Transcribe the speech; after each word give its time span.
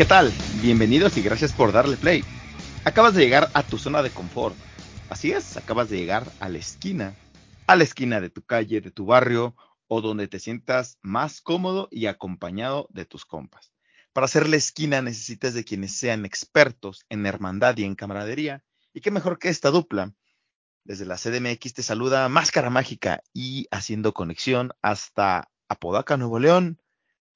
¿Qué 0.00 0.06
tal? 0.06 0.32
Bienvenidos 0.62 1.18
y 1.18 1.22
gracias 1.22 1.52
por 1.52 1.72
darle 1.72 1.98
play. 1.98 2.24
Acabas 2.86 3.12
de 3.12 3.22
llegar 3.22 3.50
a 3.52 3.62
tu 3.62 3.76
zona 3.76 4.02
de 4.02 4.08
confort. 4.08 4.56
Así 5.10 5.30
es, 5.30 5.58
acabas 5.58 5.90
de 5.90 5.98
llegar 5.98 6.26
a 6.40 6.48
la 6.48 6.56
esquina, 6.56 7.14
a 7.66 7.76
la 7.76 7.84
esquina 7.84 8.18
de 8.18 8.30
tu 8.30 8.40
calle, 8.40 8.80
de 8.80 8.90
tu 8.90 9.04
barrio 9.04 9.54
o 9.88 10.00
donde 10.00 10.26
te 10.26 10.38
sientas 10.38 10.96
más 11.02 11.42
cómodo 11.42 11.86
y 11.90 12.06
acompañado 12.06 12.88
de 12.88 13.04
tus 13.04 13.26
compas. 13.26 13.72
Para 14.14 14.24
hacer 14.24 14.48
la 14.48 14.56
esquina 14.56 15.02
necesitas 15.02 15.52
de 15.52 15.64
quienes 15.64 15.94
sean 15.94 16.24
expertos 16.24 17.04
en 17.10 17.26
hermandad 17.26 17.76
y 17.76 17.84
en 17.84 17.94
camaradería. 17.94 18.64
Y 18.94 19.02
qué 19.02 19.10
mejor 19.10 19.38
que 19.38 19.50
esta 19.50 19.70
dupla. 19.70 20.14
Desde 20.82 21.04
la 21.04 21.18
CDMX 21.18 21.74
te 21.74 21.82
saluda 21.82 22.26
Máscara 22.30 22.70
Mágica 22.70 23.22
y 23.34 23.66
haciendo 23.70 24.14
conexión 24.14 24.72
hasta 24.80 25.50
Apodaca, 25.68 26.16
Nuevo 26.16 26.38
León, 26.38 26.80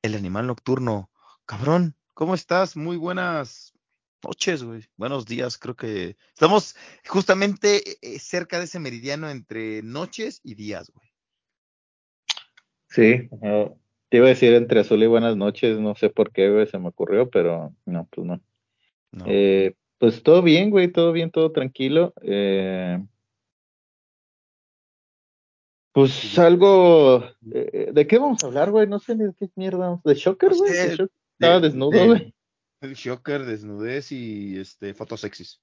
el 0.00 0.14
animal 0.14 0.46
nocturno. 0.46 1.10
Cabrón, 1.44 1.98
¿Cómo 2.14 2.36
estás? 2.36 2.76
Muy 2.76 2.96
buenas 2.96 3.74
noches, 4.22 4.62
güey. 4.62 4.82
Buenos 4.96 5.26
días. 5.26 5.58
Creo 5.58 5.74
que 5.74 6.16
estamos 6.28 6.76
justamente 7.08 7.78
eh, 7.78 7.96
eh, 8.02 8.18
cerca 8.20 8.58
de 8.58 8.66
ese 8.66 8.78
meridiano 8.78 9.28
entre 9.28 9.82
noches 9.82 10.40
y 10.44 10.54
días, 10.54 10.92
güey. 10.94 11.08
Sí, 12.86 13.28
te 14.08 14.16
iba 14.16 14.26
a 14.26 14.28
decir 14.28 14.54
entre 14.54 14.78
azul 14.78 15.02
y 15.02 15.08
buenas 15.08 15.36
noches, 15.36 15.80
no 15.80 15.96
sé 15.96 16.08
por 16.08 16.30
qué, 16.30 16.48
güey, 16.52 16.68
se 16.68 16.78
me 16.78 16.86
ocurrió, 16.86 17.28
pero 17.28 17.74
no, 17.84 18.06
pues 18.12 18.24
no. 18.24 18.40
Eh, 19.26 19.74
pues 19.98 20.22
todo 20.22 20.40
bien, 20.40 20.70
güey, 20.70 20.92
todo 20.92 21.10
bien, 21.10 21.32
todo 21.32 21.50
tranquilo. 21.50 22.14
pues 25.90 26.38
algo, 26.38 27.24
¿de 27.40 28.06
qué 28.08 28.18
vamos 28.18 28.44
a 28.44 28.46
hablar, 28.46 28.70
güey? 28.70 28.86
No 28.86 29.00
sé 29.00 29.16
ni 29.16 29.24
de 29.24 29.34
qué 29.36 29.48
mierda, 29.56 30.00
de 30.04 30.14
Shocker, 30.14 30.54
güey. 30.54 30.70
Estaba 31.38 31.60
desnudo, 31.60 32.06
güey. 32.06 32.34
El 32.80 32.94
Shocker, 32.94 33.44
desnudez 33.44 34.12
y 34.12 34.58
este, 34.58 34.94
fotos 34.94 35.20
sexys. 35.20 35.60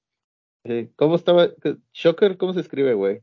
¿Cómo 0.95 1.15
estaba? 1.15 1.49
Shocker, 1.93 2.37
¿cómo 2.37 2.53
se 2.53 2.61
escribe, 2.61 2.93
güey? 2.93 3.21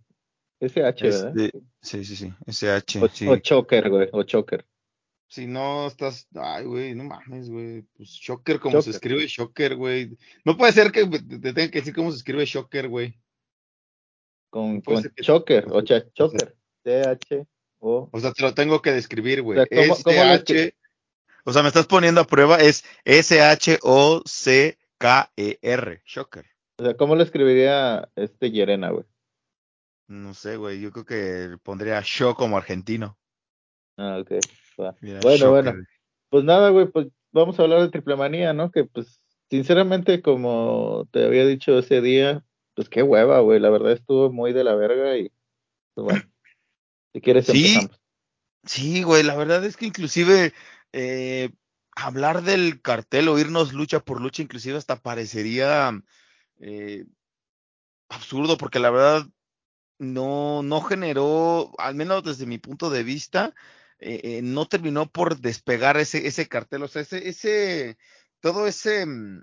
SH, 0.60 1.02
¿verdad? 1.02 1.38
Este, 1.38 1.60
sí, 1.82 2.04
sí, 2.04 2.16
sí. 2.16 2.32
SH. 2.46 3.02
O, 3.02 3.08
sí. 3.08 3.28
o 3.28 3.36
Choker, 3.36 3.90
güey. 3.90 4.08
O 4.12 4.22
Choker. 4.24 4.66
Si 5.28 5.46
no 5.46 5.86
estás. 5.86 6.26
Ay, 6.34 6.64
güey, 6.64 6.94
no 6.94 7.04
mames, 7.04 7.50
güey. 7.50 7.82
Pues 7.96 8.08
Shocker, 8.08 8.58
como 8.58 8.80
se 8.82 8.90
escribe 8.90 9.26
Shocker, 9.26 9.76
güey. 9.76 10.16
No 10.44 10.56
puede 10.56 10.72
ser 10.72 10.90
que 10.90 11.06
te 11.06 11.52
tenga 11.52 11.70
que 11.70 11.78
decir 11.80 11.94
cómo 11.94 12.10
se 12.10 12.16
escribe 12.16 12.44
Shocker, 12.44 12.88
güey. 12.88 13.18
Con, 14.50 14.80
con 14.80 15.04
Choker, 15.20 15.66
o 15.70 15.86
sea, 15.86 16.10
Choker. 16.12 16.56
C-H-O. 16.82 18.08
O 18.10 18.20
sea, 18.20 18.32
te 18.32 18.42
lo 18.42 18.54
tengo 18.54 18.80
que 18.80 18.92
describir, 18.92 19.42
güey. 19.42 19.58
O 19.58 19.66
sea, 19.66 19.82
¿cómo, 19.82 20.02
¿cómo 20.02 20.16
S-H. 20.16 20.74
O 21.48 21.52
sea, 21.54 21.62
me 21.62 21.68
estás 21.68 21.86
poniendo 21.86 22.20
a 22.20 22.26
prueba, 22.26 22.58
es 22.58 22.84
S-H-O-C-K-E-R, 23.06 23.72
Shocker. 26.04 26.44
O 26.76 26.84
sea, 26.84 26.94
¿cómo 26.94 27.16
lo 27.16 27.22
escribiría 27.22 28.10
este 28.16 28.50
Yerena, 28.50 28.90
güey? 28.90 29.06
No 30.08 30.34
sé, 30.34 30.58
güey, 30.58 30.78
yo 30.78 30.92
creo 30.92 31.06
que 31.06 31.56
pondría 31.62 32.02
show 32.02 32.34
como 32.34 32.58
argentino. 32.58 33.16
Ah, 33.96 34.18
ok. 34.20 34.32
bueno, 35.22 35.50
bueno. 35.50 35.72
Pues 36.28 36.44
nada, 36.44 36.68
güey, 36.68 36.84
pues 36.88 37.06
vamos 37.32 37.58
a 37.58 37.62
hablar 37.62 37.80
de 37.80 37.88
triple 37.88 38.16
manía, 38.16 38.52
¿no? 38.52 38.70
Que 38.70 38.84
pues, 38.84 39.18
sinceramente, 39.48 40.20
como 40.20 41.08
te 41.12 41.24
había 41.24 41.46
dicho 41.46 41.78
ese 41.78 42.02
día, 42.02 42.44
pues 42.74 42.90
qué 42.90 43.02
hueva, 43.02 43.40
güey, 43.40 43.58
la 43.58 43.70
verdad 43.70 43.92
estuvo 43.92 44.30
muy 44.30 44.52
de 44.52 44.64
la 44.64 44.74
verga 44.74 45.16
y, 45.16 45.32
pues 45.94 46.04
bueno, 46.04 46.30
si 47.14 47.22
quieres 47.22 47.46
sí, 47.46 47.68
empezamos. 47.68 47.98
Sí, 48.64 49.02
güey, 49.02 49.22
la 49.22 49.34
verdad 49.34 49.64
es 49.64 49.78
que 49.78 49.86
inclusive 49.86 50.52
eh, 50.92 51.50
hablar 51.96 52.42
del 52.42 52.80
cartel 52.82 53.28
o 53.28 53.38
irnos 53.38 53.72
lucha 53.72 54.00
por 54.00 54.20
lucha, 54.20 54.42
inclusive 54.42 54.78
hasta 54.78 55.00
parecería 55.00 55.92
eh, 56.60 57.04
absurdo, 58.08 58.56
porque 58.58 58.78
la 58.78 58.90
verdad 58.90 59.26
no, 59.98 60.62
no 60.62 60.80
generó, 60.82 61.72
al 61.78 61.94
menos 61.94 62.24
desde 62.24 62.46
mi 62.46 62.58
punto 62.58 62.90
de 62.90 63.02
vista, 63.02 63.54
eh, 63.98 64.40
no 64.42 64.66
terminó 64.66 65.10
por 65.10 65.38
despegar 65.40 65.96
ese, 65.96 66.26
ese 66.26 66.48
cartel, 66.48 66.84
o 66.84 66.88
sea, 66.88 67.02
ese, 67.02 67.28
ese, 67.28 67.98
todo 68.40 68.66
ese, 68.66 69.06
mm, 69.06 69.42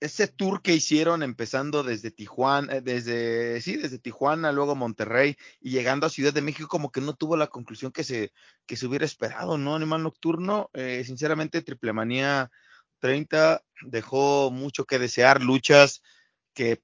ese 0.00 0.28
tour 0.28 0.62
que 0.62 0.74
hicieron 0.74 1.22
empezando 1.22 1.82
desde 1.82 2.10
Tijuana, 2.10 2.76
eh, 2.76 2.80
desde, 2.80 3.60
sí, 3.60 3.76
desde 3.76 3.98
Tijuana, 3.98 4.52
luego 4.52 4.74
Monterrey 4.74 5.36
y 5.60 5.70
llegando 5.70 6.06
a 6.06 6.10
Ciudad 6.10 6.32
de 6.32 6.42
México, 6.42 6.68
como 6.68 6.90
que 6.92 7.00
no 7.00 7.14
tuvo 7.14 7.36
la 7.36 7.48
conclusión 7.48 7.92
que 7.92 8.04
se, 8.04 8.32
que 8.66 8.76
se 8.76 8.86
hubiera 8.86 9.04
esperado, 9.04 9.58
¿no? 9.58 9.74
Animal 9.74 10.02
Nocturno, 10.02 10.70
eh, 10.72 11.02
sinceramente, 11.04 11.62
Triple 11.62 11.92
Manía 11.92 12.50
30 13.00 13.62
dejó 13.82 14.50
mucho 14.50 14.84
que 14.84 14.98
desear, 14.98 15.42
luchas 15.42 16.02
que 16.54 16.82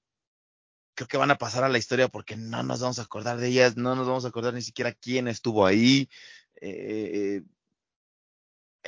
creo 0.94 1.08
que 1.08 1.16
van 1.16 1.30
a 1.30 1.38
pasar 1.38 1.64
a 1.64 1.68
la 1.68 1.78
historia 1.78 2.08
porque 2.08 2.36
no 2.36 2.62
nos 2.62 2.80
vamos 2.80 2.98
a 2.98 3.02
acordar 3.02 3.38
de 3.38 3.48
ellas, 3.48 3.76
no 3.76 3.96
nos 3.96 4.06
vamos 4.06 4.24
a 4.24 4.28
acordar 4.28 4.54
ni 4.54 4.62
siquiera 4.62 4.92
quién 4.92 5.28
estuvo 5.28 5.66
ahí. 5.66 6.08
Eh, 6.60 7.42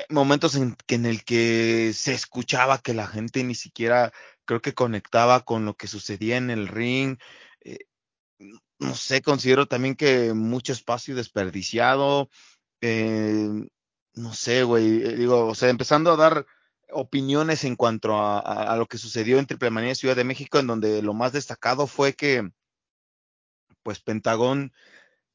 momentos 0.09 0.55
en, 0.57 0.77
en 0.89 1.07
el 1.07 1.25
que 1.25 1.93
se 1.95 2.15
escuchaba 2.15 2.79
que 2.79 2.95
la 2.95 3.07
gente 3.07 3.43
ni 3.45 3.55
siquiera 3.55 4.13
creo 4.45 4.61
que 4.61 4.75
conectaba 4.75 5.45
con 5.45 5.65
lo 5.65 5.75
que 5.75 5.89
sucedía 5.89 6.37
en 6.37 6.51
el 6.51 6.69
ring. 6.69 7.19
Eh, 7.61 7.79
no 8.79 8.95
sé, 8.95 9.23
considero 9.23 9.67
también 9.67 9.95
que 9.95 10.35
mucho 10.35 10.73
espacio 10.73 11.15
desperdiciado. 11.15 12.29
Eh, 12.81 13.49
no 14.15 14.35
sé, 14.35 14.63
güey, 14.63 15.03
eh, 15.03 15.17
digo, 15.17 15.47
o 15.47 15.55
sea, 15.55 15.69
empezando 15.69 16.13
a 16.13 16.17
dar 16.17 16.47
opiniones 16.91 17.65
en 17.65 17.77
cuanto 17.77 18.17
a, 18.17 18.39
a, 18.39 18.73
a 18.73 18.77
lo 18.77 18.87
que 18.87 18.99
sucedió 18.99 19.39
en 19.39 19.47
Triple 19.47 19.71
Manía 19.71 19.95
Ciudad 19.95 20.17
de 20.17 20.25
México, 20.25 20.59
en 20.59 20.67
donde 20.67 21.03
lo 21.03 21.15
más 21.15 21.33
destacado 21.33 21.87
fue 21.87 22.15
que, 22.15 22.51
pues, 23.83 24.01
Pentagón 24.01 24.73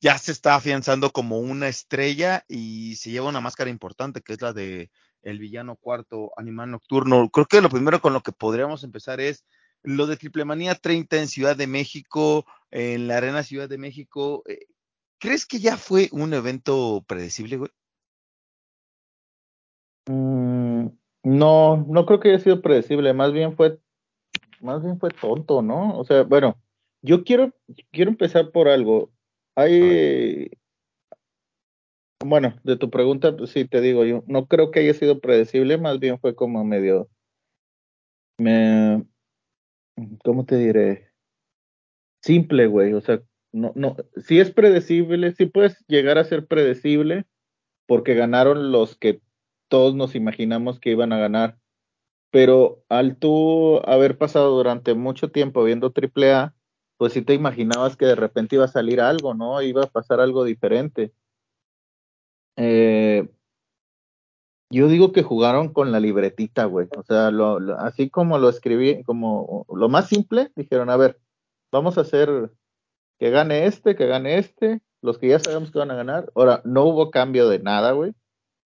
ya 0.02 0.18
se 0.18 0.32
está 0.32 0.56
afianzando 0.56 1.12
como 1.12 1.40
una 1.40 1.68
estrella 1.68 2.44
y 2.48 2.96
se 2.96 3.12
lleva 3.12 3.30
una 3.30 3.40
máscara 3.40 3.70
importante 3.70 4.22
que 4.22 4.34
es 4.34 4.42
la 4.42 4.52
de 4.52 4.90
el 5.22 5.38
villano 5.38 5.76
cuarto 5.76 6.32
animal 6.38 6.72
nocturno. 6.72 7.30
Creo 7.30 7.46
que 7.46 7.62
lo 7.62 7.70
primero 7.70 8.02
con 8.02 8.14
lo 8.14 8.22
que 8.22 8.32
podríamos 8.32 8.84
empezar 8.84 9.22
es 9.22 9.46
lo 9.84 10.08
de 10.08 10.18
Triple 10.18 10.46
Manía 10.46 10.76
30 10.76 11.18
en 11.18 11.28
Ciudad 11.28 11.56
de 11.56 11.68
México, 11.68 12.46
en 12.72 13.08
la 13.08 13.18
Arena 13.18 13.44
Ciudad 13.44 13.70
de 13.70 13.78
México. 13.78 14.44
Eh, 14.48 14.66
¿Crees 15.20 15.46
que 15.46 15.60
ya 15.60 15.78
fue 15.78 16.10
un 16.12 16.34
evento 16.34 17.04
predecible, 17.08 17.58
güey? 17.58 17.72
Mm, 20.08 20.88
no, 21.24 21.86
no 21.88 22.06
creo 22.08 22.20
que 22.20 22.30
haya 22.30 22.40
sido 22.40 22.62
predecible, 22.62 23.14
más 23.14 23.32
bien 23.32 23.56
fue, 23.56 23.80
más 24.62 24.84
bien 24.84 25.00
fue 25.00 25.12
tonto, 25.12 25.62
¿no? 25.62 25.98
O 26.00 26.04
sea, 26.04 26.24
bueno, 26.24 26.60
yo 27.04 27.24
quiero, 27.24 27.54
quiero 27.92 28.10
empezar 28.10 28.52
por 28.52 28.68
algo. 28.68 29.12
Hay, 29.56 30.50
bueno, 32.24 32.56
de 32.64 32.78
tu 32.78 32.90
pregunta, 32.90 33.36
sí, 33.48 33.66
te 33.68 33.82
digo, 33.82 34.06
yo 34.06 34.24
no 34.28 34.48
creo 34.48 34.72
que 34.72 34.80
haya 34.82 34.94
sido 34.94 35.20
predecible, 35.20 35.78
más 35.78 36.00
bien 36.00 36.20
fue 36.20 36.36
como 36.36 36.64
medio, 36.64 37.10
me, 38.38 39.06
¿cómo 40.24 40.46
te 40.46 40.58
diré? 40.58 41.12
Simple, 42.22 42.68
güey, 42.68 42.94
o 42.94 43.02
sea, 43.02 43.22
no, 43.52 43.74
no, 43.76 43.96
sí 44.18 44.40
es 44.40 44.52
predecible, 44.52 45.34
sí 45.34 45.48
puedes 45.48 45.84
llegar 45.88 46.18
a 46.18 46.24
ser 46.24 46.48
predecible, 46.48 47.26
porque 47.88 48.14
ganaron 48.14 48.72
los 48.72 48.98
que 48.98 49.22
todos 49.68 49.96
nos 49.96 50.16
imaginamos 50.16 50.80
que 50.80 50.92
iban 50.92 51.14
a 51.14 51.20
ganar, 51.20 51.58
pero 52.32 52.84
al 52.90 53.18
tú 53.18 53.82
haber 53.86 54.18
pasado 54.18 54.56
durante 54.56 54.94
mucho 54.94 55.32
tiempo 55.32 55.64
viendo 55.64 55.92
AAA, 55.94 56.56
pues 57.02 57.14
sí 57.14 57.24
te 57.24 57.34
imaginabas 57.34 57.98
que 57.98 58.06
de 58.06 58.14
repente 58.14 58.58
iba 58.58 58.66
a 58.66 58.68
salir 58.68 59.02
algo, 59.02 59.34
¿no? 59.34 59.60
Iba 59.64 59.82
a 59.82 59.88
pasar 59.88 60.20
algo 60.20 60.44
diferente. 60.44 61.12
Eh, 62.58 63.28
Yo 64.70 64.88
digo 64.88 65.12
que 65.12 65.24
jugaron 65.24 65.74
con 65.74 65.92
la 65.92 66.00
libretita, 66.00 66.66
güey. 66.66 66.88
O 66.96 67.02
sea, 67.02 67.32
lo- 67.32 67.58
así 67.80 68.12
como 68.12 68.38
lo 68.38 68.50
escribí, 68.50 69.04
como 69.04 69.66
lo 69.76 69.90
más 69.90 70.10
simple, 70.10 70.52
dijeron, 70.56 70.92
a 70.92 70.96
ver, 70.96 71.20
vamos 71.72 71.98
a 71.98 72.02
hacer 72.02 72.52
que 73.20 73.32
gane 73.32 73.66
este, 73.66 73.96
que 73.96 74.06
gane 74.06 74.38
este, 74.38 74.82
los 75.02 75.18
que 75.18 75.30
ya 75.30 75.40
sabemos 75.40 75.72
que 75.72 75.80
van 75.80 75.90
a 75.90 75.96
ganar. 75.96 76.32
Ahora, 76.36 76.62
no 76.66 76.84
hubo 76.86 77.10
cambio 77.10 77.50
de 77.50 77.58
nada, 77.58 77.94
güey. 77.94 78.14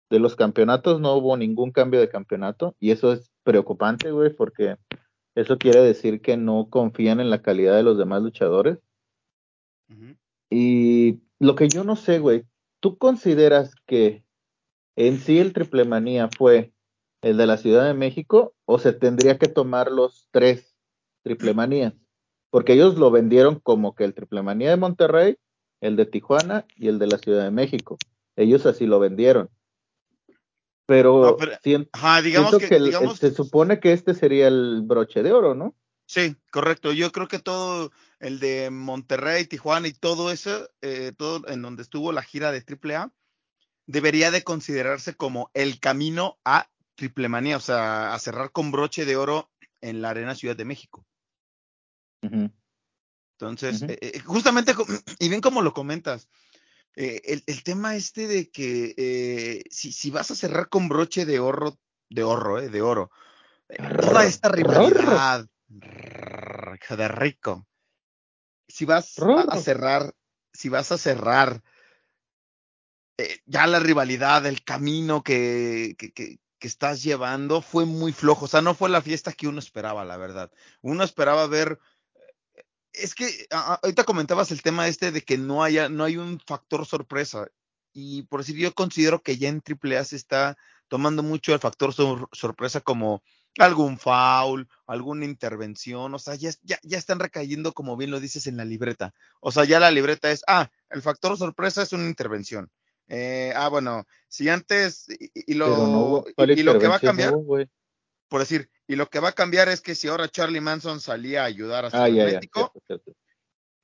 De 0.09 0.19
los 0.19 0.35
campeonatos 0.35 0.99
no 0.99 1.13
hubo 1.15 1.37
ningún 1.37 1.71
cambio 1.71 2.01
de 2.01 2.09
campeonato 2.09 2.75
y 2.81 2.91
eso 2.91 3.13
es 3.13 3.31
preocupante, 3.43 4.11
güey, 4.11 4.35
porque 4.35 4.75
eso 5.35 5.57
quiere 5.57 5.81
decir 5.81 6.21
que 6.21 6.37
no 6.37 6.69
confían 6.69 7.19
en 7.19 7.29
la 7.29 7.41
calidad 7.41 7.75
de 7.75 7.83
los 7.83 7.97
demás 7.97 8.21
luchadores. 8.21 8.79
Y 10.49 11.19
lo 11.39 11.55
que 11.55 11.67
yo 11.67 11.83
no 11.83 11.95
sé, 11.95 12.19
güey, 12.19 12.45
¿tú 12.79 12.97
consideras 12.97 13.75
que 13.85 14.23
en 14.95 15.19
sí 15.19 15.39
el 15.39 15.53
triple 15.53 15.83
manía 15.83 16.29
fue 16.37 16.73
el 17.21 17.37
de 17.37 17.47
la 17.47 17.57
Ciudad 17.57 17.85
de 17.85 17.93
México 17.93 18.55
o 18.65 18.79
se 18.79 18.93
tendría 18.93 19.37
que 19.37 19.47
tomar 19.47 19.91
los 19.91 20.29
tres 20.31 20.77
triple 21.23 21.53
manías? 21.53 21.93
Porque 22.49 22.73
ellos 22.73 22.97
lo 22.97 23.11
vendieron 23.11 23.59
como 23.59 23.95
que 23.95 24.05
el 24.05 24.13
triple 24.13 24.41
manía 24.41 24.69
de 24.69 24.77
Monterrey, 24.77 25.37
el 25.81 25.97
de 25.97 26.05
Tijuana 26.05 26.65
y 26.77 26.87
el 26.87 26.99
de 26.99 27.07
la 27.07 27.17
Ciudad 27.17 27.43
de 27.43 27.51
México. 27.51 27.97
Ellos 28.37 28.65
así 28.65 28.85
lo 28.85 28.99
vendieron. 28.99 29.49
Pero, 30.87 31.21
No, 31.21 31.37
pero- 31.37 31.53
sien- 31.63 31.89
Ajá, 31.93 32.21
digamos 32.21 32.49
siento 32.51 32.63
que, 32.63 32.69
que, 32.69 32.75
el- 32.75 32.85
digamos, 32.85 33.17
se 33.17 33.31
supone 33.31 33.79
que 33.79 33.91
este 33.93 34.13
sería 34.13 34.47
el 34.47 34.81
broche 34.83 35.23
de 35.23 35.31
oro, 35.31 35.55
¿no? 35.55 35.75
sí, 36.07 36.35
correcto. 36.51 36.93
Yo 36.93 37.11
creo 37.11 37.27
que 37.27 37.39
todo 37.39 37.91
el 38.19 38.39
de 38.39 38.69
Monterrey, 38.69 39.45
Tijuana 39.45 39.87
y 39.87 39.93
todo 39.93 40.31
eso, 40.31 40.69
eh, 40.81 41.11
todo 41.17 41.47
en 41.47 41.63
donde 41.63 41.81
estuvo 41.81 42.11
la 42.11 42.21
gira 42.21 42.51
de 42.51 42.61
AAA, 42.63 43.11
debería 43.87 44.29
de 44.29 44.43
considerarse 44.43 45.15
como 45.15 45.49
el 45.55 45.79
camino 45.79 46.37
a 46.45 46.69
Triple 46.95 47.27
Manía, 47.27 47.57
o 47.57 47.61
sea, 47.61 48.13
a 48.13 48.19
cerrar 48.19 48.51
con 48.51 48.71
broche 48.71 49.05
de 49.05 49.15
oro 49.15 49.49
en 49.81 50.01
la 50.03 50.09
Arena 50.11 50.35
Ciudad 50.35 50.55
de 50.55 50.65
México. 50.65 51.05
Entonces, 52.21 53.81
eh, 53.83 53.97
eh, 54.01 54.19
justamente, 54.19 54.73
y 55.19 55.29
bien 55.29 55.41
como 55.41 55.61
lo 55.61 55.73
comentas, 55.73 56.29
eh, 56.95 57.21
el, 57.25 57.43
el 57.45 57.63
tema 57.63 57.95
este 57.95 58.27
de 58.27 58.49
que 58.49 58.93
eh, 58.97 59.63
si, 59.69 59.91
si 59.91 60.11
vas 60.11 60.31
a 60.31 60.35
cerrar 60.35 60.69
con 60.69 60.87
broche 60.87 61.25
de 61.25 61.39
oro, 61.39 61.77
de 62.09 62.23
oro, 62.23 62.59
eh, 62.59 62.69
de 62.69 62.81
oro, 62.81 63.11
eh, 63.69 63.77
toda 63.99 64.25
esta 64.25 64.49
rivalidad, 64.49 65.45
de 65.67 67.07
rico, 67.07 67.67
si 68.67 68.85
vas 68.85 69.15
a, 69.19 69.57
cerrar, 69.57 70.13
si 70.53 70.69
vas 70.69 70.91
a 70.91 70.97
cerrar 70.97 71.63
eh, 73.17 73.39
ya 73.45 73.67
la 73.67 73.79
rivalidad, 73.79 74.45
el 74.45 74.63
camino 74.63 75.23
que, 75.23 75.95
que, 75.97 76.11
que, 76.11 76.39
que 76.59 76.67
estás 76.67 77.03
llevando 77.03 77.61
fue 77.61 77.85
muy 77.85 78.11
flojo, 78.11 78.45
o 78.45 78.47
sea, 78.47 78.61
no 78.61 78.75
fue 78.75 78.89
la 78.89 79.01
fiesta 79.01 79.31
que 79.31 79.47
uno 79.47 79.59
esperaba, 79.59 80.05
la 80.05 80.17
verdad. 80.17 80.51
Uno 80.81 81.03
esperaba 81.03 81.47
ver 81.47 81.79
es 82.97 83.15
que 83.15 83.47
a- 83.51 83.79
ahorita 83.81 84.03
comentabas 84.03 84.51
el 84.51 84.61
tema 84.61 84.87
este 84.87 85.11
de 85.11 85.21
que 85.21 85.37
no 85.37 85.63
haya, 85.63 85.89
no 85.89 86.03
hay 86.03 86.17
un 86.17 86.39
factor 86.39 86.85
sorpresa. 86.85 87.47
Y 87.93 88.23
por 88.23 88.41
decir, 88.41 88.57
yo 88.57 88.73
considero 88.73 89.21
que 89.21 89.37
ya 89.37 89.49
en 89.49 89.61
AAA 89.61 90.03
se 90.03 90.15
está 90.17 90.57
tomando 90.87 91.23
mucho 91.23 91.53
el 91.53 91.59
factor 91.59 91.93
sor- 91.93 92.29
sorpresa 92.33 92.81
como 92.81 93.23
algún 93.57 93.97
foul, 93.97 94.67
alguna 94.85 95.23
intervención, 95.25 96.13
o 96.13 96.19
sea, 96.19 96.35
ya, 96.35 96.51
ya, 96.63 96.77
ya 96.83 96.97
están 96.97 97.19
recayendo, 97.19 97.71
como 97.73 97.95
bien 97.95 98.11
lo 98.11 98.19
dices, 98.19 98.47
en 98.47 98.57
la 98.57 98.65
libreta. 98.65 99.13
O 99.39 99.51
sea, 99.51 99.63
ya 99.63 99.79
la 99.79 99.91
libreta 99.91 100.29
es, 100.29 100.43
ah, 100.47 100.69
el 100.89 101.01
factor 101.01 101.37
sorpresa 101.37 101.81
es 101.83 101.93
una 101.93 102.07
intervención. 102.07 102.69
Eh, 103.07 103.53
ah, 103.55 103.69
bueno, 103.69 104.05
si 104.27 104.49
antes, 104.49 105.05
y, 105.33 105.53
lo, 105.53 105.65
Pero 105.67 105.87
no 105.87 105.99
hubo, 106.01 106.25
¿cuál 106.35 106.51
y, 106.51 106.59
y 106.59 106.63
lo 106.63 106.77
que 106.79 106.87
va 106.87 106.95
a 106.95 106.99
cambiar? 106.99 107.33
Por 108.27 108.39
decir, 108.39 108.69
y 108.87 108.95
lo 108.95 109.09
que 109.09 109.19
va 109.19 109.29
a 109.29 109.33
cambiar 109.33 109.69
es 109.69 109.81
que 109.81 109.95
si 109.95 110.07
ahora 110.07 110.29
Charlie 110.29 110.61
Manson 110.61 110.99
salía 110.99 111.43
a 111.43 111.45
ayudar 111.45 111.85
a 111.85 111.87
Ah, 111.89 111.91
ya, 111.91 111.99
ya, 112.07 112.09
Cibernético, 112.09 112.59
cierto, 112.71 112.81
cierto. 112.87 113.15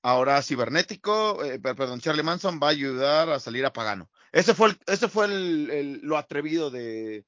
Ahora 0.03 0.41
Cibernético, 0.41 1.43
eh, 1.43 1.59
per- 1.59 1.75
perdón, 1.75 1.99
Charlie 2.01 2.23
Manson 2.23 2.59
va 2.61 2.67
a 2.67 2.71
ayudar 2.71 3.29
a 3.29 3.39
salir 3.39 3.65
a 3.65 3.73
Pagano. 3.73 4.09
Ese 4.31 4.55
fue, 4.55 4.69
el, 4.69 4.79
ese 4.87 5.07
fue 5.07 5.25
el, 5.25 5.69
el- 5.69 5.99
lo 6.01 6.17
atrevido 6.17 6.71
de, 6.71 7.25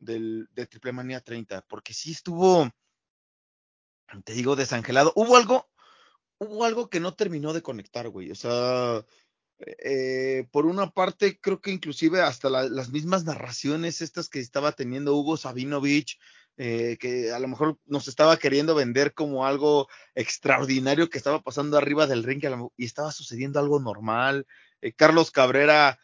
del, 0.00 0.48
de 0.52 0.66
Triple 0.66 0.92
Manía 0.92 1.20
30, 1.20 1.62
porque 1.68 1.94
sí 1.94 2.12
estuvo, 2.12 2.68
te 4.24 4.32
digo, 4.32 4.56
desangelado. 4.56 5.12
Hubo 5.14 5.36
algo, 5.36 5.68
hubo 6.38 6.64
algo 6.64 6.90
que 6.90 6.98
no 7.00 7.14
terminó 7.14 7.52
de 7.52 7.62
conectar, 7.62 8.08
güey. 8.08 8.32
O 8.32 8.34
sea, 8.34 9.04
eh, 9.58 10.48
por 10.50 10.66
una 10.66 10.90
parte, 10.90 11.38
creo 11.40 11.60
que 11.60 11.70
inclusive 11.70 12.20
hasta 12.22 12.50
la- 12.50 12.68
las 12.68 12.90
mismas 12.90 13.24
narraciones 13.24 14.02
estas 14.02 14.28
que 14.28 14.40
estaba 14.40 14.72
teniendo 14.72 15.14
Hugo 15.14 15.36
Sabinovich, 15.36 16.18
eh, 16.56 16.96
que 16.98 17.32
a 17.32 17.38
lo 17.38 17.48
mejor 17.48 17.78
nos 17.84 18.08
estaba 18.08 18.38
queriendo 18.38 18.74
vender 18.74 19.12
como 19.14 19.46
algo 19.46 19.88
extraordinario 20.14 21.10
que 21.10 21.18
estaba 21.18 21.42
pasando 21.42 21.76
arriba 21.76 22.06
del 22.06 22.24
ring 22.24 22.42
y 22.76 22.84
estaba 22.84 23.12
sucediendo 23.12 23.60
algo 23.60 23.78
normal. 23.80 24.46
Eh, 24.80 24.92
Carlos 24.92 25.30
Cabrera 25.30 25.98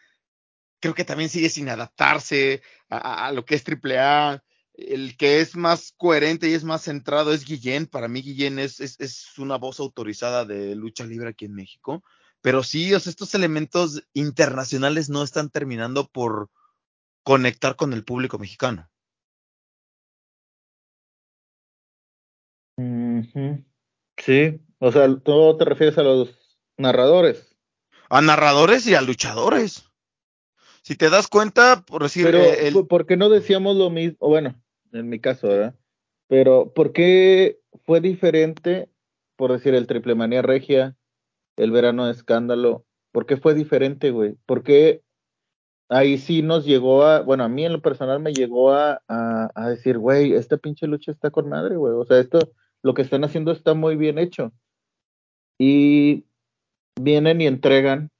creo 0.80 0.94
que 0.94 1.04
también 1.04 1.30
sigue 1.30 1.48
sin 1.48 1.68
adaptarse 1.68 2.62
a 2.90 3.30
lo 3.32 3.44
que 3.44 3.54
es 3.54 3.64
AAA. 3.66 4.42
El 4.74 5.16
que 5.16 5.40
es 5.40 5.54
más 5.54 5.94
coherente 5.96 6.48
y 6.48 6.54
es 6.54 6.64
más 6.64 6.82
centrado 6.82 7.32
es 7.32 7.44
Guillén. 7.44 7.86
Para 7.86 8.08
mí 8.08 8.20
Guillén 8.20 8.58
es, 8.58 8.80
es, 8.80 8.98
es 8.98 9.38
una 9.38 9.56
voz 9.56 9.80
autorizada 9.80 10.44
de 10.44 10.74
lucha 10.74 11.04
libre 11.04 11.30
aquí 11.30 11.44
en 11.44 11.54
México. 11.54 12.02
Pero 12.40 12.64
sí, 12.64 12.92
o 12.92 12.98
sea, 12.98 13.10
estos 13.10 13.34
elementos 13.34 14.02
internacionales 14.12 15.08
no 15.08 15.22
están 15.22 15.50
terminando 15.50 16.08
por 16.08 16.50
conectar 17.22 17.76
con 17.76 17.92
el 17.92 18.04
público 18.04 18.38
mexicano. 18.38 18.90
Sí, 24.16 24.60
o 24.78 24.92
sea, 24.92 25.08
tú 25.16 25.56
te 25.58 25.64
refieres 25.64 25.98
a 25.98 26.02
los 26.02 26.60
narradores. 26.76 27.56
A 28.08 28.20
narradores 28.20 28.86
y 28.86 28.94
a 28.94 29.00
luchadores. 29.00 29.84
Si 30.82 30.96
te 30.96 31.10
das 31.10 31.28
cuenta, 31.28 31.84
por 31.86 32.02
decir, 32.02 32.24
Pero, 32.26 32.38
eh, 32.42 32.68
el- 32.68 32.74
¿por- 32.74 32.88
¿por 32.88 33.06
qué 33.06 33.16
no 33.16 33.28
decíamos 33.28 33.76
lo 33.76 33.88
mismo? 33.90 34.16
O 34.20 34.28
Bueno, 34.28 34.60
en 34.92 35.08
mi 35.08 35.20
caso, 35.20 35.48
¿verdad? 35.48 35.74
Pero, 36.28 36.72
¿por 36.74 36.92
qué 36.92 37.60
fue 37.84 38.00
diferente, 38.00 38.88
por 39.36 39.52
decir, 39.52 39.74
el 39.74 39.86
Triple 39.86 40.14
Manía 40.14 40.42
Regia, 40.42 40.96
el 41.56 41.70
Verano 41.70 42.06
de 42.06 42.12
Escándalo? 42.12 42.84
¿Por 43.12 43.26
qué 43.26 43.36
fue 43.36 43.54
diferente, 43.54 44.10
güey? 44.10 44.36
¿Por 44.46 44.62
qué 44.62 45.02
ahí 45.88 46.16
sí 46.18 46.42
nos 46.42 46.64
llegó 46.64 47.04
a, 47.04 47.20
bueno, 47.20 47.44
a 47.44 47.48
mí 47.48 47.64
en 47.66 47.72
lo 47.74 47.82
personal 47.82 48.18
me 48.20 48.32
llegó 48.32 48.72
a, 48.72 49.02
a, 49.08 49.50
a 49.54 49.68
decir, 49.68 49.98
güey, 49.98 50.32
esta 50.32 50.56
pinche 50.56 50.86
lucha 50.86 51.12
está 51.12 51.30
con 51.30 51.48
madre, 51.50 51.76
güey. 51.76 51.92
O 51.94 52.04
sea, 52.06 52.18
esto, 52.18 52.38
lo 52.82 52.94
que 52.94 53.02
están 53.02 53.24
haciendo 53.24 53.52
está 53.52 53.74
muy 53.74 53.96
bien 53.96 54.18
hecho. 54.18 54.52
Y 55.58 56.24
vienen 57.00 57.40
y 57.40 57.46
entregan 57.46 58.10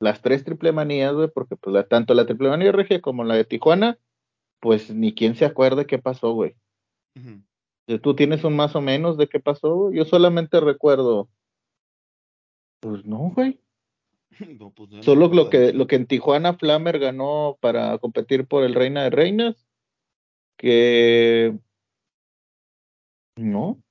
las 0.00 0.22
tres 0.22 0.44
triple 0.44 0.72
manías, 0.72 1.14
güey, 1.14 1.28
porque 1.28 1.56
pues 1.56 1.72
la, 1.74 1.86
tanto 1.86 2.14
la 2.14 2.26
triple 2.26 2.48
manía 2.48 2.72
regia 2.72 3.00
como 3.00 3.24
la 3.24 3.34
de 3.34 3.44
Tijuana, 3.44 3.98
pues 4.60 4.94
ni 4.94 5.14
quien 5.14 5.36
se 5.36 5.44
acuerde 5.44 5.86
qué 5.86 5.98
pasó, 5.98 6.32
güey. 6.32 6.54
Eh, 7.86 7.98
¿Tú 7.98 8.14
tienes 8.14 8.44
un 8.44 8.56
más 8.56 8.74
o 8.76 8.80
menos 8.80 9.16
de 9.16 9.28
qué 9.28 9.40
pasó? 9.40 9.90
Yo 9.92 10.04
solamente 10.04 10.60
recuerdo, 10.60 11.28
pues 12.80 13.04
no, 13.04 13.32
güey. 13.34 13.60
No, 14.58 14.70
pues, 14.70 14.90
no 14.90 15.02
Solo 15.02 15.28
lo 15.28 15.48
que, 15.48 15.72
lo 15.72 15.86
que 15.86 15.96
en 15.96 16.06
Tijuana 16.06 16.58
Flamer 16.58 16.98
ganó 16.98 17.56
para 17.60 17.96
competir 17.98 18.46
por 18.46 18.64
el 18.64 18.74
Reina 18.74 19.04
de 19.04 19.10
Reinas, 19.10 19.66
que 20.58 21.56
no. 23.36 23.82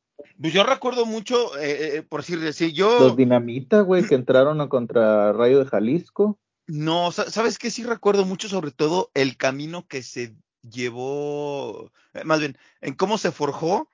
Pues 0.41 0.53
yo 0.53 0.63
recuerdo 0.63 1.05
mucho, 1.05 1.57
eh, 1.57 1.97
eh, 1.97 2.01
por 2.03 2.21
decir, 2.21 2.53
si 2.53 2.73
yo... 2.73 2.99
Los 2.99 3.17
Dinamita, 3.17 3.81
güey, 3.81 4.05
que 4.05 4.15
entraron 4.15 4.59
a 4.61 4.67
contra 4.69 5.31
Rayo 5.31 5.59
de 5.59 5.65
Jalisco. 5.69 6.39
No, 6.67 7.11
sa- 7.11 7.29
¿sabes 7.29 7.57
qué? 7.57 7.71
Sí 7.71 7.83
recuerdo 7.83 8.25
mucho, 8.25 8.49
sobre 8.49 8.71
todo, 8.71 9.11
el 9.13 9.37
camino 9.37 9.87
que 9.87 10.03
se 10.03 10.35
llevó, 10.61 11.91
eh, 12.13 12.23
más 12.23 12.39
bien, 12.39 12.57
en 12.81 12.95
cómo 12.95 13.17
se 13.17 13.31
forjó 13.31 13.89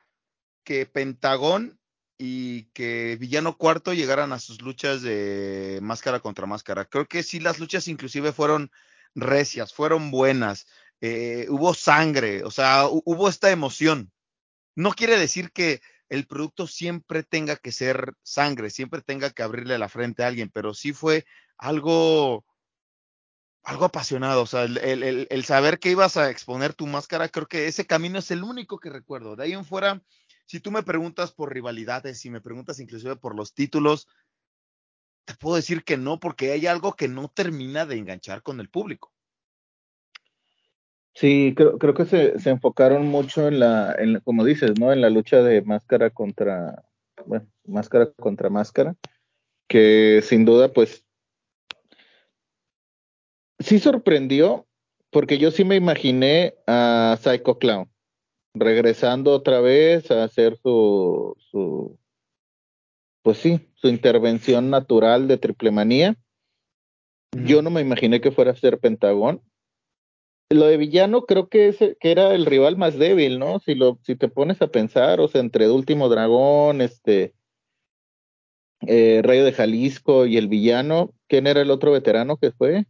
que 0.63 0.86
Pentagón 0.86 1.79
y 2.17 2.63
que 2.74 3.17
Villano 3.19 3.57
Cuarto 3.57 3.93
llegaran 3.93 4.31
a 4.31 4.39
sus 4.39 4.62
luchas 4.62 5.01
de 5.01 5.79
máscara 5.81 6.19
contra 6.19 6.45
máscara. 6.45 6.86
Creo 6.86 7.07
que 7.07 7.24
sí, 7.24 7.39
las 7.39 7.60
luchas 7.60 7.88
inclusive 7.88 8.31
fueron 8.31 8.71
recias, 9.15 9.74
fueron 9.74 10.12
buenas, 10.12 10.65
eh, 11.01 11.48
hubo 11.50 11.74
sangre, 11.74 12.43
o 12.43 12.51
sea, 12.51 12.86
hu- 12.86 13.01
hubo 13.05 13.27
esta 13.27 13.51
emoción. 13.51 14.12
No 14.75 14.91
quiere 14.93 15.17
decir 15.17 15.51
que 15.51 15.81
el 16.11 16.27
producto 16.27 16.67
siempre 16.67 17.23
tenga 17.23 17.55
que 17.57 17.71
ser 17.73 18.13
sangre, 18.23 18.69
siempre 18.69 19.01
tenga 19.01 19.31
que 19.31 19.43
abrirle 19.43 19.79
la 19.79 19.89
frente 19.89 20.23
a 20.23 20.27
alguien, 20.27 20.51
pero 20.53 20.73
sí 20.75 20.93
fue 20.93 21.25
algo 21.57 22.45
algo 23.63 23.85
apasionado, 23.85 24.41
o 24.43 24.45
sea, 24.47 24.63
el, 24.63 24.77
el- 24.79 25.27
el- 25.29 25.45
saber 25.45 25.79
que 25.79 25.91
ibas 25.91 26.17
a 26.17 26.29
exponer 26.29 26.73
tu 26.73 26.87
máscara, 26.87 27.29
creo 27.29 27.47
que 27.47 27.67
ese 27.67 27.85
camino 27.85 28.19
es 28.19 28.31
el 28.31 28.43
único 28.43 28.79
que 28.79 28.89
recuerdo. 28.89 29.35
De 29.35 29.43
ahí 29.43 29.53
en 29.53 29.65
fuera, 29.65 30.01
si 30.45 30.59
tú 30.59 30.71
me 30.71 30.83
preguntas 30.83 31.31
por 31.31 31.53
rivalidades, 31.53 32.19
si 32.19 32.29
me 32.31 32.41
preguntas 32.41 32.79
inclusive 32.79 33.15
por 33.17 33.35
los 33.35 33.53
títulos, 33.53 34.07
te 35.25 35.33
puedo 35.33 35.55
decir 35.55 35.83
que 35.83 35.97
no, 35.97 36.19
porque 36.19 36.51
hay 36.51 36.67
algo 36.67 36.95
que 36.95 37.07
no 37.07 37.27
termina 37.27 37.87
de 37.87 37.97
enganchar 37.97 38.43
con 38.43 38.59
el 38.59 38.69
público. 38.69 39.11
Sí, 41.13 41.53
creo, 41.55 41.77
creo 41.77 41.93
que 41.93 42.05
se, 42.05 42.39
se 42.39 42.49
enfocaron 42.49 43.07
mucho 43.07 43.47
en 43.47 43.59
la, 43.59 43.93
en 43.97 44.13
la- 44.13 44.19
como 44.21 44.45
dices, 44.45 44.79
¿no? 44.79 44.91
En 44.93 45.01
la 45.01 45.09
lucha 45.09 45.41
de 45.43 45.61
máscara 45.61 46.09
contra, 46.09 46.83
bueno, 47.25 47.47
máscara 47.65 48.11
contra 48.13 48.49
máscara, 48.49 48.95
que 49.67 50.21
sin 50.23 50.45
duda, 50.45 50.71
pues, 50.71 51.05
sí 53.59 53.79
sorprendió, 53.79 54.65
porque 55.11 55.37
yo 55.37 55.51
sí 55.51 55.63
me 55.65 55.75
imaginé 55.75 56.55
a 56.67 57.17
Psycho 57.21 57.57
Clown 57.59 57.89
regresando 58.53 59.31
otra 59.31 59.61
vez 59.61 60.09
a 60.11 60.23
hacer 60.23 60.57
su, 60.57 61.35
su, 61.51 61.97
pues 63.21 63.37
sí, 63.37 63.69
su 63.75 63.87
intervención 63.87 64.69
natural 64.69 65.27
de 65.27 65.37
triple 65.37 65.71
manía. 65.71 66.15
Yo 67.33 67.61
no 67.61 67.69
me 67.69 67.81
imaginé 67.81 68.19
que 68.19 68.31
fuera 68.31 68.51
a 68.51 68.55
ser 68.55 68.79
Pentagón. 68.79 69.41
Lo 70.51 70.65
de 70.65 70.77
villano 70.77 71.25
creo 71.25 71.48
que, 71.48 71.70
ese, 71.70 71.98
que 72.00 72.12
era 72.12 72.36
el 72.36 72.46
rival 72.46 72.77
más 72.77 72.98
débil, 72.98 73.39
¿no? 73.39 73.60
Si, 73.60 73.74
lo, 73.74 74.00
si 74.03 74.15
te 74.15 74.27
pones 74.27 74.62
a 74.62 74.67
pensar, 74.67 75.20
o 75.22 75.27
sea, 75.27 75.39
entre 75.39 75.70
Último 75.70 76.10
Dragón, 76.10 76.81
este, 76.81 77.34
eh, 78.88 79.22
Rayo 79.24 79.46
de 79.46 79.53
Jalisco 79.53 80.25
y 80.25 80.38
el 80.38 80.48
villano, 80.48 81.13
¿quién 81.27 81.48
era 81.48 81.62
el 81.62 81.72
otro 81.72 81.91
veterano 81.91 82.38
que 82.38 82.51
fue? 82.51 82.86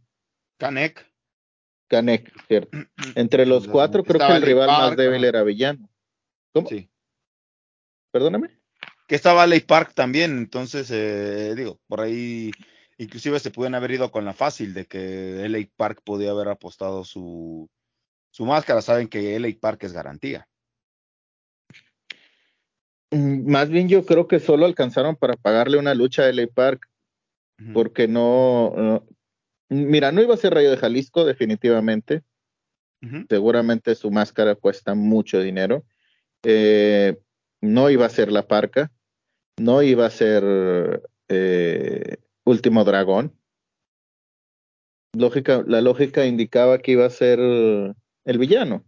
Canek. 0.58 1.06
Canek, 1.88 2.32
¿cierto? 2.48 2.78
Entre 3.14 3.46
los 3.46 3.68
cuatro 3.68 4.02
creo 4.02 4.26
que 4.26 4.36
el 4.36 4.42
rival 4.42 4.68
más 4.68 4.96
débil 4.96 5.24
era 5.24 5.42
villano. 5.42 5.88
¿Cómo? 6.52 6.68
Sí. 6.68 6.90
Perdóname. 8.10 8.48
Que 9.06 9.14
estaba 9.14 9.46
Ley 9.46 9.60
Park 9.60 9.92
también, 9.94 10.38
entonces, 10.38 10.90
eh, 10.90 11.54
digo, 11.54 11.78
por 11.86 12.00
ahí, 12.00 12.50
inclusive 12.98 13.38
se 13.40 13.50
pudieron 13.50 13.74
haber 13.74 13.92
ido 13.92 14.10
con 14.10 14.24
la 14.24 14.32
fácil 14.34 14.74
de 14.74 14.86
que 14.86 15.44
LA 15.44 15.66
Park 15.76 16.00
podía 16.04 16.30
haber 16.30 16.48
apostado 16.48 17.04
su, 17.04 17.68
su 18.30 18.44
máscara. 18.46 18.82
Saben 18.82 19.08
que 19.08 19.36
LA 19.36 19.48
Park 19.60 19.84
es 19.84 19.92
garantía. 19.92 20.46
Mm, 23.10 23.50
Más 23.50 23.68
bien 23.68 23.88
yo 23.88 24.04
creo 24.04 24.26
que 24.28 24.40
solo 24.40 24.64
alcanzaron 24.66 25.16
para 25.16 25.36
pagarle 25.36 25.78
una 25.78 25.94
lucha 25.94 26.22
a 26.22 26.28
LA 26.28 26.46
Park, 26.46 26.88
porque 27.74 28.08
no, 28.08 28.72
no- 28.76 29.06
mira, 29.68 30.10
no 30.12 30.22
iba 30.22 30.34
a 30.34 30.38
ser 30.38 30.54
Rayo 30.54 30.70
de 30.70 30.76
Jalisco 30.76 31.24
definitivamente, 31.24 32.22
seguramente 33.28 33.94
su 33.94 34.10
máscara 34.10 34.54
cuesta 34.54 34.94
mucho 34.94 35.40
dinero, 35.40 35.84
Eh, 36.44 37.18
no 37.60 37.88
iba 37.90 38.04
a 38.06 38.08
ser 38.10 38.32
La 38.32 38.48
Parca, 38.48 38.90
no 39.58 39.80
iba 39.82 40.06
a 40.06 40.10
ser 40.10 40.42
eh, 41.28 42.16
Último 42.44 42.84
Dragón. 42.84 43.36
Lógica, 45.14 45.62
la 45.66 45.80
lógica 45.80 46.24
indicaba 46.26 46.78
que 46.78 46.92
iba 46.92 47.04
a 47.04 47.10
ser 47.10 47.38
el 47.38 48.38
villano. 48.38 48.84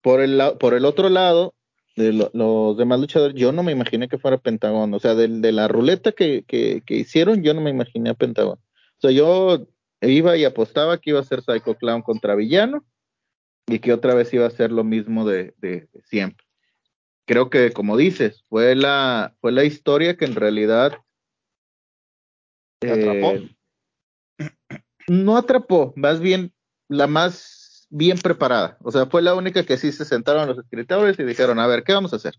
Por 0.00 0.20
el, 0.20 0.40
por 0.58 0.74
el 0.74 0.84
otro 0.84 1.08
lado, 1.10 1.54
de 1.94 2.12
lo- 2.12 2.30
los 2.32 2.76
demás 2.76 2.98
luchadores, 3.00 3.36
yo 3.36 3.52
no 3.52 3.62
me 3.62 3.72
imaginé 3.72 4.08
que 4.08 4.18
fuera 4.18 4.38
Pentagón. 4.38 4.94
O 4.94 4.98
sea, 4.98 5.14
del- 5.14 5.42
de, 5.42 5.52
la 5.52 5.68
ruleta 5.68 6.12
que, 6.12 6.42
que, 6.46 6.82
que 6.86 6.96
hicieron, 6.96 7.42
yo 7.42 7.54
no 7.54 7.60
me 7.60 7.70
imaginé 7.70 8.10
a 8.10 8.14
Pentagón. 8.14 8.58
O 8.58 9.00
sea, 9.00 9.10
yo 9.10 9.66
iba 10.00 10.36
y 10.36 10.44
apostaba 10.44 10.98
que 10.98 11.10
iba 11.10 11.20
a 11.20 11.24
ser 11.24 11.42
Psycho 11.42 11.74
Clown 11.76 12.02
contra 12.02 12.34
villano 12.34 12.84
y 13.66 13.78
que 13.78 13.92
otra 13.92 14.14
vez 14.14 14.32
iba 14.32 14.46
a 14.46 14.50
ser 14.50 14.72
lo 14.72 14.84
mismo 14.84 15.26
de, 15.26 15.54
de- 15.58 15.88
de 15.92 16.02
siempre. 16.04 16.44
Creo 17.26 17.50
que, 17.50 17.72
como 17.72 17.96
dices, 17.96 18.42
fue 18.48 18.74
la, 18.74 19.36
fue 19.40 19.52
la 19.52 19.64
historia 19.64 20.16
que 20.16 20.24
en 20.24 20.34
realidad 20.34 20.98
¿Te 22.82 22.92
atrapó? 22.92 23.32
eh, 23.32 23.56
no 25.08 25.36
atrapó, 25.36 25.92
más 25.96 26.20
bien 26.20 26.52
la 26.88 27.06
más 27.06 27.86
bien 27.90 28.18
preparada. 28.18 28.78
O 28.80 28.90
sea, 28.90 29.06
fue 29.06 29.22
la 29.22 29.34
única 29.34 29.64
que 29.64 29.76
sí 29.76 29.92
se 29.92 30.04
sentaron 30.04 30.48
los 30.48 30.58
escritores 30.58 31.18
y 31.18 31.24
dijeron, 31.24 31.58
a 31.58 31.66
ver, 31.66 31.84
¿qué 31.84 31.92
vamos 31.92 32.12
a 32.12 32.16
hacer? 32.16 32.34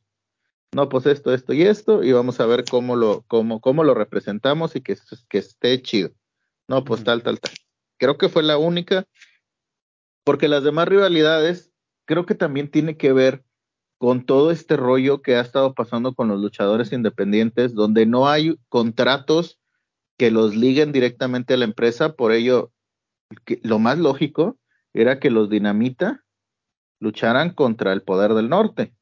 No, 0.73 0.89
pues 0.89 1.05
esto, 1.05 1.33
esto 1.33 1.53
y 1.53 1.61
esto, 1.61 2.03
y 2.03 2.11
vamos 2.11 2.39
a 2.39 2.45
ver 2.45 2.65
cómo 2.69 2.95
lo, 2.95 3.23
cómo, 3.27 3.61
cómo 3.61 3.83
lo 3.83 3.93
representamos 3.93 4.75
y 4.75 4.81
que, 4.81 4.97
que 5.29 5.37
esté 5.37 5.81
chido. 5.81 6.11
No, 6.67 6.83
pues 6.83 7.03
tal, 7.03 7.21
tal, 7.21 7.39
tal. 7.39 7.51
Creo 7.97 8.17
que 8.17 8.29
fue 8.29 8.41
la 8.41 8.57
única, 8.57 9.05
porque 10.23 10.47
las 10.47 10.63
demás 10.63 10.87
rivalidades 10.87 11.71
creo 12.05 12.25
que 12.25 12.35
también 12.35 12.69
tiene 12.71 12.97
que 12.97 13.13
ver 13.13 13.43
con 13.99 14.25
todo 14.25 14.51
este 14.51 14.75
rollo 14.75 15.21
que 15.21 15.35
ha 15.35 15.41
estado 15.41 15.73
pasando 15.73 16.13
con 16.13 16.27
los 16.27 16.41
luchadores 16.41 16.91
independientes, 16.91 17.73
donde 17.75 18.05
no 18.05 18.27
hay 18.27 18.57
contratos 18.67 19.59
que 20.17 20.31
los 20.31 20.55
liguen 20.55 20.91
directamente 20.91 21.53
a 21.53 21.57
la 21.57 21.65
empresa, 21.65 22.13
por 22.13 22.31
ello 22.31 22.71
que 23.45 23.59
lo 23.63 23.79
más 23.79 23.97
lógico 23.97 24.57
era 24.93 25.19
que 25.19 25.31
los 25.31 25.49
dinamita 25.49 26.23
lucharan 26.99 27.53
contra 27.53 27.93
el 27.93 28.03
poder 28.03 28.33
del 28.33 28.49
norte. 28.49 28.93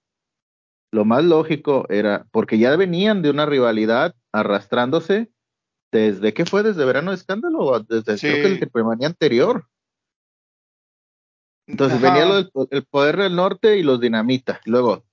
Lo 0.91 1.05
más 1.05 1.23
lógico 1.23 1.85
era, 1.89 2.27
porque 2.31 2.57
ya 2.57 2.75
venían 2.75 3.21
de 3.21 3.29
una 3.29 3.45
rivalidad 3.45 4.15
arrastrándose 4.31 5.31
desde 5.91 6.33
que 6.33 6.45
fue 6.45 6.63
desde 6.63 6.85
verano 6.85 7.11
de 7.11 7.17
escándalo 7.17 7.59
o 7.59 7.79
desde 7.79 8.17
Sí. 8.17 8.27
creo 8.27 8.41
que 8.41 8.79
el 8.79 9.05
anterior. 9.05 9.67
Entonces 11.67 11.97
Ajá. 11.99 12.09
venía 12.09 12.25
lo 12.25 12.35
del 12.35 12.51
el 12.71 12.85
poder 12.85 13.17
del 13.17 13.35
norte 13.35 13.77
y 13.77 13.83
los 13.83 13.99
dinamita. 13.99 14.59
Luego, 14.65 15.05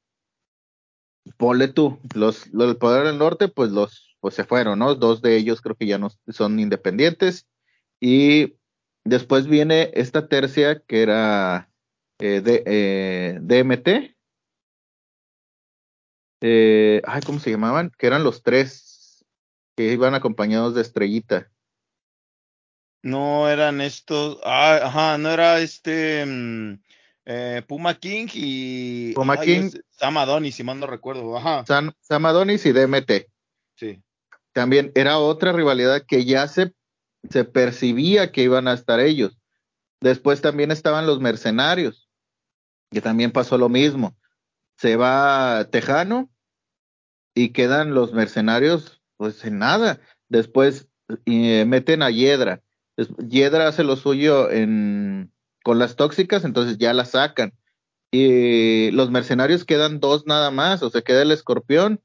ponle 1.37 1.69
tú, 1.69 1.99
los, 2.14 2.52
lo 2.52 2.67
del 2.67 2.76
poder 2.76 3.07
del 3.07 3.19
norte, 3.19 3.49
pues 3.49 3.71
los, 3.71 4.07
pues 4.20 4.34
se 4.34 4.44
fueron, 4.44 4.78
¿no? 4.78 4.94
Dos 4.94 5.22
de 5.22 5.37
ellos 5.37 5.60
creo 5.60 5.76
que 5.76 5.87
ya 5.87 5.98
no 5.98 6.10
son 6.28 6.58
independientes. 6.58 7.46
Y 8.00 8.56
después 9.04 9.46
viene 9.46 9.90
esta 9.94 10.28
tercia 10.28 10.80
que 10.80 11.02
era 11.02 11.70
eh, 12.18 12.40
de, 12.40 12.62
eh, 12.66 13.38
DMT. 13.40 14.14
Eh, 16.40 17.02
ay, 17.04 17.22
¿cómo 17.25 17.40
se 17.40 17.50
llamaban? 17.50 17.90
Que 17.98 18.06
eran 18.06 18.25
los 18.25 18.42
tres 18.42 19.25
que 19.76 19.92
iban 19.92 20.14
acompañados 20.14 20.75
de 20.75 20.82
Estrellita. 20.82 21.50
No 23.02 23.48
eran 23.48 23.80
estos. 23.80 24.38
Ah, 24.44 24.80
ajá, 24.82 25.18
no 25.18 25.30
era 25.30 25.60
este. 25.60 26.26
mm, 26.26 26.80
eh, 27.26 27.62
Puma 27.66 27.94
King 27.94 28.26
y. 28.34 29.12
Puma 29.14 29.37
ay, 29.38 29.46
King. 29.46 29.66
es 29.66 29.80
Sam 29.90 30.18
Adonis, 30.18 30.56
si 30.56 30.64
mal 30.64 30.80
no 30.80 30.87
recuerdo. 30.87 31.37
Ajá. 31.37 31.64
Sam, 31.66 31.92
Sam 32.00 32.26
Adonis 32.26 32.66
y 32.66 32.72
DMT. 32.72 33.28
Sí. 33.76 34.02
También 34.58 34.90
era 34.96 35.18
otra 35.18 35.52
rivalidad 35.52 36.02
que 36.04 36.24
ya 36.24 36.48
se, 36.48 36.74
se 37.30 37.44
percibía 37.44 38.32
que 38.32 38.42
iban 38.42 38.66
a 38.66 38.72
estar 38.72 38.98
ellos. 38.98 39.38
Después 40.00 40.40
también 40.40 40.72
estaban 40.72 41.06
los 41.06 41.20
mercenarios, 41.20 42.08
que 42.90 43.00
también 43.00 43.30
pasó 43.30 43.56
lo 43.56 43.68
mismo. 43.68 44.16
Se 44.76 44.96
va 44.96 45.68
Tejano 45.70 46.28
y 47.36 47.50
quedan 47.50 47.94
los 47.94 48.12
mercenarios, 48.12 49.00
pues 49.16 49.44
en 49.44 49.60
nada. 49.60 50.00
Después 50.28 50.88
eh, 51.26 51.64
meten 51.64 52.02
a 52.02 52.10
Hiedra. 52.10 52.60
Hiedra 53.28 53.68
hace 53.68 53.84
lo 53.84 53.94
suyo 53.94 54.50
en, 54.50 55.32
con 55.62 55.78
las 55.78 55.94
tóxicas, 55.94 56.44
entonces 56.44 56.78
ya 56.78 56.92
la 56.94 57.04
sacan. 57.04 57.52
Y 58.10 58.90
los 58.90 59.12
mercenarios 59.12 59.64
quedan 59.64 60.00
dos 60.00 60.26
nada 60.26 60.50
más, 60.50 60.82
o 60.82 60.90
sea, 60.90 61.02
queda 61.02 61.22
el 61.22 61.30
escorpión 61.30 62.00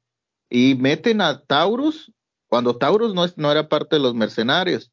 y 0.48 0.76
meten 0.76 1.20
a 1.20 1.42
Taurus 1.42 2.12
cuando 2.54 2.76
Taurus 2.76 3.14
no, 3.14 3.24
es, 3.24 3.36
no 3.36 3.50
era 3.50 3.68
parte 3.68 3.96
de 3.96 4.00
los 4.02 4.14
mercenarios. 4.14 4.92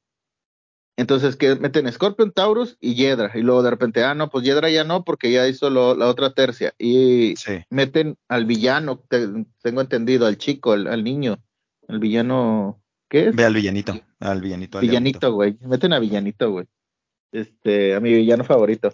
Entonces 0.97 1.35
que 1.35 1.53
meten 1.57 1.91
Scorpion, 1.91 2.31
Taurus 2.31 2.75
y 2.79 2.95
Hiedra. 2.95 3.29
Y 3.35 3.41
luego 3.43 3.61
de 3.61 3.69
repente, 3.69 4.03
ah, 4.03 4.15
no, 4.15 4.31
pues 4.31 4.43
Hiedra 4.43 4.67
ya 4.71 4.83
no, 4.83 5.03
porque 5.03 5.31
ya 5.31 5.47
hizo 5.47 5.69
lo- 5.69 5.93
la 5.93 6.07
otra 6.07 6.33
tercia. 6.33 6.73
Y 6.79 7.35
Sí. 7.37 7.59
meten 7.69 8.17
al 8.27 8.45
villano, 8.45 8.97
te- 9.07 9.45
tengo 9.61 9.81
entendido, 9.81 10.25
al 10.25 10.39
chico, 10.39 10.71
al, 10.71 10.87
al 10.87 11.03
niño. 11.03 11.37
El 11.87 11.99
villano, 11.99 12.81
¿qué 13.07 13.27
es? 13.27 13.35
Ve 13.35 13.45
al 13.45 13.53
villanito. 13.53 13.93
Al 14.19 14.41
villanito. 14.41 14.79
al 14.79 14.87
Villanito, 14.87 15.31
güey. 15.33 15.55
Meten 15.61 15.93
a 15.93 15.99
Villanito, 15.99 16.49
güey. 16.49 16.65
Este, 17.31 17.93
a 17.93 17.99
mi 17.99 18.11
villano 18.11 18.43
favorito. 18.43 18.91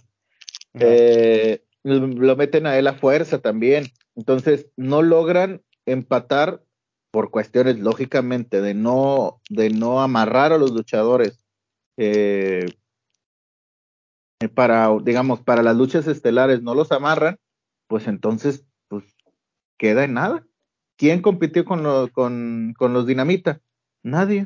Eh, 0.74 1.64
lo 1.84 2.36
meten 2.36 2.66
a 2.68 2.78
él 2.78 2.88
a 2.88 2.94
fuerza 2.96 3.40
también. 3.40 3.86
Entonces, 4.16 4.68
no 4.76 5.04
logran 5.04 5.62
empatar 5.86 6.62
por 7.18 7.32
cuestiones, 7.32 7.80
lógicamente, 7.80 8.62
de 8.62 8.76
no, 8.76 9.42
de 9.50 9.72
no 9.72 10.04
amarrar 10.04 10.54
a 10.54 10.60
los 10.60 10.70
luchadores. 10.70 11.44
eh, 11.98 12.68
para, 14.54 14.90
digamos, 15.02 15.42
para 15.42 15.64
las 15.64 15.76
luchas 15.76 16.06
estelares 16.06 16.62
no 16.62 16.76
los 16.76 16.92
amarran, 16.92 17.40
pues 17.88 18.06
entonces, 18.06 18.66
pues, 18.88 19.04
queda 19.80 20.04
en 20.04 20.14
nada. 20.14 20.46
¿Quién 20.96 21.24
compitió 21.24 21.66
con, 21.66 21.82
lo- 21.82 22.12
con, 22.12 22.76
con 22.78 22.94
los 22.94 23.08
dinamita? 23.08 23.62
Nadie. 24.04 24.46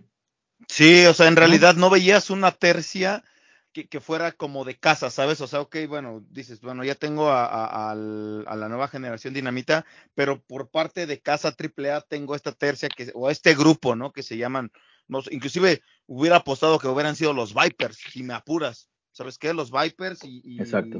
Sí, 0.69 1.05
o 1.07 1.13
sea, 1.13 1.27
en 1.27 1.35
realidad 1.35 1.75
no 1.75 1.89
veías 1.89 2.29
una 2.29 2.53
tercia 2.53 3.25
que, 3.73 3.87
que 3.87 3.99
fuera 4.01 4.31
como 4.31 4.65
de 4.65 4.77
casa, 4.77 5.09
¿sabes? 5.09 5.39
O 5.41 5.47
sea, 5.47 5.61
ok, 5.61 5.75
bueno, 5.87 6.25
dices, 6.29 6.61
bueno, 6.61 6.83
ya 6.83 6.95
tengo 6.95 7.29
a, 7.29 7.45
a- 7.45 7.91
al- 7.91 8.45
a 8.47 8.55
la 8.55 8.67
nueva 8.69 8.87
generación 8.87 9.33
dinamita, 9.33 9.85
pero 10.13 10.41
por 10.43 10.69
parte 10.69 11.05
de 11.05 11.21
casa 11.21 11.55
AAA 11.57 12.01
tengo 12.01 12.35
esta 12.35 12.51
tercia 12.51 12.89
que, 12.89 13.11
o 13.13 13.29
este 13.29 13.55
grupo, 13.55 13.95
¿no? 13.95 14.11
Que 14.11 14.23
se 14.23 14.37
llaman, 14.37 14.71
no 15.07 15.21
inclusive 15.31 15.81
hubiera 16.05 16.37
apostado 16.37 16.79
que 16.79 16.87
hubieran 16.87 17.15
sido 17.15 17.33
los 17.33 17.53
Vipers, 17.53 17.97
si 17.97 18.23
me 18.23 18.33
apuras. 18.33 18.89
¿Sabes 19.13 19.37
qué? 19.37 19.53
Los 19.53 19.71
Vipers 19.71 20.23
y, 20.23 20.41
y, 20.43 20.59
Exacto. 20.61 20.99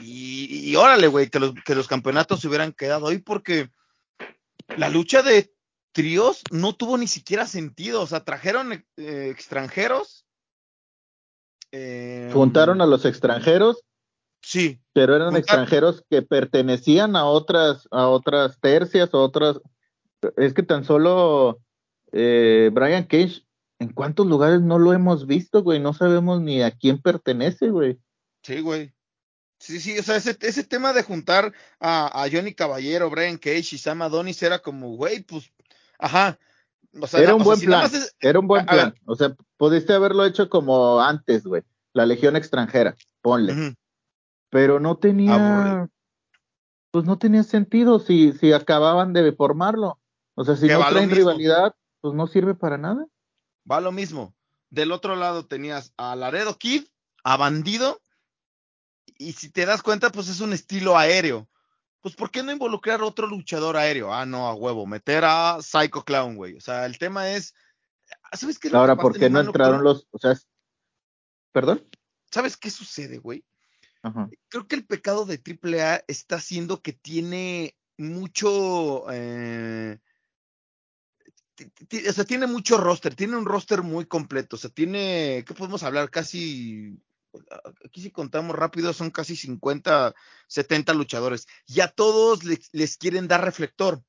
Y, 0.00 0.70
y 0.70 0.76
órale, 0.76 1.08
güey, 1.08 1.28
que 1.28 1.40
los, 1.40 1.52
que 1.64 1.74
los 1.74 1.88
campeonatos 1.88 2.40
se 2.40 2.48
hubieran 2.48 2.72
quedado 2.72 3.08
ahí 3.08 3.18
porque 3.18 3.70
la 4.76 4.88
lucha 4.88 5.22
de 5.22 5.52
tríos 5.92 6.42
no 6.52 6.74
tuvo 6.76 6.96
ni 6.96 7.08
siquiera 7.08 7.46
sentido. 7.46 8.02
O 8.02 8.06
sea, 8.06 8.24
trajeron 8.24 8.84
eh, 8.96 9.28
extranjeros. 9.30 10.24
Eh, 11.72 12.30
Juntaron 12.32 12.80
a 12.80 12.86
los 12.86 13.04
extranjeros. 13.04 13.82
Sí. 14.42 14.80
Pero 14.92 15.14
eran 15.14 15.36
extranjeros 15.36 16.04
que 16.08 16.22
pertenecían 16.22 17.14
a 17.16 17.24
otras, 17.26 17.86
a 17.90 18.08
otras 18.08 18.58
tercias, 18.60 19.12
o 19.12 19.20
otras. 19.20 19.60
Es 20.36 20.54
que 20.54 20.62
tan 20.62 20.84
solo 20.84 21.60
eh, 22.12 22.70
Brian 22.72 23.04
Cage, 23.04 23.44
¿en 23.78 23.92
cuántos 23.92 24.26
lugares 24.26 24.60
no 24.60 24.78
lo 24.78 24.92
hemos 24.92 25.26
visto, 25.26 25.62
güey? 25.62 25.78
No 25.80 25.92
sabemos 25.92 26.40
ni 26.40 26.62
a 26.62 26.70
quién 26.70 27.00
pertenece, 27.00 27.70
güey. 27.70 27.98
Sí, 28.42 28.60
güey. 28.60 28.92
Sí, 29.58 29.78
sí, 29.78 29.98
o 29.98 30.02
sea, 30.02 30.16
ese, 30.16 30.38
ese 30.40 30.64
tema 30.64 30.94
de 30.94 31.02
juntar 31.02 31.52
a, 31.78 32.22
a, 32.22 32.30
Johnny 32.30 32.54
Caballero, 32.54 33.10
Brian 33.10 33.36
Cage 33.36 33.68
y 33.72 33.78
Sam 33.78 34.00
Adonis 34.00 34.42
era 34.42 34.60
como, 34.60 34.96
güey, 34.96 35.20
pues, 35.20 35.52
ajá. 35.98 36.38
O 36.98 37.06
sea, 37.06 37.20
era 37.20 37.34
un 37.34 37.44
buen 37.44 37.60
plan, 37.60 37.90
era 38.20 38.38
un 38.38 38.46
buen 38.46 38.66
plan. 38.66 38.94
o 39.04 39.14
sea, 39.14 39.36
pudiste 39.56 39.92
haberlo 39.92 40.24
hecho 40.24 40.48
como 40.48 41.00
antes, 41.00 41.44
güey. 41.44 41.62
La 41.92 42.06
Legión 42.06 42.36
extranjera, 42.36 42.96
ponle. 43.20 43.76
Pero 44.48 44.80
no 44.80 44.96
tenía, 44.96 45.88
pues 46.90 47.04
no 47.04 47.18
tenía 47.18 47.44
sentido 47.44 48.00
si, 48.00 48.32
si 48.32 48.52
acababan 48.52 49.12
de 49.12 49.32
formarlo. 49.32 49.98
O 50.34 50.44
sea, 50.44 50.56
si 50.56 50.66
no 50.66 50.80
traen 50.88 51.10
rivalidad, 51.10 51.74
pues 52.00 52.14
no 52.14 52.26
sirve 52.26 52.54
para 52.54 52.78
nada. 52.78 53.06
Va 53.70 53.80
lo 53.80 53.92
mismo. 53.92 54.34
Del 54.70 54.92
otro 54.92 55.16
lado 55.16 55.46
tenías 55.46 55.92
a 55.96 56.16
Laredo 56.16 56.56
Kid, 56.56 56.84
a 57.22 57.36
Bandido 57.36 58.00
y 59.20 59.34
si 59.34 59.50
te 59.50 59.66
das 59.66 59.82
cuenta, 59.82 60.10
pues 60.10 60.28
es 60.28 60.40
un 60.40 60.54
estilo 60.54 60.96
aéreo. 60.96 61.46
Pues, 62.00 62.16
¿por 62.16 62.30
qué 62.30 62.42
no 62.42 62.52
involucrar 62.52 63.02
otro 63.02 63.26
luchador 63.26 63.76
aéreo? 63.76 64.12
Ah, 64.12 64.24
no, 64.24 64.46
a 64.46 64.54
huevo, 64.54 64.86
meter 64.86 65.24
a 65.24 65.58
Psycho 65.60 66.04
Clown, 66.04 66.36
güey. 66.36 66.56
O 66.56 66.60
sea, 66.60 66.86
el 66.86 66.98
tema 66.98 67.30
es. 67.30 67.54
¿Sabes 68.32 68.58
qué? 68.58 68.70
Ahora, 68.72 68.96
¿por 68.96 69.18
qué 69.18 69.28
no 69.28 69.40
entraron 69.40 69.84
los. 69.84 70.06
O 70.10 70.18
sea, 70.18 70.34
¿perdón? 71.52 71.86
¿Sabes 72.30 72.56
qué 72.56 72.70
sucede, 72.70 73.18
güey? 73.18 73.44
Creo 74.48 74.66
que 74.66 74.76
el 74.76 74.86
pecado 74.86 75.26
de 75.26 75.42
AAA 75.44 76.04
está 76.08 76.36
haciendo 76.36 76.80
que 76.80 76.94
tiene 76.94 77.76
mucho. 77.98 79.04
Eh, 79.12 79.98
o 82.08 82.12
sea, 82.12 82.24
tiene 82.24 82.46
mucho 82.46 82.78
roster, 82.78 83.14
tiene 83.14 83.36
un 83.36 83.44
roster 83.44 83.82
muy 83.82 84.06
completo. 84.06 84.56
O 84.56 84.58
sea, 84.58 84.70
tiene. 84.70 85.44
¿Qué 85.46 85.52
podemos 85.52 85.82
hablar? 85.82 86.08
Casi 86.08 86.98
aquí 87.84 88.02
si 88.02 88.10
contamos 88.10 88.56
rápido 88.56 88.92
son 88.92 89.10
casi 89.10 89.36
50, 89.36 90.14
70 90.46 90.94
luchadores 90.94 91.46
y 91.66 91.80
a 91.80 91.88
todos 91.88 92.44
les, 92.44 92.96
quieren 92.96 93.28
dar 93.28 93.44
reflector. 93.44 94.02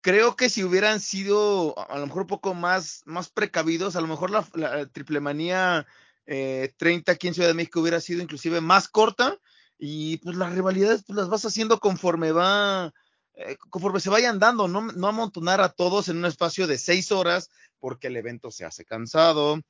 Creo 0.00 0.36
que 0.36 0.48
si 0.48 0.62
hubieran 0.62 1.00
sido 1.00 1.74
a 1.90 1.98
lo 1.98 2.06
mejor 2.06 2.22
un 2.22 2.28
poco 2.28 2.54
más, 2.54 3.02
más 3.06 3.28
precavidos, 3.28 3.96
a 3.96 4.00
lo 4.00 4.06
mejor 4.06 4.30
la, 4.30 4.86
triple 4.86 5.20
manía 5.20 5.86
eh, 6.26 6.72
30 6.76 7.12
aquí 7.12 7.28
en 7.28 7.34
Ciudad 7.34 7.48
de 7.48 7.54
México 7.54 7.80
hubiera 7.80 8.00
sido 8.00 8.22
inclusive 8.22 8.60
más 8.60 8.88
corta 8.88 9.38
y 9.78 10.18
pues 10.18 10.36
las 10.36 10.52
rivalidades 10.52 11.04
pues 11.04 11.16
las 11.16 11.28
vas 11.28 11.44
haciendo 11.44 11.80
conforme 11.80 12.32
va, 12.32 12.92
eh, 13.34 13.56
conforme 13.68 14.00
se 14.00 14.10
vayan 14.10 14.38
dando, 14.38 14.68
no, 14.68 14.80
no 14.80 15.08
amontonar 15.08 15.60
a 15.60 15.70
todos 15.70 16.08
en 16.08 16.18
un 16.18 16.24
espacio 16.24 16.66
de 16.66 16.78
seis 16.78 17.10
horas 17.10 17.50
porque 17.78 18.06
el 18.06 18.16
evento 18.16 18.50
se 18.50 18.64
hace 18.64 18.84
cansado. 18.84 19.60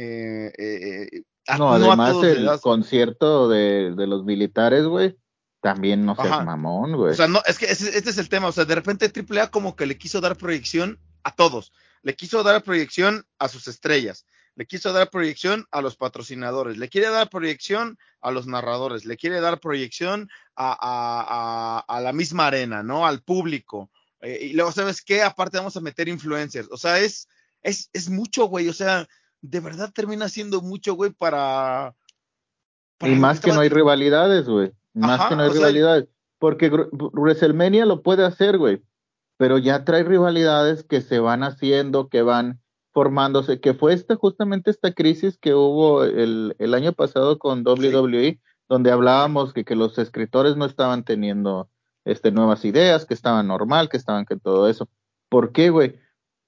Eh, 0.00 0.52
eh, 0.56 1.22
no, 1.56 1.72
además 1.72 2.16
el 2.22 2.48
concierto 2.60 3.48
de, 3.48 3.94
de, 3.94 4.06
los 4.06 4.24
militares, 4.24 4.84
güey, 4.84 5.16
también 5.60 6.04
no 6.04 6.14
seas 6.14 6.44
mamón, 6.44 6.96
güey. 6.96 7.12
O 7.12 7.14
sea, 7.14 7.28
no, 7.28 7.40
es 7.46 7.58
que 7.58 7.66
este 7.66 7.98
es 7.98 8.18
el 8.18 8.28
tema, 8.28 8.48
o 8.48 8.52
sea, 8.52 8.64
de 8.64 8.74
repente 8.74 9.10
AAA 9.10 9.50
como 9.50 9.76
que 9.76 9.86
le 9.86 9.96
quiso 9.96 10.20
dar 10.20 10.36
proyección 10.36 10.98
a 11.22 11.34
todos, 11.34 11.72
le 12.02 12.14
quiso 12.14 12.42
dar 12.42 12.62
proyección 12.62 13.24
a 13.38 13.48
sus 13.48 13.68
estrellas, 13.68 14.26
le 14.54 14.66
quiso 14.66 14.92
dar 14.92 15.08
proyección 15.10 15.66
a 15.70 15.80
los 15.80 15.96
patrocinadores, 15.96 16.76
le 16.76 16.88
quiere 16.88 17.10
dar 17.10 17.30
proyección 17.30 17.98
a 18.20 18.30
los 18.30 18.46
narradores, 18.46 19.04
le 19.04 19.16
quiere 19.16 19.40
dar 19.40 19.60
proyección 19.60 20.28
a, 20.56 20.72
a, 20.72 21.78
a, 21.78 21.96
a 21.96 22.00
la 22.00 22.12
misma 22.12 22.48
arena, 22.48 22.82
¿no? 22.82 23.06
Al 23.06 23.22
público. 23.22 23.90
Eh, 24.20 24.48
y 24.50 24.52
luego, 24.54 24.72
¿sabes 24.72 25.02
qué? 25.02 25.22
Aparte 25.22 25.58
vamos 25.58 25.76
a 25.76 25.80
meter 25.80 26.08
influencers. 26.08 26.68
O 26.70 26.76
sea, 26.76 26.98
es, 26.98 27.28
es, 27.62 27.88
es 27.92 28.10
mucho, 28.10 28.46
güey. 28.46 28.68
O 28.68 28.72
sea, 28.72 29.06
de 29.40 29.60
verdad 29.60 29.92
termina 29.92 30.28
siendo 30.28 30.60
mucho, 30.60 30.94
güey, 30.94 31.10
para, 31.10 31.94
Y 33.00 33.14
más 33.14 33.40
que 33.40 33.52
no 33.52 33.60
hay 33.60 33.68
rivalidades, 33.68 34.48
güey. 34.48 34.72
Más 34.94 35.28
que 35.28 35.36
no 35.36 35.42
hay 35.42 35.50
rivalidades. 35.50 36.08
Porque 36.38 36.70
WrestleMania 36.70 37.86
lo 37.86 38.02
puede 38.02 38.24
hacer, 38.24 38.58
güey. 38.58 38.82
Pero 39.36 39.58
ya 39.58 39.84
trae 39.84 40.02
rivalidades 40.02 40.82
que 40.84 41.00
se 41.00 41.20
van 41.20 41.42
haciendo, 41.42 42.08
que 42.08 42.22
van 42.22 42.60
formándose, 42.92 43.60
que 43.60 43.74
fue 43.74 43.92
esta, 43.92 44.16
justamente 44.16 44.70
esta 44.70 44.92
crisis 44.92 45.38
que 45.38 45.54
hubo 45.54 46.02
el, 46.02 46.56
el 46.58 46.74
año 46.74 46.92
pasado 46.92 47.38
con 47.38 47.64
WWE, 47.64 48.40
donde 48.68 48.90
hablábamos 48.90 49.52
que, 49.52 49.64
que 49.64 49.76
los 49.76 49.98
escritores 49.98 50.56
no 50.56 50.64
estaban 50.64 51.04
teniendo 51.04 51.70
este, 52.04 52.32
nuevas 52.32 52.64
ideas, 52.64 53.06
que 53.06 53.14
estaban 53.14 53.46
normal, 53.46 53.88
que 53.88 53.96
estaban 53.96 54.26
que 54.26 54.36
todo 54.36 54.68
eso. 54.68 54.88
¿Por 55.28 55.52
qué, 55.52 55.70
güey? 55.70 56.00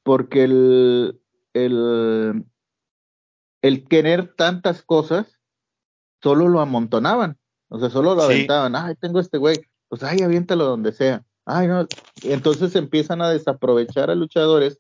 Porque 0.03 0.45
el, 0.45 1.21
el, 1.53 2.45
el 3.63 3.87
querer 3.87 4.35
tantas 4.35 4.83
cosas, 4.83 5.39
solo 6.23 6.49
lo 6.49 6.61
amontonaban. 6.61 7.39
O 7.69 7.79
sea, 7.79 7.91
solo 7.91 8.15
lo 8.15 8.23
aventaban. 8.23 8.75
Ay, 8.75 8.95
tengo 8.97 9.21
este 9.21 9.39
güey. 9.39 9.57
Pues, 9.89 10.03
ay, 10.03 10.23
aviéntalo 10.23 10.65
donde 10.65 10.93
sea. 10.93 11.25
Ay, 11.47 11.67
no. 11.67 11.87
entonces 12.23 12.77
empiezan 12.77 13.23
a 13.23 13.31
desaprovechar 13.31 14.11
a 14.11 14.15
luchadores 14.15 14.79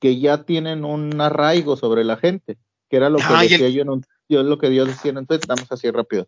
que 0.00 0.18
ya 0.18 0.44
tienen 0.44 0.84
un 0.84 1.18
arraigo 1.20 1.76
sobre 1.76 2.04
la 2.04 2.16
gente, 2.16 2.58
que 2.88 2.96
era 2.96 3.08
lo 3.08 3.18
que 3.18 3.48
decía 3.48 3.68
yo, 3.68 3.82
en 3.82 3.90
un, 3.90 4.04
yo 4.28 4.42
lo 4.42 4.58
que 4.58 4.70
Dios 4.70 4.88
decía. 4.88 5.10
Entonces, 5.10 5.42
estamos 5.42 5.70
así 5.70 5.90
rápido. 5.90 6.26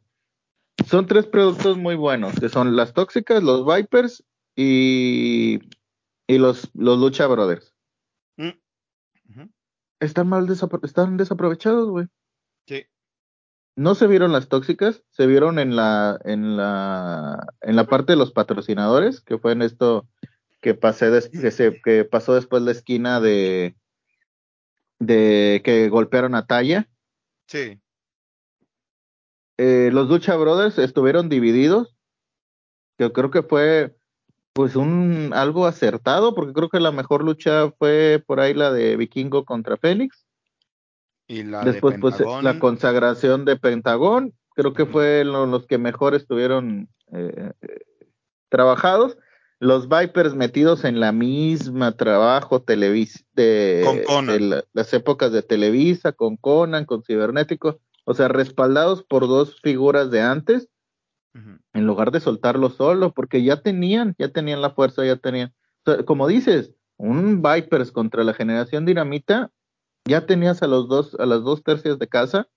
Son 0.86 1.06
tres 1.06 1.26
productos 1.26 1.76
muy 1.76 1.94
buenos, 1.94 2.34
que 2.38 2.48
son 2.48 2.76
las 2.76 2.92
tóxicas, 2.92 3.42
los 3.42 3.66
Vipers 3.66 4.24
y, 4.56 5.60
y 6.26 6.38
los, 6.38 6.70
los 6.74 6.98
Lucha 6.98 7.26
Brothers. 7.26 7.74
Mm 8.36 8.50
están 10.02 10.28
mal 10.28 10.46
están 10.82 11.16
desaprovechados, 11.16 11.88
güey. 11.88 12.06
Sí. 12.66 12.84
No 13.76 13.94
se 13.94 14.06
vieron 14.06 14.32
las 14.32 14.48
tóxicas, 14.48 15.02
se 15.10 15.26
vieron 15.26 15.58
en 15.58 15.76
la, 15.76 16.18
en 16.24 16.56
la, 16.56 17.46
en 17.62 17.76
la 17.76 17.86
parte 17.86 18.12
de 18.12 18.18
los 18.18 18.32
patrocinadores, 18.32 19.20
que 19.20 19.38
fue 19.38 19.52
en 19.52 19.62
esto 19.62 20.08
que 20.60 20.74
pasé 20.74 21.10
que, 21.30 21.80
que 21.82 22.04
pasó 22.04 22.34
después 22.34 22.62
la 22.62 22.72
esquina 22.72 23.20
de, 23.20 23.76
de 24.98 25.62
que 25.64 25.88
golpearon 25.88 26.34
a 26.34 26.46
Talla. 26.46 26.88
Sí. 27.46 27.80
Eh, 29.58 29.90
los 29.92 30.08
Lucha 30.08 30.36
Brothers 30.36 30.78
estuvieron 30.78 31.28
divididos. 31.28 31.96
Yo 32.98 33.12
creo 33.12 33.30
que 33.30 33.42
fue 33.42 33.96
pues 34.52 34.76
un 34.76 35.30
algo 35.34 35.66
acertado, 35.66 36.34
porque 36.34 36.52
creo 36.52 36.68
que 36.68 36.80
la 36.80 36.92
mejor 36.92 37.24
lucha 37.24 37.70
fue 37.78 38.22
por 38.26 38.40
ahí 38.40 38.54
la 38.54 38.72
de 38.72 38.96
Vikingo 38.96 39.44
contra 39.44 39.76
Félix. 39.76 40.26
Y 41.26 41.44
la 41.44 41.64
Después, 41.64 41.96
pues 42.00 42.20
la 42.42 42.58
consagración 42.58 43.44
de 43.44 43.56
Pentagón, 43.56 44.34
creo 44.54 44.74
que 44.74 44.86
fue 44.86 45.24
los 45.24 45.66
que 45.66 45.78
mejor 45.78 46.14
estuvieron 46.14 46.88
eh, 47.12 47.52
trabajados. 48.50 49.16
Los 49.58 49.88
Vipers 49.88 50.34
metidos 50.34 50.84
en 50.84 50.98
la 50.98 51.12
misma 51.12 51.96
trabajo 51.96 52.62
televis 52.62 53.24
de, 53.34 54.04
de 54.26 54.64
las 54.72 54.92
épocas 54.92 55.30
de 55.32 55.42
Televisa, 55.42 56.12
con 56.12 56.36
Conan, 56.36 56.84
con 56.84 57.04
Cibernético, 57.04 57.78
o 58.04 58.14
sea, 58.14 58.26
respaldados 58.26 59.04
por 59.04 59.28
dos 59.28 59.60
figuras 59.62 60.10
de 60.10 60.20
antes 60.20 60.68
en 61.34 61.86
lugar 61.86 62.10
de 62.10 62.20
soltarlo 62.20 62.70
solo, 62.70 63.12
porque 63.12 63.42
ya 63.42 63.62
tenían, 63.62 64.14
ya 64.18 64.32
tenían 64.32 64.60
la 64.60 64.70
fuerza, 64.70 65.04
ya 65.04 65.16
tenían, 65.16 65.54
como 66.06 66.28
dices, 66.28 66.72
un 66.96 67.42
Vipers 67.42 67.90
contra 67.90 68.24
la 68.24 68.34
generación 68.34 68.84
dinamita, 68.84 69.50
ya 70.04 70.26
tenías 70.26 70.62
a 70.62 70.66
los 70.66 70.88
dos, 70.88 71.16
a 71.18 71.26
las 71.26 71.42
dos 71.42 71.62
tercias 71.62 71.98
de 71.98 72.08
casa, 72.08 72.48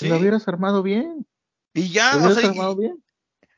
lo 0.00 0.18
hubieras 0.18 0.48
armado 0.48 0.82
bien. 0.82 1.26
Y 1.74 1.90
ya, 1.90 2.14
lo 2.14 2.26
hubieras 2.26 2.44
armado 2.44 2.76
bien. 2.76 3.02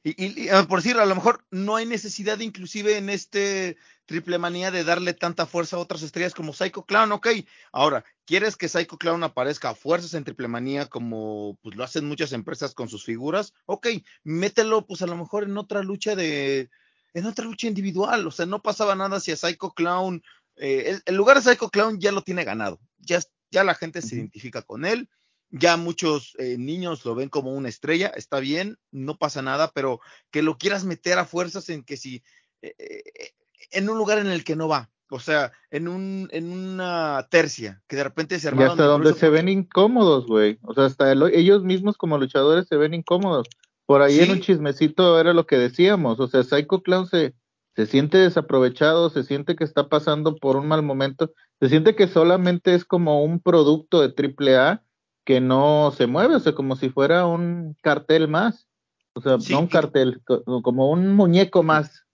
Y, 0.03 0.49
ah, 0.49 0.67
por 0.67 0.83
decir, 0.83 0.97
a 0.97 1.05
lo 1.05 1.15
mejor 1.15 1.45
no 1.51 1.77
hay 1.77 1.85
necesidad, 1.85 2.41
inclusive 2.41 2.97
en 2.97 3.11
este 3.11 3.77
triple 4.11 4.38
manía, 4.38 4.73
de 4.73 4.83
darle 4.83 5.14
tanta 5.14 5.46
fuerza 5.46 5.77
a 5.77 5.79
otras 5.79 6.03
estrellas 6.03 6.35
como 6.35 6.53
Psycho 6.53 6.85
Clown, 6.85 7.12
ok. 7.12 7.29
Ahora, 7.70 8.05
¿quieres 8.25 8.57
que 8.57 8.68
Psycho 8.68 8.99
Clown 8.99 9.23
aparezca 9.23 9.70
a 9.70 9.77
fuerzas 9.77 10.14
en 10.14 10.25
triple 10.25 10.49
manía 10.49 10.87
como 10.87 11.57
pues 11.62 11.77
lo 11.77 11.85
hacen 11.85 12.09
muchas 12.09 12.33
empresas 12.33 12.75
con 12.75 12.88
sus 12.88 13.05
figuras? 13.05 13.55
Ok, 13.66 13.87
mételo 14.25 14.85
pues 14.85 15.01
a 15.03 15.07
lo 15.07 15.16
mejor 15.16 15.44
en 15.44 15.57
otra 15.57 15.85
lucha 15.85 16.16
de, 16.16 16.70
en 17.14 17.25
otra 17.25 17.44
lucha 17.44 17.68
individual, 17.68 18.27
o 18.27 18.33
sea, 18.33 18.46
no 18.46 18.61
pasaba 18.61 18.96
nada 18.96 19.20
si 19.20 19.31
a 19.31 19.37
Psycho 19.37 19.75
Clown, 19.75 20.25
eh, 20.57 20.99
el, 21.05 21.14
lugar 21.14 21.37
de 21.37 21.44
Psycho 21.44 21.70
Clown 21.70 22.01
ya 22.01 22.11
lo 22.11 22.23
tiene 22.23 22.42
ganado, 22.42 22.81
ya, 22.99 23.20
ya 23.53 23.62
la 23.62 23.77
gente 23.77 24.03
se 24.03 24.16
identifica 24.16 24.62
con 24.62 24.87
él, 24.87 25.09
ya 25.51 25.77
muchos 25.77 26.35
eh, 26.40 26.57
niños 26.59 27.05
lo 27.05 27.14
ven 27.14 27.29
como 27.29 27.53
una 27.55 27.68
estrella, 27.68 28.09
está 28.09 28.40
bien, 28.40 28.77
no 28.90 29.18
pasa 29.18 29.40
nada, 29.40 29.70
pero 29.73 30.01
que 30.33 30.42
lo 30.42 30.59
quieras 30.59 30.83
meter 30.83 31.16
a 31.16 31.27
fuerzas 31.27 31.68
en 31.68 31.85
que 31.85 31.96
si, 31.96 32.25
eh, 32.62 32.75
eh, 32.77 33.35
en 33.71 33.89
un 33.89 33.99
lugar 33.99 34.19
en 34.19 34.29
el 34.29 34.45
que 34.45 34.57
no 34.57 34.69
va, 34.69 34.91
o 35.11 35.19
sea, 35.19 35.53
en 35.71 35.89
un 35.89 36.29
en 36.31 36.51
una 36.53 37.27
tercia, 37.31 37.83
que 37.89 37.97
de 37.97 38.05
repente 38.05 38.39
se 38.39 38.49
armaron. 38.49 38.69
Y 38.69 38.71
hasta 38.73 38.85
donde 38.85 39.15
se 39.15 39.29
ven 39.29 39.49
incómodos, 39.49 40.27
güey. 40.27 40.59
O 40.63 40.73
sea, 40.73 40.85
hasta 40.85 41.13
ellos 41.13 41.65
mismos 41.65 41.97
como 41.97 42.17
luchadores 42.17 42.69
se 42.69 42.77
ven 42.77 42.95
incómodos. 42.95 43.49
Por 43.87 44.03
ahí 44.03 44.21
en 44.21 44.31
un 44.31 44.41
chismecito 44.41 45.19
era 45.19 45.33
lo 45.35 45.47
que 45.47 45.59
decíamos. 45.59 46.21
O 46.21 46.29
sea, 46.29 46.45
Psycho 46.45 46.83
Clown 46.83 47.09
se, 47.09 47.35
se 47.75 47.87
siente 47.87 48.19
desaprovechado, 48.19 49.11
se 49.11 49.25
siente 49.25 49.57
que 49.57 49.65
está 49.65 49.89
pasando 49.89 50.37
por 50.37 50.57
un 50.57 50.69
mal 50.69 50.83
momento, 50.85 51.33
se 51.59 51.69
siente 51.69 51.97
que 51.97 52.07
solamente 52.07 52.75
es 52.75 52.85
como 52.85 53.25
un 53.25 53.41
producto 53.41 54.01
de 54.01 54.11
triple 54.11 54.57
A 54.57 54.85
que 55.25 55.41
no 55.41 55.93
se 55.97 56.07
mueve, 56.07 56.37
o 56.37 56.41
sea, 56.41 56.55
como 56.55 56.77
si 56.77 56.89
fuera 56.89 57.27
un 57.27 57.77
cartel 57.83 58.29
más. 58.29 58.69
O 59.15 59.21
sea, 59.21 59.39
no 59.51 59.59
un 59.59 59.67
cartel, 59.67 60.23
como 60.63 60.91
un 60.91 61.15
muñeco 61.15 61.65
más 61.65 62.05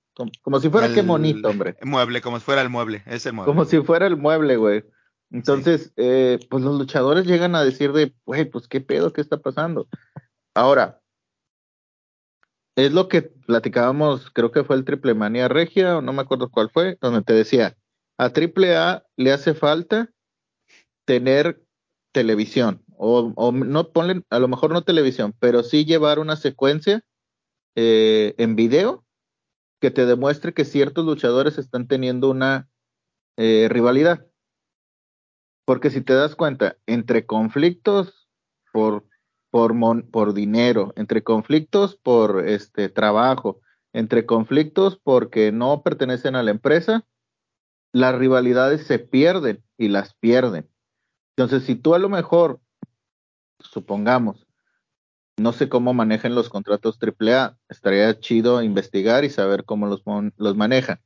como, 0.42 0.60
si 0.60 0.70
fuera 0.70 0.92
qué 0.92 1.02
bonito, 1.02 1.48
hombre. 1.48 1.76
Mueble, 1.82 2.22
como 2.22 2.38
si 2.38 2.44
fuera 2.44 2.62
el 2.62 2.70
mueble, 2.70 3.02
es 3.06 3.26
el 3.26 3.34
mueble. 3.34 3.52
Como 3.52 3.64
si 3.64 3.80
fuera 3.82 4.06
el 4.06 4.16
mueble, 4.16 4.56
güey. 4.56 4.84
Entonces, 5.30 5.92
eh, 5.96 6.38
pues 6.48 6.62
los 6.62 6.78
luchadores 6.78 7.26
llegan 7.26 7.54
a 7.54 7.64
decir 7.64 7.92
de, 7.92 8.14
güey, 8.24 8.46
pues 8.46 8.68
qué 8.68 8.80
pedo, 8.80 9.12
qué 9.12 9.20
está 9.20 9.38
pasando. 9.38 9.88
Ahora, 10.54 11.02
es 12.76 12.92
lo 12.92 13.08
que 13.08 13.22
platicábamos, 13.22 14.30
creo 14.30 14.52
que 14.52 14.64
fue 14.64 14.76
el 14.76 14.84
Triple 14.84 15.14
Manía 15.14 15.48
Regia, 15.48 15.98
o 15.98 16.02
no 16.02 16.12
me 16.12 16.22
acuerdo 16.22 16.50
cuál 16.50 16.70
fue, 16.70 16.96
donde 17.00 17.22
te 17.22 17.32
decía, 17.32 17.76
a 18.18 18.30
Triple 18.30 18.76
A 18.76 19.04
le 19.16 19.32
hace 19.32 19.54
falta 19.54 20.10
tener 21.04 21.62
televisión, 22.12 22.82
o, 22.96 23.32
o 23.36 23.52
no 23.52 23.92
ponle, 23.92 24.22
a 24.30 24.38
lo 24.38 24.48
mejor 24.48 24.72
no 24.72 24.82
televisión, 24.82 25.34
pero 25.38 25.62
sí 25.62 25.84
llevar 25.84 26.18
una 26.18 26.36
secuencia 26.36 27.02
eh, 27.74 28.34
en 28.38 28.56
video 28.56 29.05
que 29.80 29.90
te 29.90 30.06
demuestre 30.06 30.54
que 30.54 30.64
ciertos 30.64 31.04
luchadores 31.04 31.58
están 31.58 31.86
teniendo 31.86 32.30
una 32.30 32.68
eh, 33.36 33.68
rivalidad. 33.70 34.26
Porque 35.64 35.90
si 35.90 36.00
te 36.00 36.14
das 36.14 36.36
cuenta, 36.36 36.76
entre 36.86 37.26
conflictos 37.26 38.28
por, 38.72 39.04
por, 39.50 39.74
por 40.10 40.32
dinero, 40.32 40.92
entre 40.96 41.22
conflictos 41.22 41.96
por 41.96 42.46
este 42.46 42.88
trabajo, 42.88 43.60
entre 43.92 44.26
conflictos 44.26 45.00
porque 45.02 45.52
no 45.52 45.82
pertenecen 45.82 46.36
a 46.36 46.42
la 46.42 46.50
empresa, 46.52 47.06
las 47.92 48.14
rivalidades 48.14 48.86
se 48.86 48.98
pierden 48.98 49.64
y 49.78 49.88
las 49.88 50.14
pierden. 50.14 50.68
Entonces, 51.36 51.64
si 51.64 51.76
tú 51.76 51.94
a 51.94 51.98
lo 51.98 52.08
mejor, 52.08 52.60
supongamos, 53.58 54.45
no 55.36 55.52
sé 55.52 55.68
cómo 55.68 55.94
manejan 55.94 56.34
los 56.34 56.48
contratos 56.48 56.98
AAA. 57.00 57.58
Estaría 57.68 58.18
chido 58.20 58.62
investigar 58.62 59.24
y 59.24 59.30
saber 59.30 59.64
cómo 59.64 59.86
los, 59.86 60.02
los 60.36 60.56
manejan. 60.56 61.00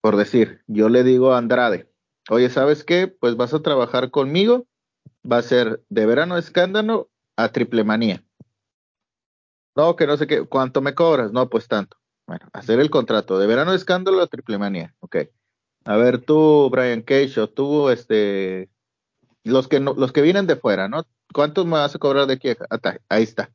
Por 0.00 0.16
decir, 0.16 0.62
yo 0.66 0.88
le 0.88 1.02
digo 1.02 1.32
a 1.32 1.38
Andrade, 1.38 1.90
oye, 2.28 2.50
¿sabes 2.50 2.84
qué? 2.84 3.08
Pues 3.08 3.36
vas 3.36 3.54
a 3.54 3.62
trabajar 3.62 4.10
conmigo, 4.10 4.66
va 5.30 5.38
a 5.38 5.42
ser 5.42 5.82
de 5.88 6.04
verano 6.04 6.36
escándalo 6.36 7.10
a 7.36 7.48
triple 7.48 7.84
manía. 7.84 8.22
No, 9.74 9.96
que 9.96 10.06
no 10.06 10.16
sé 10.16 10.26
qué, 10.26 10.46
¿cuánto 10.46 10.82
me 10.82 10.94
cobras? 10.94 11.32
No, 11.32 11.48
pues 11.48 11.66
tanto. 11.66 11.96
Bueno, 12.26 12.48
hacer 12.52 12.80
el 12.80 12.90
contrato 12.90 13.38
de 13.38 13.46
verano 13.46 13.72
escándalo 13.72 14.20
a 14.20 14.26
triple 14.26 14.58
manía, 14.58 14.94
ok. 15.00 15.16
A 15.86 15.96
ver, 15.96 16.18
tú, 16.18 16.68
Brian 16.70 17.02
Cage, 17.02 17.40
o 17.40 17.48
tú, 17.48 17.90
este, 17.90 18.70
los 19.42 19.68
que 19.68 19.80
no, 19.80 19.94
los 19.94 20.12
que 20.12 20.22
vienen 20.22 20.46
de 20.46 20.56
fuera, 20.56 20.88
¿no? 20.88 21.04
¿Cuánto 21.32 21.64
me 21.64 21.72
vas 21.72 21.94
a 21.94 21.98
cobrar 21.98 22.26
de 22.26 22.34
aquí? 22.34 22.48
Ahí 23.08 23.22
está. 23.22 23.50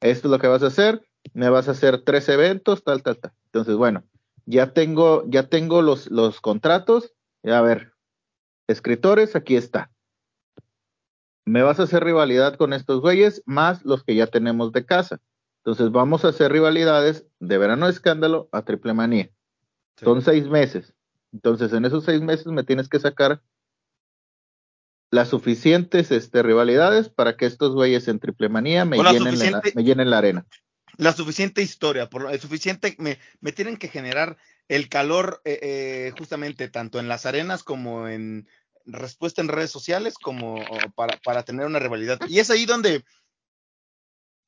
Esto 0.00 0.28
es 0.28 0.30
lo 0.30 0.38
que 0.38 0.46
vas 0.46 0.62
a 0.62 0.68
hacer. 0.68 1.02
Me 1.34 1.48
vas 1.50 1.68
a 1.68 1.72
hacer 1.72 2.02
tres 2.02 2.28
eventos, 2.28 2.84
tal, 2.84 3.02
tal, 3.02 3.18
tal. 3.18 3.32
Entonces, 3.46 3.76
bueno, 3.76 4.04
ya 4.46 4.72
tengo, 4.72 5.24
ya 5.28 5.48
tengo 5.48 5.82
los, 5.82 6.10
los 6.10 6.40
contratos. 6.40 7.12
A 7.44 7.60
ver, 7.60 7.92
escritores, 8.68 9.36
aquí 9.36 9.56
está. 9.56 9.90
Me 11.44 11.62
vas 11.62 11.80
a 11.80 11.84
hacer 11.84 12.04
rivalidad 12.04 12.56
con 12.56 12.72
estos 12.72 13.00
güeyes, 13.00 13.42
más 13.46 13.84
los 13.84 14.04
que 14.04 14.14
ya 14.14 14.26
tenemos 14.26 14.72
de 14.72 14.84
casa. 14.84 15.20
Entonces, 15.64 15.90
vamos 15.90 16.24
a 16.24 16.28
hacer 16.28 16.52
rivalidades 16.52 17.26
de 17.40 17.58
verano 17.58 17.88
escándalo 17.88 18.48
a 18.52 18.62
triple 18.62 18.94
manía. 18.94 19.30
Son 19.96 20.22
seis 20.22 20.46
meses. 20.48 20.94
Entonces, 21.32 21.72
en 21.72 21.84
esos 21.84 22.04
seis 22.04 22.22
meses 22.22 22.46
me 22.46 22.64
tienes 22.64 22.88
que 22.88 23.00
sacar 23.00 23.42
las 25.10 25.28
suficientes 25.28 26.10
este, 26.10 26.42
rivalidades 26.42 27.08
para 27.08 27.36
que 27.36 27.46
estos 27.46 27.74
güeyes 27.74 28.08
en 28.08 28.18
triple 28.18 28.48
manía 28.48 28.84
me, 28.84 28.98
llenen, 28.98 29.52
la, 29.52 29.62
me 29.74 29.84
llenen 29.84 30.10
la 30.10 30.18
arena. 30.18 30.46
La 30.96 31.12
suficiente 31.12 31.62
historia, 31.62 32.10
por 32.10 32.30
el 32.30 32.40
suficiente, 32.40 32.94
me, 32.98 33.18
me 33.40 33.52
tienen 33.52 33.76
que 33.76 33.88
generar 33.88 34.36
el 34.68 34.88
calor 34.88 35.40
eh, 35.44 35.58
eh, 35.62 36.12
justamente 36.18 36.68
tanto 36.68 37.00
en 37.00 37.08
las 37.08 37.24
arenas 37.24 37.62
como 37.62 38.08
en 38.08 38.48
respuesta 38.84 39.40
en 39.40 39.48
redes 39.48 39.70
sociales 39.70 40.14
como 40.18 40.62
para, 40.94 41.18
para 41.18 41.42
tener 41.42 41.66
una 41.66 41.78
rivalidad. 41.78 42.18
Y 42.28 42.38
es 42.38 42.50
ahí 42.50 42.66
donde, 42.66 43.04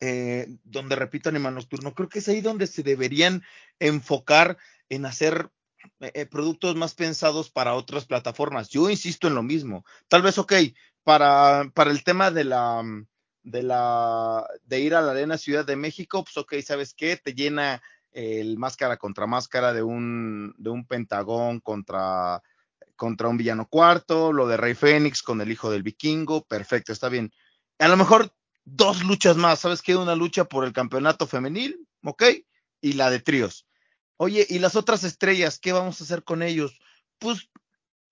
eh, 0.01 0.47
donde 0.65 0.97
repito, 0.97 1.29
Animal 1.29 1.55
Nocturno, 1.55 1.95
creo 1.95 2.09
que 2.09 2.21
es 2.21 2.29
ahí 2.29 2.41
donde 2.41 2.67
se 2.67 2.83
deberían 2.83 3.43
enfocar 3.79 4.59
en 4.89 5.07
hacer 5.07 5.51
eh, 6.01 6.11
eh, 6.15 6.27
productos 6.27 6.77
más 6.77 6.95
pensados 6.95 7.51
para 7.51 7.75
otras 7.75 8.07
plataformas. 8.07 8.69
Yo 8.69 8.91
insisto 8.91 9.29
en 9.29 9.35
lo 9.35 9.43
mismo. 9.43 9.85
Tal 10.09 10.23
vez, 10.23 10.39
ok, 10.39 10.53
para, 11.03 11.71
para 11.75 11.91
el 11.91 12.05
tema 12.05 12.31
de 12.31 12.45
la, 12.45 12.83
de 13.43 13.63
la, 13.63 14.47
de 14.65 14.81
ir 14.81 14.95
a 14.95 15.01
la 15.01 15.13
Arena 15.13 15.39
Ciudad 15.39 15.65
de 15.65 15.77
México, 15.77 16.25
pues 16.25 16.37
ok, 16.37 16.55
¿sabes 16.65 16.95
qué? 16.95 17.17
Te 17.17 17.35
llena 17.35 17.83
el 18.13 18.59
máscara 18.59 18.97
contra 18.97 19.27
máscara 19.27 19.73
de 19.73 19.83
un, 19.83 20.55
de 20.59 20.71
un 20.71 20.87
pentagón 20.87 21.61
contra, 21.61 22.43
contra 22.97 23.29
un 23.29 23.37
villano 23.37 23.69
cuarto, 23.69 24.33
lo 24.33 24.47
de 24.47 24.57
Rey 24.57 24.75
Fénix 24.75 25.23
con 25.23 25.41
el 25.41 25.51
hijo 25.51 25.71
del 25.71 25.83
vikingo, 25.83 26.45
perfecto, 26.45 26.93
está 26.93 27.09
bien. 27.09 27.33
A 27.79 27.89
lo 27.89 27.97
mejor 27.97 28.35
dos 28.65 29.05
luchas 29.05 29.37
más, 29.37 29.61
¿sabes 29.61 29.83
qué? 29.83 29.97
Una 29.97 30.15
lucha 30.15 30.45
por 30.45 30.65
el 30.65 30.73
campeonato 30.73 31.27
femenil, 31.27 31.87
¿ok? 32.03 32.25
Y 32.81 32.95
la 32.95 33.11
de 33.11 33.21
tríos. 33.21 33.67
Oye, 34.23 34.47
¿y 34.51 34.59
las 34.59 34.77
otras 34.77 35.03
estrellas? 35.03 35.59
¿Qué 35.59 35.73
vamos 35.73 35.99
a 35.99 36.05
hacer 36.05 36.23
con 36.25 36.43
ellos? 36.43 36.79
Pues, 37.19 37.49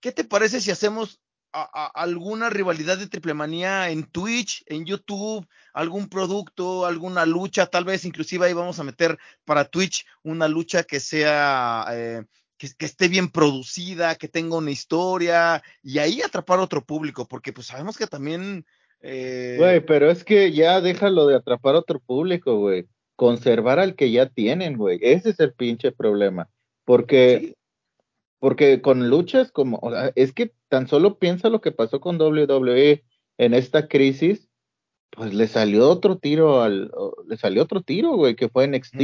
¿qué 0.01 0.11
te 0.11 0.25
parece 0.25 0.63
si 0.63 0.71
hacemos 0.71 1.21
alguna 1.53 2.49
rivalidad 2.49 2.97
de 2.97 3.09
triple 3.09 3.35
manía 3.35 3.91
en 3.91 4.05
Twitch, 4.05 4.65
en 4.69 4.87
YouTube, 4.87 5.47
algún 5.75 6.09
producto, 6.09 6.87
alguna 6.87 7.27
lucha? 7.27 7.67
Tal 7.67 7.85
vez 7.85 8.07
inclusive 8.07 8.47
ahí 8.47 8.55
vamos 8.55 8.79
a 8.79 8.85
meter 8.85 9.19
para 9.45 9.67
Twitch 9.67 10.07
una 10.23 10.49
lucha 10.49 10.83
que 10.83 10.99
sea... 10.99 11.85
Eh, 11.93 12.25
que, 12.57 12.87
esté 12.87 13.09
bien 13.09 13.29
producida, 13.29 14.15
que 14.15 14.29
tenga 14.29 14.57
una 14.57 14.71
historia 14.71 15.63
y 15.83 15.99
ahí 15.99 16.23
atrapar 16.23 16.59
otro 16.59 16.83
público, 16.87 17.29
porque 17.29 17.53
pues 17.53 17.67
sabemos 17.67 17.99
que 17.99 18.07
también... 18.07 18.65
Eh... 19.01 19.57
Güey, 19.59 19.85
pero 19.85 20.11
es 20.11 20.25
que 20.25 20.53
ya 20.53 20.81
déjalo 20.81 21.27
de 21.27 21.37
atrapar 21.37 21.75
otro 21.75 22.01
público, 22.01 22.57
güey 22.57 22.89
conservar 23.19 23.81
al 23.81 23.97
que 23.97 24.13
ya 24.13 24.27
tienen, 24.27 24.77
güey. 24.77 25.01
Ese 25.03 25.31
es 25.31 25.41
el 25.41 25.53
pinche 25.53 25.91
problema. 25.91 26.49
Porque, 26.85 27.57
porque 28.39 28.81
con 28.81 29.11
luchas 29.11 29.51
como, 29.51 29.81
es 30.15 30.33
que 30.33 30.53
tan 30.69 30.87
solo 30.87 31.19
piensa 31.19 31.49
lo 31.49 31.61
que 31.61 31.73
pasó 31.73 32.01
con 32.01 32.21
WWE 32.21 33.03
en 33.39 33.55
esta 33.55 33.89
crisis, 33.89 34.49
pues 35.11 35.35
le 35.35 35.49
salió 35.49 35.91
otro 35.91 36.19
tiro 36.19 36.63
al, 36.63 36.93
le 37.27 37.37
salió 37.37 37.65
otro 37.65 37.83
tiro, 37.83 38.13
güey, 38.13 38.37
que 38.37 38.49
fue 38.49 38.69
NXT, 38.69 38.99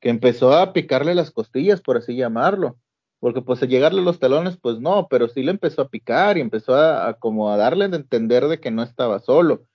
que 0.00 0.08
empezó 0.08 0.54
a 0.54 0.72
picarle 0.72 1.14
las 1.14 1.30
costillas, 1.30 1.82
por 1.82 1.98
así 1.98 2.16
llamarlo. 2.16 2.78
Porque 3.20 3.42
pues 3.42 3.62
a 3.62 3.66
llegarle 3.66 4.00
los 4.00 4.20
talones, 4.20 4.56
pues 4.56 4.80
no, 4.80 5.06
pero 5.10 5.28
sí 5.28 5.42
le 5.42 5.50
empezó 5.50 5.82
a 5.82 5.90
picar 5.90 6.38
y 6.38 6.40
empezó 6.40 6.76
a, 6.76 7.10
a 7.10 7.14
como 7.18 7.50
a 7.50 7.58
darle 7.58 7.84
a 7.84 7.88
entender 7.88 8.48
de 8.48 8.58
que 8.58 8.70
no 8.70 8.82
estaba 8.82 9.18
solo. 9.18 9.66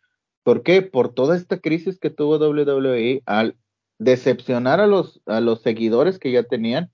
¿Por 0.50 0.64
qué? 0.64 0.82
Por 0.82 1.14
toda 1.14 1.36
esta 1.36 1.60
crisis 1.60 2.00
que 2.00 2.10
tuvo 2.10 2.40
WWE 2.40 3.22
al 3.28 3.56
decepcionar 4.00 4.80
a 4.80 4.88
los, 4.88 5.22
a 5.28 5.42
los 5.42 5.62
seguidores 5.62 6.18
que 6.18 6.32
ya 6.32 6.42
tenían. 6.42 6.92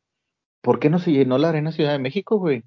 ¿Por 0.62 0.78
qué 0.78 0.90
no 0.90 1.00
se 1.00 1.14
llenó 1.14 1.38
la 1.38 1.48
Arena 1.48 1.72
Ciudad 1.72 1.94
de 1.94 2.00
México, 2.00 2.38
güey? 2.38 2.66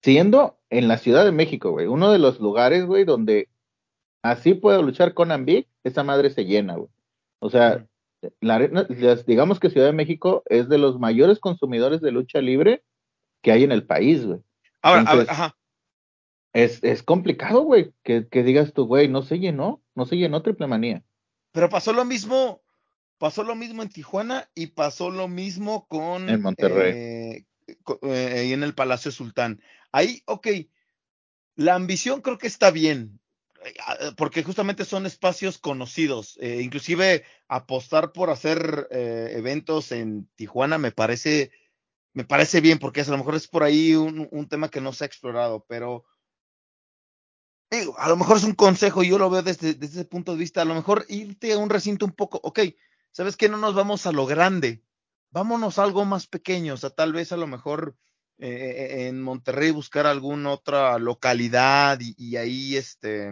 Siendo 0.00 0.60
en 0.70 0.86
la 0.86 0.96
Ciudad 0.96 1.24
de 1.24 1.32
México, 1.32 1.72
güey, 1.72 1.88
uno 1.88 2.12
de 2.12 2.20
los 2.20 2.38
lugares, 2.38 2.86
güey, 2.86 3.02
donde 3.02 3.48
así 4.22 4.54
puedo 4.54 4.80
luchar 4.80 5.12
con 5.12 5.32
Ambic, 5.32 5.66
esa 5.82 6.04
madre 6.04 6.30
se 6.30 6.44
llena, 6.44 6.76
güey. 6.76 6.90
O 7.40 7.50
sea, 7.50 7.84
la 8.40 8.54
arena, 8.54 8.86
digamos 9.26 9.58
que 9.58 9.70
Ciudad 9.70 9.88
de 9.88 9.92
México 9.92 10.44
es 10.46 10.68
de 10.68 10.78
los 10.78 11.00
mayores 11.00 11.40
consumidores 11.40 12.00
de 12.00 12.12
lucha 12.12 12.40
libre 12.40 12.84
que 13.42 13.50
hay 13.50 13.64
en 13.64 13.72
el 13.72 13.84
país, 13.84 14.24
güey. 14.24 14.38
Ahora, 14.82 15.00
a 15.00 15.16
ver, 15.16 15.26
ajá 15.28 15.57
es, 16.52 16.82
es 16.82 17.02
complicado, 17.02 17.62
güey, 17.62 17.92
que, 18.02 18.26
que, 18.28 18.42
digas 18.42 18.72
tú, 18.72 18.86
güey, 18.86 19.08
no 19.08 19.22
se 19.22 19.38
llenó, 19.38 19.82
no 19.94 20.06
se 20.06 20.16
llenó 20.16 20.42
Triple 20.42 20.66
Manía. 20.66 21.04
Pero 21.52 21.68
pasó 21.68 21.92
lo 21.92 22.04
mismo, 22.04 22.62
pasó 23.18 23.42
lo 23.42 23.54
mismo 23.54 23.82
en 23.82 23.88
Tijuana 23.88 24.50
y 24.54 24.68
pasó 24.68 25.10
lo 25.10 25.28
mismo 25.28 25.86
con... 25.88 26.28
En 26.28 26.42
Monterrey. 26.42 26.92
Eh, 26.92 27.46
eh, 28.02 28.50
en 28.52 28.62
el 28.62 28.74
Palacio 28.74 29.10
Sultán. 29.10 29.60
Ahí, 29.92 30.22
ok, 30.26 30.48
La 31.56 31.74
ambición 31.74 32.20
creo 32.20 32.38
que 32.38 32.46
está 32.46 32.70
bien, 32.70 33.20
eh, 33.64 34.12
porque 34.16 34.42
justamente 34.42 34.84
son 34.84 35.06
espacios 35.06 35.58
conocidos. 35.58 36.38
Eh, 36.40 36.60
inclusive 36.62 37.24
apostar 37.48 38.12
por 38.12 38.30
hacer 38.30 38.88
eh, 38.90 39.32
eventos 39.36 39.92
en 39.92 40.28
Tijuana 40.36 40.78
me 40.78 40.92
parece, 40.92 41.50
me 42.12 42.24
parece 42.24 42.60
bien, 42.60 42.78
porque 42.78 43.00
a 43.00 43.08
lo 43.08 43.18
mejor 43.18 43.34
es 43.34 43.48
por 43.48 43.62
ahí 43.62 43.94
un, 43.94 44.28
un 44.30 44.48
tema 44.48 44.70
que 44.70 44.80
no 44.80 44.92
se 44.92 45.04
ha 45.04 45.06
explorado, 45.06 45.64
pero 45.68 46.04
a 47.96 48.08
lo 48.08 48.16
mejor 48.16 48.36
es 48.36 48.44
un 48.44 48.54
consejo, 48.54 49.02
yo 49.02 49.18
lo 49.18 49.30
veo 49.30 49.42
desde, 49.42 49.74
desde, 49.74 50.00
ese 50.00 50.04
punto 50.04 50.32
de 50.32 50.38
vista, 50.38 50.62
a 50.62 50.64
lo 50.64 50.74
mejor 50.74 51.04
irte 51.08 51.52
a 51.52 51.58
un 51.58 51.70
recinto 51.70 52.04
un 52.04 52.12
poco, 52.12 52.40
ok, 52.42 52.60
¿sabes 53.12 53.36
qué? 53.36 53.48
No 53.48 53.56
nos 53.56 53.74
vamos 53.74 54.06
a 54.06 54.12
lo 54.12 54.26
grande, 54.26 54.82
vámonos 55.30 55.78
a 55.78 55.84
algo 55.84 56.04
más 56.04 56.26
pequeño, 56.26 56.74
o 56.74 56.76
sea, 56.76 56.90
tal 56.90 57.12
vez 57.12 57.32
a 57.32 57.36
lo 57.36 57.46
mejor 57.46 57.96
eh, 58.38 59.08
en 59.08 59.20
Monterrey 59.20 59.70
buscar 59.70 60.06
alguna 60.06 60.50
otra 60.50 60.98
localidad 60.98 61.98
y, 62.00 62.36
ahí 62.36 62.76
este, 62.76 63.28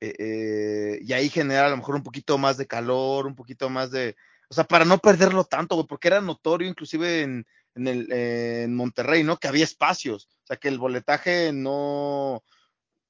eh, 0.00 0.14
eh, 0.18 0.98
y 1.02 1.12
ahí 1.12 1.28
generar 1.28 1.66
a 1.66 1.70
lo 1.70 1.76
mejor 1.76 1.94
un 1.94 2.02
poquito 2.02 2.36
más 2.38 2.56
de 2.56 2.66
calor, 2.66 3.26
un 3.26 3.36
poquito 3.36 3.70
más 3.70 3.90
de, 3.90 4.16
o 4.48 4.54
sea, 4.54 4.64
para 4.64 4.84
no 4.84 4.98
perderlo 4.98 5.44
tanto, 5.44 5.86
porque 5.86 6.08
era 6.08 6.20
notorio 6.20 6.68
inclusive 6.68 7.22
en, 7.22 7.46
en, 7.74 7.86
el, 7.86 8.12
en 8.12 8.74
Monterrey, 8.74 9.22
¿no? 9.22 9.36
Que 9.36 9.48
había 9.48 9.64
espacios, 9.64 10.28
o 10.42 10.46
sea, 10.46 10.56
que 10.56 10.68
el 10.68 10.78
boletaje 10.78 11.52
no, 11.52 12.42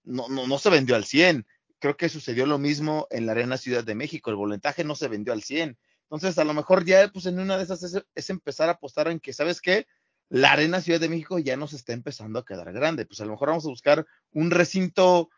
no, 0.04 0.28
no, 0.28 0.46
no 0.46 0.58
se 0.58 0.70
vendió 0.70 0.96
al 0.96 1.04
100. 1.04 1.46
Creo 1.78 1.96
que 1.96 2.08
sucedió 2.08 2.46
lo 2.46 2.58
mismo 2.58 3.06
en 3.10 3.26
la 3.26 3.32
Arena 3.32 3.56
Ciudad 3.56 3.84
de 3.84 3.94
México, 3.94 4.30
el 4.30 4.36
boletaje 4.36 4.84
no 4.84 4.94
se 4.94 5.08
vendió 5.08 5.32
al 5.32 5.42
100. 5.42 5.76
Entonces, 6.04 6.38
a 6.38 6.44
lo 6.44 6.54
mejor 6.54 6.84
ya, 6.84 7.08
pues 7.08 7.26
en 7.26 7.38
una 7.38 7.56
de 7.56 7.64
esas 7.64 7.82
es, 7.82 8.04
es 8.14 8.30
empezar 8.30 8.68
a 8.68 8.72
apostar 8.72 9.08
en 9.08 9.20
que, 9.20 9.32
¿sabes 9.32 9.60
qué? 9.60 9.86
La 10.28 10.52
Arena 10.52 10.80
Ciudad 10.80 11.00
de 11.00 11.08
México 11.08 11.38
ya 11.38 11.56
nos 11.56 11.72
está 11.72 11.92
empezando 11.92 12.38
a 12.38 12.44
quedar 12.44 12.72
grande. 12.72 13.06
Pues 13.06 13.20
a 13.20 13.24
lo 13.24 13.32
mejor 13.32 13.48
vamos 13.48 13.66
a 13.66 13.70
buscar 13.70 14.06
un 14.32 14.50
recinto 14.50 15.28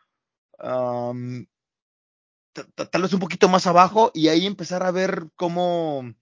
um, 0.58 1.46
tal 2.74 3.02
vez 3.02 3.12
un 3.12 3.20
poquito 3.20 3.48
más 3.48 3.66
abajo 3.66 4.10
y 4.14 4.28
ahí 4.28 4.46
empezar 4.46 4.82
a 4.82 4.90
ver 4.90 5.24
cómo, 5.36 6.14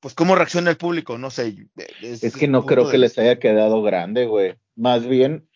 pues 0.00 0.14
cómo 0.14 0.34
reacciona 0.34 0.70
el 0.70 0.76
público, 0.76 1.18
no 1.18 1.30
sé. 1.30 1.68
Es, 2.02 2.24
es 2.24 2.36
que 2.36 2.48
no 2.48 2.66
creo 2.66 2.88
que 2.88 2.98
les 2.98 3.18
haya 3.18 3.38
quedado 3.38 3.82
grande, 3.82 4.26
güey. 4.26 4.56
Más 4.76 5.06
bien, 5.06 5.48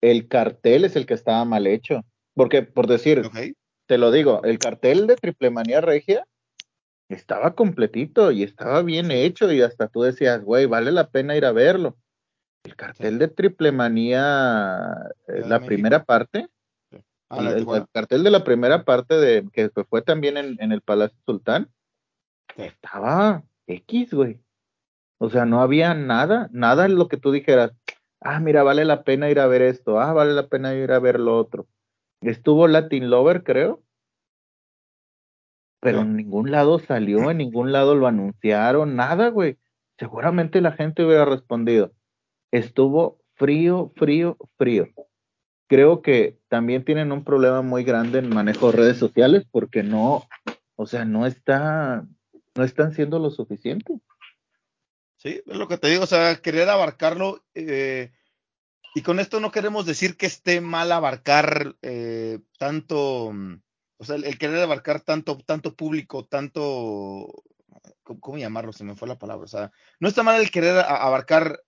el 0.00 0.28
cartel 0.28 0.84
es 0.84 0.96
el 0.96 1.06
que 1.06 1.14
estaba 1.14 1.44
mal 1.44 1.66
hecho. 1.66 2.04
Porque, 2.34 2.62
por 2.62 2.86
decir, 2.86 3.26
okay. 3.26 3.54
te 3.86 3.98
lo 3.98 4.10
digo, 4.10 4.42
el 4.44 4.58
cartel 4.58 5.06
de 5.06 5.16
Triple 5.16 5.50
Manía 5.50 5.80
Regia 5.80 6.24
estaba 7.08 7.54
completito 7.54 8.30
y 8.30 8.42
estaba 8.42 8.82
bien 8.82 9.10
hecho 9.10 9.50
y 9.52 9.62
hasta 9.62 9.88
tú 9.88 10.02
decías, 10.02 10.42
güey, 10.42 10.66
vale 10.66 10.92
la 10.92 11.10
pena 11.10 11.36
ir 11.36 11.44
a 11.44 11.52
verlo. 11.52 11.96
El 12.64 12.76
cartel 12.76 13.14
sí. 13.14 13.18
de 13.18 13.28
Triple 13.28 13.72
Manía, 13.72 15.10
eh, 15.26 15.42
la 15.46 15.60
primera 15.60 16.04
parte, 16.04 16.48
sí. 16.90 17.02
ah, 17.30 17.38
el, 17.40 17.46
el, 17.48 17.68
el, 17.68 17.88
cartel 17.92 18.22
de 18.22 18.30
la 18.30 18.44
primera 18.44 18.84
parte 18.84 19.14
de 19.14 19.48
que 19.52 19.70
fue 19.88 20.02
también 20.02 20.36
en, 20.36 20.56
en 20.60 20.72
el 20.72 20.82
Palacio 20.82 21.18
Sultán, 21.24 21.70
sí. 22.54 22.62
estaba 22.62 23.42
X, 23.66 24.12
güey. 24.12 24.40
O 25.18 25.30
sea, 25.30 25.44
no 25.44 25.60
había 25.60 25.94
nada, 25.94 26.48
nada 26.52 26.84
en 26.84 26.94
lo 26.94 27.08
que 27.08 27.16
tú 27.16 27.32
dijeras, 27.32 27.72
ah, 28.20 28.40
mira, 28.40 28.62
vale 28.62 28.84
la 28.84 29.04
pena 29.04 29.30
ir 29.30 29.40
a 29.40 29.46
ver 29.46 29.62
esto, 29.62 30.00
ah, 30.00 30.12
vale 30.12 30.32
la 30.32 30.48
pena 30.48 30.74
ir 30.74 30.92
a 30.92 30.98
ver 30.98 31.20
lo 31.20 31.36
otro. 31.36 31.66
Estuvo 32.20 32.66
Latin 32.66 33.10
Lover, 33.10 33.44
creo, 33.44 33.82
pero 35.80 36.00
en 36.00 36.16
ningún 36.16 36.50
lado 36.50 36.78
salió, 36.78 37.30
en 37.30 37.38
ningún 37.38 37.70
lado 37.70 37.94
lo 37.94 38.06
anunciaron, 38.06 38.96
nada, 38.96 39.28
güey. 39.28 39.58
Seguramente 39.96 40.60
la 40.60 40.72
gente 40.72 41.04
hubiera 41.04 41.24
respondido. 41.24 41.92
Estuvo 42.50 43.18
frío, 43.34 43.92
frío, 43.96 44.36
frío. 44.56 44.88
Creo 45.68 46.02
que 46.02 46.38
también 46.48 46.84
tienen 46.84 47.12
un 47.12 47.24
problema 47.24 47.62
muy 47.62 47.84
grande 47.84 48.18
en 48.18 48.28
manejo 48.28 48.70
de 48.70 48.78
redes 48.78 48.96
sociales 48.96 49.46
porque 49.50 49.82
no, 49.82 50.24
o 50.76 50.86
sea, 50.86 51.04
no 51.04 51.26
está, 51.26 52.06
no 52.56 52.64
están 52.64 52.92
siendo 52.92 53.18
lo 53.18 53.30
suficiente. 53.30 54.00
Sí, 55.18 55.42
es 55.44 55.56
lo 55.56 55.66
que 55.66 55.78
te 55.78 55.88
digo, 55.88 56.04
o 56.04 56.06
sea, 56.06 56.36
querer 56.40 56.68
abarcarlo, 56.68 57.44
eh, 57.54 58.12
y 58.94 59.02
con 59.02 59.18
esto 59.18 59.40
no 59.40 59.50
queremos 59.50 59.84
decir 59.84 60.16
que 60.16 60.26
esté 60.26 60.60
mal 60.60 60.92
abarcar 60.92 61.76
eh, 61.82 62.38
tanto, 62.56 63.32
o 63.96 64.04
sea, 64.04 64.14
el, 64.14 64.38
querer 64.38 64.60
abarcar 64.60 65.00
tanto, 65.00 65.36
tanto 65.38 65.74
público, 65.74 66.24
tanto, 66.24 67.42
¿cómo, 68.04 68.20
¿cómo, 68.20 68.38
llamarlo? 68.38 68.72
Se 68.72 68.84
me 68.84 68.94
fue 68.94 69.08
la 69.08 69.18
palabra, 69.18 69.44
o 69.44 69.48
sea, 69.48 69.72
no 69.98 70.06
está 70.06 70.22
mal 70.22 70.40
el 70.40 70.52
querer 70.52 70.78
abarcar, 70.78 71.64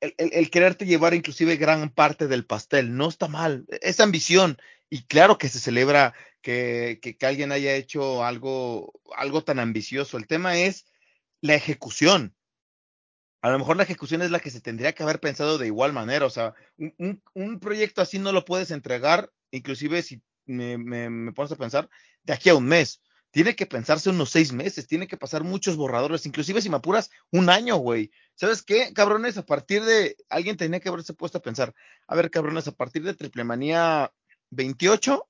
el, 0.00 0.12
el, 0.18 0.30
el 0.32 0.50
quererte 0.50 0.86
llevar 0.86 1.14
inclusive 1.14 1.56
gran 1.56 1.88
parte 1.90 2.26
del 2.26 2.46
pastel, 2.46 2.96
no 2.96 3.08
está 3.08 3.28
mal, 3.28 3.64
es 3.80 4.00
ambición, 4.00 4.58
y 4.90 5.04
claro 5.04 5.38
que 5.38 5.48
se 5.48 5.60
celebra 5.60 6.14
que, 6.42 6.98
que, 7.00 7.16
que 7.16 7.26
alguien 7.26 7.52
haya 7.52 7.76
hecho 7.76 8.24
algo, 8.24 8.92
algo 9.16 9.44
tan 9.44 9.60
ambicioso, 9.60 10.16
el 10.16 10.26
tema 10.26 10.58
es 10.58 10.84
la 11.40 11.54
ejecución. 11.54 12.34
A 13.42 13.50
lo 13.50 13.58
mejor 13.58 13.76
la 13.76 13.84
ejecución 13.84 14.22
es 14.22 14.30
la 14.30 14.40
que 14.40 14.50
se 14.50 14.60
tendría 14.60 14.92
que 14.92 15.02
haber 15.02 15.20
pensado 15.20 15.58
de 15.58 15.66
igual 15.66 15.92
manera. 15.92 16.26
O 16.26 16.30
sea, 16.30 16.54
un, 16.78 17.22
un, 17.34 17.60
proyecto 17.60 18.02
así 18.02 18.18
no 18.18 18.32
lo 18.32 18.44
puedes 18.44 18.70
entregar, 18.70 19.30
inclusive 19.50 20.02
si 20.02 20.22
me, 20.46 20.78
me, 20.78 21.10
me, 21.10 21.32
pones 21.32 21.52
a 21.52 21.56
pensar, 21.56 21.88
de 22.24 22.32
aquí 22.32 22.48
a 22.48 22.54
un 22.54 22.66
mes. 22.66 23.00
Tiene 23.30 23.54
que 23.54 23.66
pensarse 23.66 24.08
unos 24.08 24.30
seis 24.30 24.52
meses, 24.52 24.86
tiene 24.86 25.06
que 25.06 25.16
pasar 25.16 25.44
muchos 25.44 25.76
borradores, 25.76 26.24
inclusive 26.24 26.62
si 26.62 26.70
me 26.70 26.76
apuras, 26.76 27.10
un 27.30 27.50
año, 27.50 27.76
güey. 27.76 28.10
¿Sabes 28.34 28.62
qué, 28.62 28.92
cabrones? 28.94 29.36
A 29.36 29.44
partir 29.44 29.84
de, 29.84 30.16
alguien 30.30 30.56
tenía 30.56 30.80
que 30.80 30.88
haberse 30.88 31.12
puesto 31.12 31.38
a 31.38 31.42
pensar, 31.42 31.74
a 32.06 32.16
ver, 32.16 32.30
cabrones, 32.30 32.66
a 32.66 32.72
partir 32.72 33.02
de 33.02 33.14
Triplemanía 33.14 34.10
28, 34.50 35.28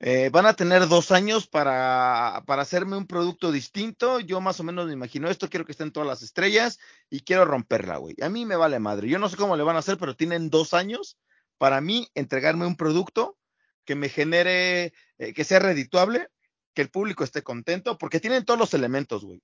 eh, 0.00 0.30
van 0.30 0.46
a 0.46 0.54
tener 0.54 0.86
dos 0.86 1.10
años 1.10 1.48
para, 1.48 2.44
para 2.46 2.62
hacerme 2.62 2.96
un 2.96 3.06
producto 3.06 3.50
distinto. 3.50 4.20
Yo 4.20 4.40
más 4.40 4.60
o 4.60 4.64
menos 4.64 4.86
me 4.86 4.92
imagino 4.92 5.28
esto, 5.28 5.48
quiero 5.48 5.66
que 5.66 5.72
estén 5.72 5.90
todas 5.90 6.08
las 6.08 6.22
estrellas 6.22 6.78
y 7.10 7.20
quiero 7.20 7.44
romperla, 7.44 7.96
güey. 7.96 8.14
A 8.22 8.28
mí 8.28 8.46
me 8.46 8.56
vale 8.56 8.78
madre. 8.78 9.08
Yo 9.08 9.18
no 9.18 9.28
sé 9.28 9.36
cómo 9.36 9.56
le 9.56 9.64
van 9.64 9.76
a 9.76 9.80
hacer, 9.80 9.98
pero 9.98 10.14
tienen 10.14 10.50
dos 10.50 10.72
años 10.72 11.18
para 11.58 11.80
mí 11.80 12.08
entregarme 12.14 12.66
un 12.66 12.76
producto 12.76 13.36
que 13.84 13.96
me 13.96 14.08
genere, 14.08 14.92
eh, 15.18 15.32
que 15.34 15.44
sea 15.44 15.58
redituable, 15.58 16.28
que 16.74 16.82
el 16.82 16.90
público 16.90 17.24
esté 17.24 17.42
contento, 17.42 17.98
porque 17.98 18.20
tienen 18.20 18.44
todos 18.44 18.60
los 18.60 18.74
elementos, 18.74 19.24
güey. 19.24 19.42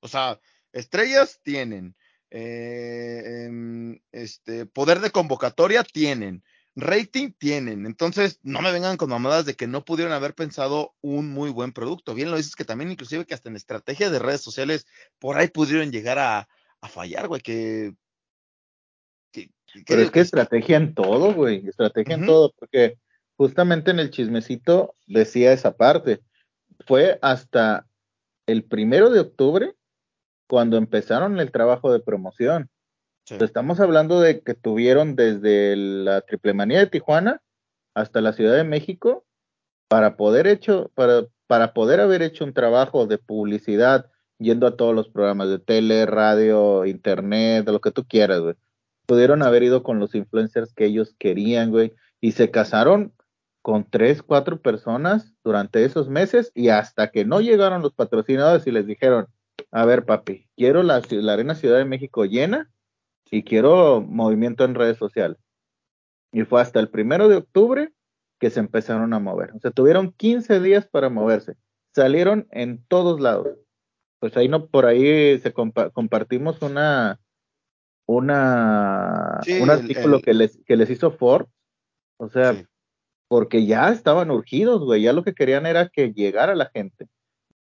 O 0.00 0.06
sea, 0.06 0.38
estrellas 0.72 1.40
tienen, 1.42 1.96
eh, 2.30 3.50
este, 4.12 4.66
poder 4.66 5.00
de 5.00 5.10
convocatoria 5.10 5.82
tienen, 5.82 6.44
rating 6.78 7.32
tienen. 7.32 7.86
Entonces, 7.86 8.38
no 8.42 8.62
me 8.62 8.72
vengan 8.72 8.96
con 8.96 9.10
mamadas 9.10 9.44
de 9.44 9.54
que 9.54 9.66
no 9.66 9.84
pudieron 9.84 10.12
haber 10.12 10.34
pensado 10.34 10.94
un 11.00 11.30
muy 11.30 11.50
buen 11.50 11.72
producto. 11.72 12.14
Bien 12.14 12.30
lo 12.30 12.36
dices 12.36 12.54
que 12.54 12.64
también, 12.64 12.92
inclusive, 12.92 13.26
que 13.26 13.34
hasta 13.34 13.48
en 13.48 13.56
estrategia 13.56 14.10
de 14.10 14.18
redes 14.20 14.40
sociales, 14.40 14.86
por 15.18 15.36
ahí 15.36 15.48
pudieron 15.48 15.90
llegar 15.90 16.18
a, 16.18 16.48
a 16.80 16.88
fallar, 16.88 17.26
güey, 17.26 17.40
que, 17.40 17.94
que, 19.32 19.50
que, 19.66 19.82
Pero 19.86 20.02
es 20.02 20.10
que 20.12 20.20
estrategia 20.20 20.76
en 20.76 20.94
todo, 20.94 21.34
güey, 21.34 21.66
estrategia 21.66 22.14
uh 22.14 22.18
-huh. 22.18 22.22
en 22.22 22.26
todo, 22.26 22.54
porque 22.56 22.98
justamente 23.36 23.90
en 23.90 23.98
el 23.98 24.10
chismecito 24.10 24.94
decía 25.06 25.52
esa 25.52 25.76
parte. 25.76 26.20
Fue 26.86 27.18
hasta 27.22 27.88
el 28.46 28.64
primero 28.64 29.10
de 29.10 29.20
octubre 29.20 29.74
cuando 30.46 30.76
empezaron 30.76 31.40
el 31.40 31.50
trabajo 31.50 31.92
de 31.92 32.00
promoción. 32.00 32.70
Estamos 33.30 33.80
hablando 33.80 34.20
de 34.20 34.40
que 34.40 34.54
tuvieron 34.54 35.16
desde 35.16 35.76
la 35.76 36.20
triple 36.22 36.54
manía 36.54 36.78
de 36.80 36.86
Tijuana 36.86 37.42
hasta 37.94 38.20
la 38.20 38.32
Ciudad 38.32 38.56
de 38.56 38.64
México 38.64 39.24
para 39.88 40.16
poder 40.16 40.46
hecho, 40.46 40.90
para, 40.94 41.26
para 41.46 41.72
poder 41.72 42.00
haber 42.00 42.22
hecho 42.22 42.44
un 42.44 42.52
trabajo 42.52 43.06
de 43.06 43.18
publicidad 43.18 44.10
yendo 44.38 44.66
a 44.66 44.76
todos 44.76 44.94
los 44.94 45.08
programas 45.08 45.48
de 45.48 45.58
tele, 45.58 46.06
radio, 46.06 46.86
internet, 46.86 47.68
lo 47.68 47.80
que 47.80 47.90
tú 47.90 48.06
quieras, 48.06 48.40
güey. 48.40 48.54
Pudieron 49.06 49.42
haber 49.42 49.62
ido 49.62 49.82
con 49.82 49.98
los 49.98 50.14
influencers 50.14 50.72
que 50.74 50.84
ellos 50.84 51.14
querían, 51.18 51.70
güey, 51.70 51.94
y 52.20 52.32
se 52.32 52.50
casaron 52.50 53.14
con 53.62 53.88
tres, 53.88 54.22
cuatro 54.22 54.60
personas 54.60 55.32
durante 55.42 55.84
esos 55.84 56.08
meses 56.08 56.52
y 56.54 56.68
hasta 56.68 57.10
que 57.10 57.24
no 57.24 57.40
llegaron 57.40 57.82
los 57.82 57.92
patrocinadores 57.92 58.66
y 58.66 58.70
les 58.70 58.86
dijeron, 58.86 59.26
a 59.70 59.84
ver, 59.84 60.04
papi, 60.04 60.48
quiero 60.56 60.82
la, 60.82 61.02
la 61.10 61.32
Arena 61.32 61.54
Ciudad 61.54 61.78
de 61.78 61.84
México 61.84 62.24
llena, 62.24 62.70
y 63.30 63.42
quiero 63.42 64.00
movimiento 64.00 64.64
en 64.64 64.74
redes 64.74 64.96
sociales. 64.96 65.38
Y 66.32 66.42
fue 66.44 66.60
hasta 66.60 66.80
el 66.80 66.88
primero 66.88 67.28
de 67.28 67.36
octubre 67.36 67.92
que 68.38 68.50
se 68.50 68.60
empezaron 68.60 69.12
a 69.12 69.18
mover. 69.18 69.52
O 69.54 69.60
sea, 69.60 69.70
tuvieron 69.70 70.12
15 70.12 70.60
días 70.60 70.86
para 70.86 71.08
moverse. 71.08 71.56
Salieron 71.94 72.46
en 72.50 72.84
todos 72.86 73.20
lados. 73.20 73.48
Pues 74.20 74.36
ahí 74.36 74.48
no, 74.48 74.66
por 74.66 74.86
ahí 74.86 75.38
se 75.38 75.52
compa 75.52 75.90
compartimos 75.90 76.60
una, 76.62 77.20
una, 78.06 79.40
sí, 79.42 79.60
un 79.60 79.70
artículo 79.70 80.06
el, 80.06 80.14
el... 80.14 80.22
que 80.22 80.34
les, 80.34 80.60
que 80.64 80.76
les 80.76 80.90
hizo 80.90 81.10
Ford. 81.10 81.46
O 82.18 82.28
sea, 82.28 82.54
sí. 82.54 82.66
porque 83.28 83.66
ya 83.66 83.90
estaban 83.90 84.30
urgidos, 84.30 84.84
güey. 84.84 85.02
Ya 85.02 85.12
lo 85.12 85.24
que 85.24 85.34
querían 85.34 85.66
era 85.66 85.88
que 85.88 86.12
llegara 86.12 86.54
la 86.54 86.70
gente. 86.74 87.08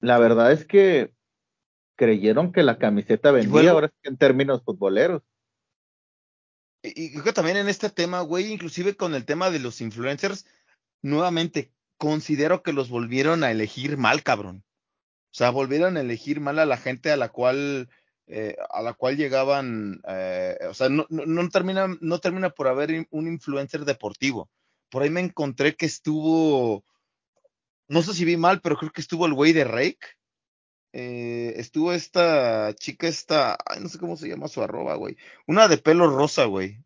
La 0.01 0.19
verdad 0.19 0.53
es 0.53 0.65
que 0.65 1.13
creyeron 1.97 2.53
que 2.53 2.63
la 2.63 2.79
camiseta 2.79 3.31
vendía, 3.31 3.53
bueno, 3.53 3.71
ahora 3.73 3.93
en 4.03 4.17
términos 4.17 4.63
futboleros. 4.65 5.23
Y 6.83 7.13
creo 7.13 7.25
que 7.25 7.33
también 7.33 7.59
en 7.59 7.69
este 7.69 7.91
tema, 7.91 8.21
güey, 8.23 8.53
inclusive 8.53 8.97
con 8.97 9.15
el 9.15 9.25
tema 9.25 9.51
de 9.51 9.59
los 9.59 9.81
influencers, 9.81 10.47
nuevamente 11.03 11.73
considero 11.99 12.63
que 12.63 12.73
los 12.73 12.89
volvieron 12.89 13.45
a 13.45 13.51
elegir 13.51 13.99
mal, 13.99 14.23
cabrón. 14.23 14.65
O 15.27 15.35
sea, 15.35 15.51
volvieron 15.51 15.97
a 15.97 16.01
elegir 16.01 16.41
mal 16.41 16.59
a 16.59 16.67
la 16.67 16.77
gente 16.77 17.11
a 17.11 17.17
la 17.17 17.29
cual 17.29 17.89
eh, 18.33 18.57
a 18.71 18.81
la 18.81 18.93
cual 18.93 19.17
llegaban, 19.17 20.01
eh, 20.07 20.57
o 20.69 20.73
sea, 20.73 20.89
no, 20.89 21.05
no, 21.09 21.49
termina, 21.49 21.89
no 22.01 22.21
termina 22.21 22.51
por 22.51 22.69
haber 22.69 23.09
un 23.11 23.27
influencer 23.27 23.85
deportivo. 23.85 24.49
Por 24.89 25.03
ahí 25.03 25.11
me 25.11 25.19
encontré 25.19 25.75
que 25.75 25.87
estuvo, 25.87 26.85
no 27.89 28.03
sé 28.03 28.15
si 28.15 28.25
vi 28.25 28.37
mal, 28.37 28.61
pero 28.61 28.77
creo 28.77 28.93
que 28.93 29.01
estuvo 29.01 29.27
el 29.27 29.35
güey 29.35 29.53
de 29.53 29.65
Rake. 29.65 29.99
Eh, 30.93 31.55
estuvo 31.57 31.93
esta 31.93 32.75
chica, 32.75 33.07
esta, 33.07 33.57
ay, 33.65 33.81
no 33.81 33.89
sé 33.89 33.99
cómo 33.99 34.17
se 34.17 34.29
llama 34.29 34.49
su 34.49 34.63
arroba, 34.63 34.97
güey. 34.97 35.17
Una 35.47 35.69
de 35.69 35.79
pelo 35.79 36.09
rosa, 36.09 36.47
güey. 36.47 36.83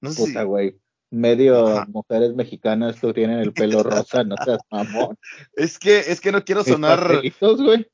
No 0.00 0.10
sé 0.12 0.26
Puta, 0.26 0.42
güey. 0.42 0.78
Medio 1.10 1.84
mujeres 1.88 2.34
mexicanas 2.34 3.00
tú 3.00 3.12
tienen 3.12 3.38
el 3.38 3.52
pelo 3.52 3.82
rosa, 3.82 4.22
no 4.22 4.36
seas 4.44 4.60
mamón. 4.70 5.18
Es 5.54 5.78
que, 5.78 5.98
es 5.98 6.20
que 6.20 6.30
no 6.30 6.44
quiero 6.44 6.62
sonar. 6.62 7.22
güey? 7.40 7.90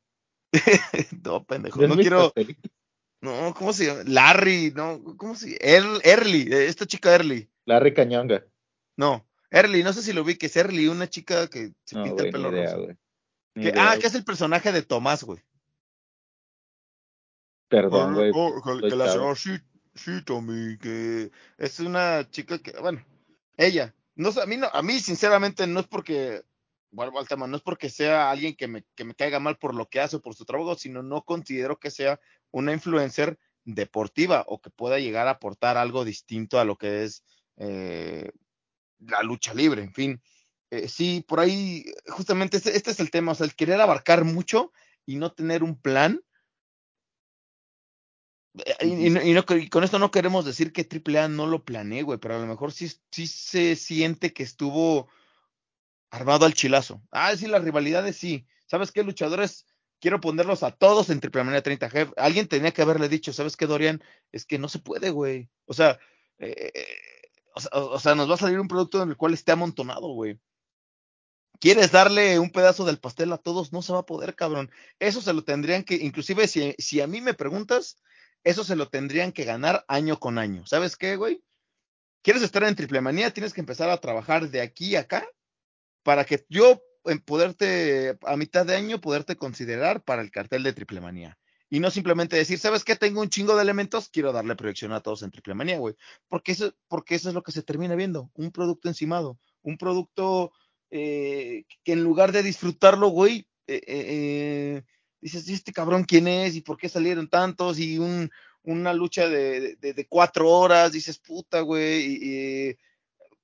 no, 1.24 1.44
pendejo, 1.44 1.86
no 1.86 1.96
quiero. 1.96 2.32
No, 3.22 3.54
¿cómo 3.54 3.72
se 3.72 3.86
llama? 3.86 4.02
Larry, 4.06 4.72
no, 4.74 5.02
¿cómo 5.16 5.34
se 5.34 5.50
llama? 5.50 6.00
Early, 6.04 6.48
esta 6.52 6.86
chica 6.86 7.12
Early. 7.12 7.48
Larry 7.64 7.94
Cañonga. 7.94 8.44
No, 8.96 9.26
Early, 9.50 9.82
no 9.82 9.92
sé 9.92 10.02
si 10.02 10.12
lo 10.12 10.24
vi, 10.24 10.36
que 10.36 10.46
es 10.46 10.56
Early, 10.56 10.88
una 10.88 11.08
chica 11.08 11.48
que 11.48 11.72
se 11.84 12.02
pinta 12.02 12.24
el 12.24 12.32
pelo 12.32 12.50
rosa. 12.50 12.96
Ah, 13.76 13.96
que 14.00 14.06
es 14.06 14.14
el 14.14 14.24
personaje 14.24 14.72
de 14.72 14.82
Tomás, 14.82 15.24
güey. 15.24 15.42
Perdón, 17.68 18.14
güey. 18.14 18.32
que 18.80 18.96
la 18.96 19.06
llama 19.06 19.34
sí, 19.34 19.56
sí, 19.94 20.22
Tommy, 20.24 20.78
que 20.78 21.30
es 21.58 21.80
una 21.80 22.28
chica 22.30 22.58
que, 22.58 22.72
bueno, 22.80 23.04
ella, 23.56 23.94
no 24.14 24.30
sé, 24.30 24.42
a 24.42 24.46
mí 24.46 24.56
no, 24.56 24.68
a 24.72 24.82
mí 24.82 25.00
sinceramente 25.00 25.66
no 25.66 25.80
es 25.80 25.86
porque 25.86 26.42
vuelvo 26.90 27.18
al 27.18 27.28
tema, 27.28 27.46
no 27.46 27.56
es 27.56 27.62
porque 27.62 27.90
sea 27.90 28.30
alguien 28.30 28.54
que 28.54 28.68
me, 28.68 28.84
que 28.94 29.04
me 29.04 29.14
caiga 29.14 29.40
mal 29.40 29.58
por 29.58 29.74
lo 29.74 29.88
que 29.88 30.00
hace 30.00 30.16
o 30.16 30.22
por 30.22 30.34
su 30.34 30.44
trabajo, 30.44 30.76
sino 30.76 31.02
no 31.02 31.22
considero 31.22 31.78
que 31.78 31.90
sea 31.90 32.20
una 32.50 32.72
influencer 32.72 33.38
deportiva 33.64 34.44
o 34.46 34.60
que 34.60 34.70
pueda 34.70 34.98
llegar 34.98 35.26
a 35.26 35.32
aportar 35.32 35.76
algo 35.76 36.04
distinto 36.04 36.60
a 36.60 36.64
lo 36.64 36.76
que 36.76 37.04
es 37.04 37.24
eh, 37.56 38.30
la 39.00 39.22
lucha 39.22 39.52
libre, 39.52 39.82
en 39.82 39.92
fin. 39.92 40.22
Eh, 40.70 40.88
sí, 40.88 41.24
por 41.26 41.40
ahí, 41.40 41.84
justamente 42.08 42.56
este, 42.56 42.76
este, 42.76 42.90
es 42.90 43.00
el 43.00 43.10
tema, 43.10 43.32
o 43.32 43.34
sea, 43.34 43.46
el 43.46 43.54
querer 43.54 43.80
abarcar 43.80 44.24
mucho 44.24 44.72
y 45.04 45.16
no 45.16 45.32
tener 45.32 45.62
un 45.62 45.80
plan. 45.80 46.20
Eh, 48.80 48.86
y, 48.86 49.68
con 49.68 49.84
esto 49.84 49.98
no 49.98 50.10
queremos 50.10 50.44
decir 50.44 50.72
que 50.72 50.88
AAA 50.88 51.28
no 51.28 51.46
lo 51.46 51.64
planeé, 51.64 52.02
güey, 52.02 52.18
pero 52.18 52.36
a 52.36 52.38
lo 52.38 52.46
mejor 52.46 52.72
sí, 52.72 52.90
sí 53.10 53.26
se 53.26 53.76
siente 53.76 54.32
que 54.32 54.42
estuvo 54.42 55.08
armado 56.10 56.46
al 56.46 56.54
chilazo. 56.54 57.02
Ah, 57.10 57.36
sí, 57.36 57.46
las 57.46 57.62
rivalidades 57.62 58.16
sí. 58.16 58.46
¿Sabes 58.66 58.90
qué, 58.90 59.04
luchadores? 59.04 59.66
Quiero 60.00 60.20
ponerlos 60.20 60.62
a 60.62 60.72
todos 60.72 61.10
en 61.10 61.20
Triple 61.20 61.44
Manía 61.44 61.62
30 61.62 61.90
G. 61.90 62.12
Alguien 62.16 62.48
tenía 62.48 62.72
que 62.72 62.82
haberle 62.82 63.08
dicho, 63.08 63.32
¿sabes 63.32 63.56
qué, 63.56 63.66
Dorian? 63.66 64.02
Es 64.32 64.44
que 64.44 64.58
no 64.58 64.68
se 64.68 64.78
puede, 64.78 65.10
güey. 65.10 65.48
O 65.66 65.74
sea, 65.74 65.98
eh, 66.38 66.72
o 67.72 67.98
sea, 67.98 68.14
nos 68.14 68.28
va 68.28 68.34
a 68.34 68.38
salir 68.38 68.60
un 68.60 68.68
producto 68.68 69.02
en 69.02 69.10
el 69.10 69.16
cual 69.16 69.34
esté 69.34 69.52
amontonado, 69.52 70.08
güey. 70.08 70.38
¿Quieres 71.60 71.92
darle 71.92 72.38
un 72.38 72.50
pedazo 72.50 72.84
del 72.84 72.98
pastel 72.98 73.32
a 73.32 73.38
todos? 73.38 73.72
No 73.72 73.82
se 73.82 73.92
va 73.92 74.00
a 74.00 74.06
poder, 74.06 74.34
cabrón. 74.34 74.70
Eso 74.98 75.20
se 75.20 75.32
lo 75.32 75.44
tendrían 75.44 75.84
que, 75.84 75.94
inclusive 75.94 76.48
si, 76.48 76.74
si 76.78 77.00
a 77.00 77.06
mí 77.06 77.20
me 77.20 77.34
preguntas, 77.34 77.98
eso 78.44 78.64
se 78.64 78.76
lo 78.76 78.88
tendrían 78.88 79.32
que 79.32 79.44
ganar 79.44 79.84
año 79.88 80.18
con 80.18 80.38
año. 80.38 80.66
¿Sabes 80.66 80.96
qué, 80.96 81.16
güey? 81.16 81.42
¿Quieres 82.22 82.42
estar 82.42 82.64
en 82.64 82.74
Triple 82.74 83.00
Manía? 83.00 83.32
Tienes 83.32 83.52
que 83.52 83.60
empezar 83.60 83.90
a 83.90 84.00
trabajar 84.00 84.48
de 84.50 84.60
aquí 84.60 84.96
a 84.96 85.00
acá 85.00 85.26
para 86.02 86.24
que 86.24 86.44
yo 86.48 86.82
en 87.04 87.20
poderte, 87.20 88.18
a 88.22 88.36
mitad 88.36 88.66
de 88.66 88.76
año, 88.76 89.00
poderte 89.00 89.36
considerar 89.36 90.02
para 90.02 90.22
el 90.22 90.30
cartel 90.30 90.62
de 90.62 90.72
Triple 90.72 91.00
Manía. 91.00 91.38
Y 91.68 91.80
no 91.80 91.90
simplemente 91.90 92.36
decir, 92.36 92.58
¿sabes 92.58 92.84
qué? 92.84 92.94
Tengo 92.94 93.20
un 93.20 93.28
chingo 93.28 93.56
de 93.56 93.62
elementos, 93.62 94.08
quiero 94.08 94.32
darle 94.32 94.54
proyección 94.54 94.92
a 94.92 95.00
todos 95.00 95.22
en 95.22 95.30
Triple 95.30 95.54
Manía, 95.54 95.78
güey. 95.78 95.96
Porque 96.28 96.52
eso, 96.52 96.72
porque 96.88 97.16
eso 97.16 97.28
es 97.28 97.34
lo 97.34 97.42
que 97.42 97.52
se 97.52 97.62
termina 97.62 97.96
viendo, 97.96 98.30
un 98.34 98.52
producto 98.52 98.88
encimado, 98.88 99.38
un 99.62 99.76
producto 99.76 100.52
eh, 100.90 101.64
que 101.82 101.92
en 101.92 102.02
lugar 102.04 102.32
de 102.32 102.42
disfrutarlo, 102.42 103.08
güey, 103.08 103.48
eh, 103.66 103.82
eh, 103.86 104.82
dices, 105.20 105.48
¿y 105.48 105.54
este 105.54 105.72
cabrón 105.72 106.04
quién 106.04 106.28
es? 106.28 106.54
¿Y 106.54 106.60
por 106.60 106.76
qué 106.76 106.88
salieron 106.88 107.28
tantos? 107.28 107.78
Y 107.78 107.98
un, 107.98 108.30
una 108.62 108.94
lucha 108.94 109.28
de, 109.28 110.06
cuatro 110.08 110.48
horas, 110.48 110.92
dices, 110.92 111.18
puta, 111.18 111.60
güey, 111.60 112.18
y, 112.22 112.76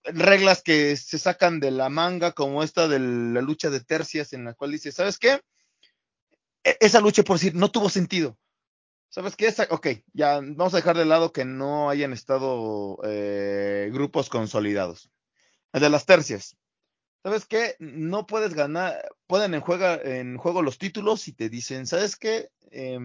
reglas 0.05 0.63
que 0.63 0.97
se 0.97 1.19
sacan 1.19 1.61
de 1.61 1.71
la 1.71 1.89
manga, 1.89 2.33
como 2.33 2.63
esta 2.63 2.89
de 2.89 2.99
la 2.99 3.41
lucha 3.41 3.71
de 3.71 3.81
tercias, 3.81 4.33
en 4.33 4.45
la 4.45 4.55
cual 4.55 4.73
dice, 4.73 4.91
¿sabes 4.93 5.19
qué? 5.19 5.41
E, 6.65 6.77
esa 6.81 7.01
lucha, 7.01 7.23
por 7.23 7.37
decir, 7.37 7.55
no 7.55 7.71
tuvo 7.71 7.89
sentido. 7.89 8.39
¿Sabes 9.11 9.37
qué? 9.37 9.47
Esa, 9.47 9.67
ok, 9.71 9.89
ya 10.15 10.41
vamos 10.41 10.75
a 10.75 10.79
dejar 10.79 10.97
de 10.97 11.05
lado 11.05 11.33
que 11.33 11.45
no 11.45 11.91
hayan 11.91 12.13
estado 12.13 12.97
grupos 13.93 14.31
consolidados. 14.31 15.11
El 15.73 15.83
de 15.83 15.91
las 15.91 16.07
tercias. 16.07 16.57
¿Sabes 17.23 17.47
qué? 17.47 17.77
No 17.79 18.27
puedes 18.27 18.55
ganar, 18.55 19.09
pueden 19.27 19.55
en, 19.55 19.61
juega, 19.61 19.95
en 19.95 20.37
juego 20.37 20.63
los 20.63 20.79
títulos 20.79 21.29
y 21.29 21.33
te 21.33 21.49
dicen, 21.49 21.87
¿sabes 21.87 22.17
qué? 22.17 22.51
Eh, 22.71 22.99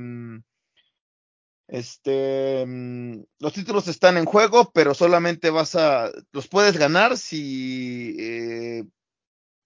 este, 1.68 2.66
mm, 2.66 3.24
los 3.40 3.54
títulos 3.54 3.88
están 3.88 4.18
en 4.18 4.26
juego, 4.26 4.72
pero 4.74 4.94
solamente 4.94 5.50
vas 5.50 5.76
a, 5.76 6.12
los 6.32 6.48
puedes 6.48 6.78
ganar 6.78 7.18
si 7.18 8.16
eh, 8.18 8.84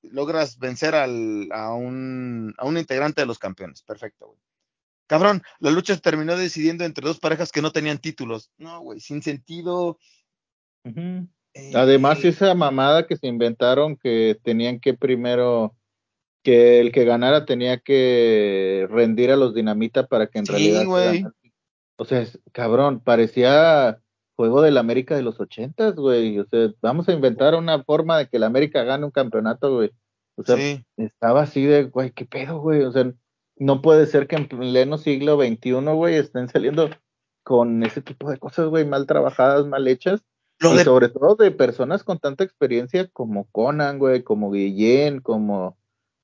logras 0.02 0.58
vencer 0.58 0.96
a, 0.96 1.06
un, 1.06 2.54
a 2.58 2.66
un 2.66 2.78
integrante 2.78 3.22
de 3.22 3.28
los 3.28 3.40
campeones. 3.40 3.84
Perfecto, 3.84 4.28
güey. 4.28 4.40
Cabrón, 5.08 5.44
la 5.60 5.72
lucha 5.72 5.94
se 5.94 6.02
terminó 6.02 6.38
decidiendo 6.38 6.86
entre 6.86 7.06
dos 7.06 7.20
parejas 7.20 7.52
que 7.52 7.62
no 7.62 7.72
tenían 7.74 8.00
títulos. 8.00 8.50
No, 8.58 8.80
güey, 8.80 9.02
sin 9.02 9.22
sentido. 9.22 10.00
Eh, 11.54 12.00
esa 12.24 12.54
mamada 12.54 13.08
que 13.08 13.18
se 13.18 13.28
inventaron 13.28 13.98
que 13.98 14.38
tenían 14.44 14.80
que 14.80 14.94
primero 14.94 15.76
que 16.44 16.80
el 16.80 16.92
que 16.92 17.06
ganara 17.06 17.46
tenía 17.46 17.78
que 17.78 18.88
rendir 18.90 19.32
a 19.32 19.36
los 19.36 19.54
dinamita 19.54 20.08
para 20.08 20.28
que 20.28 20.40
en 20.40 20.46
sí, 20.46 20.52
realidad 20.52 20.86
güey. 20.86 21.26
O 21.98 22.06
sea, 22.06 22.26
cabrón, 22.52 23.00
parecía 23.00 24.02
juego 24.36 24.62
del 24.62 24.78
América 24.78 25.16
de 25.16 25.22
los 25.22 25.40
ochentas, 25.40 25.96
güey. 25.96 26.40
O 26.40 26.46
sea, 26.46 26.72
vamos 26.82 27.08
a 27.08 27.14
inventar 27.14 27.54
una 27.54 27.84
forma 27.84 28.18
de 28.18 28.28
que 28.28 28.38
el 28.38 28.44
América 28.44 28.84
gane 28.84 29.06
un 29.06 29.12
campeonato, 29.12 29.76
güey. 29.76 29.92
O 30.36 30.44
sea, 30.44 30.58
estaba 30.98 31.44
así 31.44 31.66
de, 31.66 31.84
güey, 31.84 32.12
¿qué 32.12 32.26
pedo, 32.26 32.60
güey? 32.60 32.82
O 32.82 32.92
sea, 32.92 33.14
no 33.58 33.82
puede 33.84 34.08
ser 34.08 34.28
que 34.28 34.36
en 34.36 34.48
pleno 34.48 34.98
siglo 34.98 35.38
XXI, 35.38 35.74
güey, 35.94 36.16
estén 36.16 36.50
saliendo 36.50 36.90
con 37.44 37.84
ese 37.84 38.02
tipo 38.02 38.32
de 38.32 38.38
cosas, 38.38 38.68
güey, 38.68 38.86
mal 38.86 39.06
trabajadas, 39.06 39.68
mal 39.68 39.88
hechas. 39.88 40.24
Y 40.62 40.84
sobre 40.84 41.10
todo 41.10 41.36
de 41.36 41.52
personas 41.52 42.04
con 42.04 42.20
tanta 42.20 42.44
experiencia 42.44 43.08
como 43.08 43.50
Conan, 43.52 44.00
güey, 44.00 44.24
como 44.24 44.52
Guillén, 44.52 45.22
como, 45.22 45.78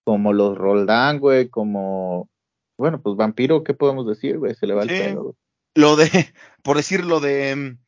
como 0.03 0.33
los 0.33 0.57
Roldán, 0.57 1.19
güey, 1.19 1.49
como, 1.49 2.29
bueno, 2.77 3.01
pues 3.01 3.15
Vampiro, 3.15 3.63
¿qué 3.63 3.73
podemos 3.73 4.07
decir, 4.07 4.37
güey? 4.37 4.53
Se 4.55 4.67
le 4.67 4.73
va 4.73 4.83
el 4.83 4.89
pelo, 4.89 5.23
güey 5.23 5.35
lo 5.77 5.95
de, 5.95 6.09
por 6.63 6.77
decir 6.77 7.05
lo 7.05 7.19
de, 7.19 7.55
mm, 7.55 7.79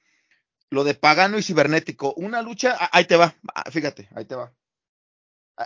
lo 0.70 0.84
de 0.84 0.94
pagano 0.94 1.38
y 1.38 1.44
cibernético, 1.44 2.14
una 2.14 2.42
lucha, 2.42 2.78
ahí 2.92 3.06
te 3.06 3.18
va, 3.18 3.36
ah, 3.54 3.70
fíjate, 3.72 4.08
ahí 4.16 4.26
te 4.26 4.36
va. 4.36 4.54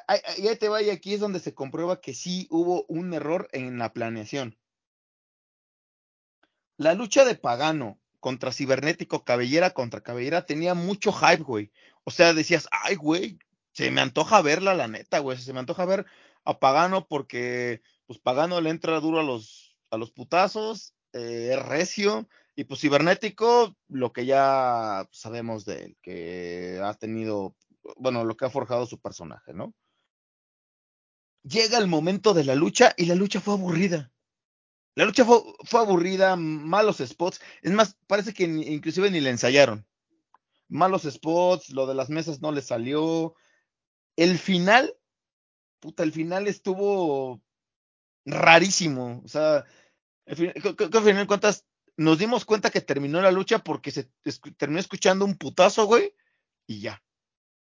Ahí, 0.08 0.20
ahí 0.48 0.56
te 0.58 0.70
va 0.70 0.82
y 0.82 0.90
aquí 0.90 1.14
es 1.14 1.20
donde 1.20 1.40
se 1.40 1.54
comprueba 1.54 2.02
que 2.02 2.16
sí 2.16 2.48
hubo 2.50 2.86
un 2.88 3.14
error 3.14 3.48
en 3.52 3.78
la 3.78 3.94
planeación. 3.94 4.58
La 6.78 6.96
lucha 6.96 7.26
de 7.26 7.36
pagano 7.36 8.00
contra 8.24 8.54
cibernético, 8.54 9.26
cabellera 9.26 9.72
contra 9.72 10.00
cabellera, 10.00 10.46
tenía 10.46 10.76
mucho 10.76 11.12
hype, 11.12 11.44
güey. 11.44 11.74
O 12.06 12.12
sea, 12.12 12.34
decías, 12.34 12.70
ay, 12.72 12.96
güey, 12.96 13.38
se 13.74 13.92
me 13.92 14.00
antoja 14.00 14.42
verla, 14.42 14.74
la 14.76 14.88
neta, 14.88 15.20
güey. 15.20 15.38
Se 15.38 15.52
me 15.52 15.60
antoja 15.60 15.84
ver 15.84 16.06
a 16.46 16.58
Pagano 16.58 17.06
porque, 17.06 17.82
pues, 18.06 18.20
Pagano 18.20 18.62
le 18.62 18.70
entra 18.70 19.02
duro 19.02 19.20
a 19.20 19.24
los, 19.24 19.76
a 19.92 19.98
los 19.98 20.12
putazos 20.12 20.94
eh, 21.12 21.58
recio 21.68 22.30
y 22.56 22.64
pues 22.64 22.80
cibernético, 22.80 23.76
lo 23.90 24.14
que 24.14 24.26
ya 24.26 25.06
sabemos 25.12 25.66
de 25.66 25.84
él, 25.84 25.98
que 26.02 26.80
ha 26.82 26.94
tenido, 26.94 27.58
bueno, 27.98 28.24
lo 28.24 28.38
que 28.38 28.46
ha 28.46 28.50
forjado 28.50 28.86
su 28.86 29.02
personaje, 29.02 29.54
¿no? 29.54 29.74
Llega 31.44 31.78
el 31.78 31.88
momento 31.88 32.34
de 32.34 32.46
la 32.46 32.56
lucha 32.56 32.94
y 32.96 33.08
la 33.08 33.16
lucha 33.16 33.42
fue 33.42 33.56
aburrida. 33.56 34.13
La 34.96 35.06
lucha 35.06 35.26
fue, 35.26 35.80
aburrida, 35.80 36.36
malos 36.36 36.98
spots. 36.98 37.42
Es 37.62 37.72
más, 37.72 37.98
parece 38.08 38.34
que 38.34 38.44
inclusive 38.44 39.10
ni 39.10 39.22
le 39.22 39.32
ensayaron. 39.32 39.86
Malos 40.68 41.04
spots, 41.04 41.72
lo 41.72 41.88
de 41.88 41.96
las 41.96 42.10
mesas 42.10 42.42
no 42.42 42.52
le 42.52 42.62
salió. 42.62 43.36
El 44.16 44.38
final, 44.38 44.96
puta, 45.80 46.04
el 46.04 46.12
final 46.12 46.48
estuvo 46.48 47.42
rarísimo. 48.26 49.22
O 49.26 49.28
sea, 49.28 49.66
al 50.28 50.36
final 50.36 51.28
cuentas, 51.28 51.66
nos 51.98 52.20
dimos 52.20 52.46
cuenta 52.46 52.70
que 52.70 52.82
terminó 52.82 53.22
la 53.22 53.32
lucha 53.32 53.60
porque 53.60 53.92
se 53.92 54.10
terminó 54.58 54.80
escuchando 54.80 55.26
un 55.26 55.38
putazo, 55.38 55.86
güey, 55.86 56.14
y 56.68 56.82
ya. 56.82 57.04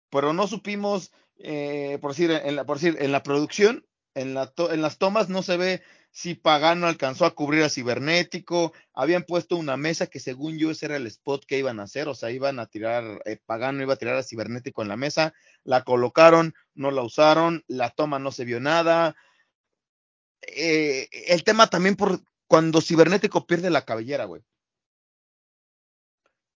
Pero 0.10 0.34
no 0.34 0.48
supimos, 0.48 1.12
eh, 1.38 2.00
por, 2.02 2.12
decir, 2.12 2.32
en 2.32 2.56
la, 2.56 2.66
por 2.66 2.80
decir, 2.80 2.98
en 3.00 3.12
la 3.12 3.22
producción, 3.22 3.86
en, 4.16 4.34
la 4.34 4.52
en 4.58 4.82
las 4.82 4.98
tomas 4.98 5.30
no 5.30 5.44
se 5.44 5.58
ve 5.58 5.84
si 6.20 6.36
Pagano 6.36 6.86
alcanzó 6.86 7.26
a 7.26 7.34
cubrir 7.34 7.64
a 7.64 7.70
Cibernético, 7.70 8.74
habían 8.94 9.24
puesto 9.24 9.56
una 9.56 9.78
mesa 9.78 10.08
que 10.08 10.20
según 10.20 10.58
yo 10.58 10.70
ese 10.70 10.88
era 10.88 10.98
el 10.98 11.08
spot 11.08 11.46
que 11.46 11.58
iban 11.58 11.80
a 11.80 11.84
hacer, 11.84 12.10
o 12.10 12.14
sea, 12.14 12.30
iban 12.30 12.60
a 12.60 12.66
tirar, 12.66 13.22
eh, 13.24 13.40
Pagano 13.46 13.82
iba 13.84 13.94
a 13.94 13.98
tirar 13.98 14.18
a 14.18 14.24
Cibernético 14.24 14.82
en 14.82 14.90
la 14.90 14.98
mesa, 14.98 15.34
la 15.64 15.86
colocaron, 15.86 16.54
no 16.74 16.92
la 16.92 17.04
usaron, 17.04 17.64
la 17.70 17.92
toma 17.92 18.20
no 18.20 18.34
se 18.34 18.44
vio 18.44 18.60
nada. 18.60 19.16
Eh, 20.42 21.08
el 21.28 21.46
tema 21.46 21.68
también 21.68 21.96
por 21.96 22.20
cuando 22.48 22.82
Cibernético 22.82 23.48
pierde 23.48 23.70
la 23.70 23.86
cabellera, 23.86 24.26
güey. 24.26 24.44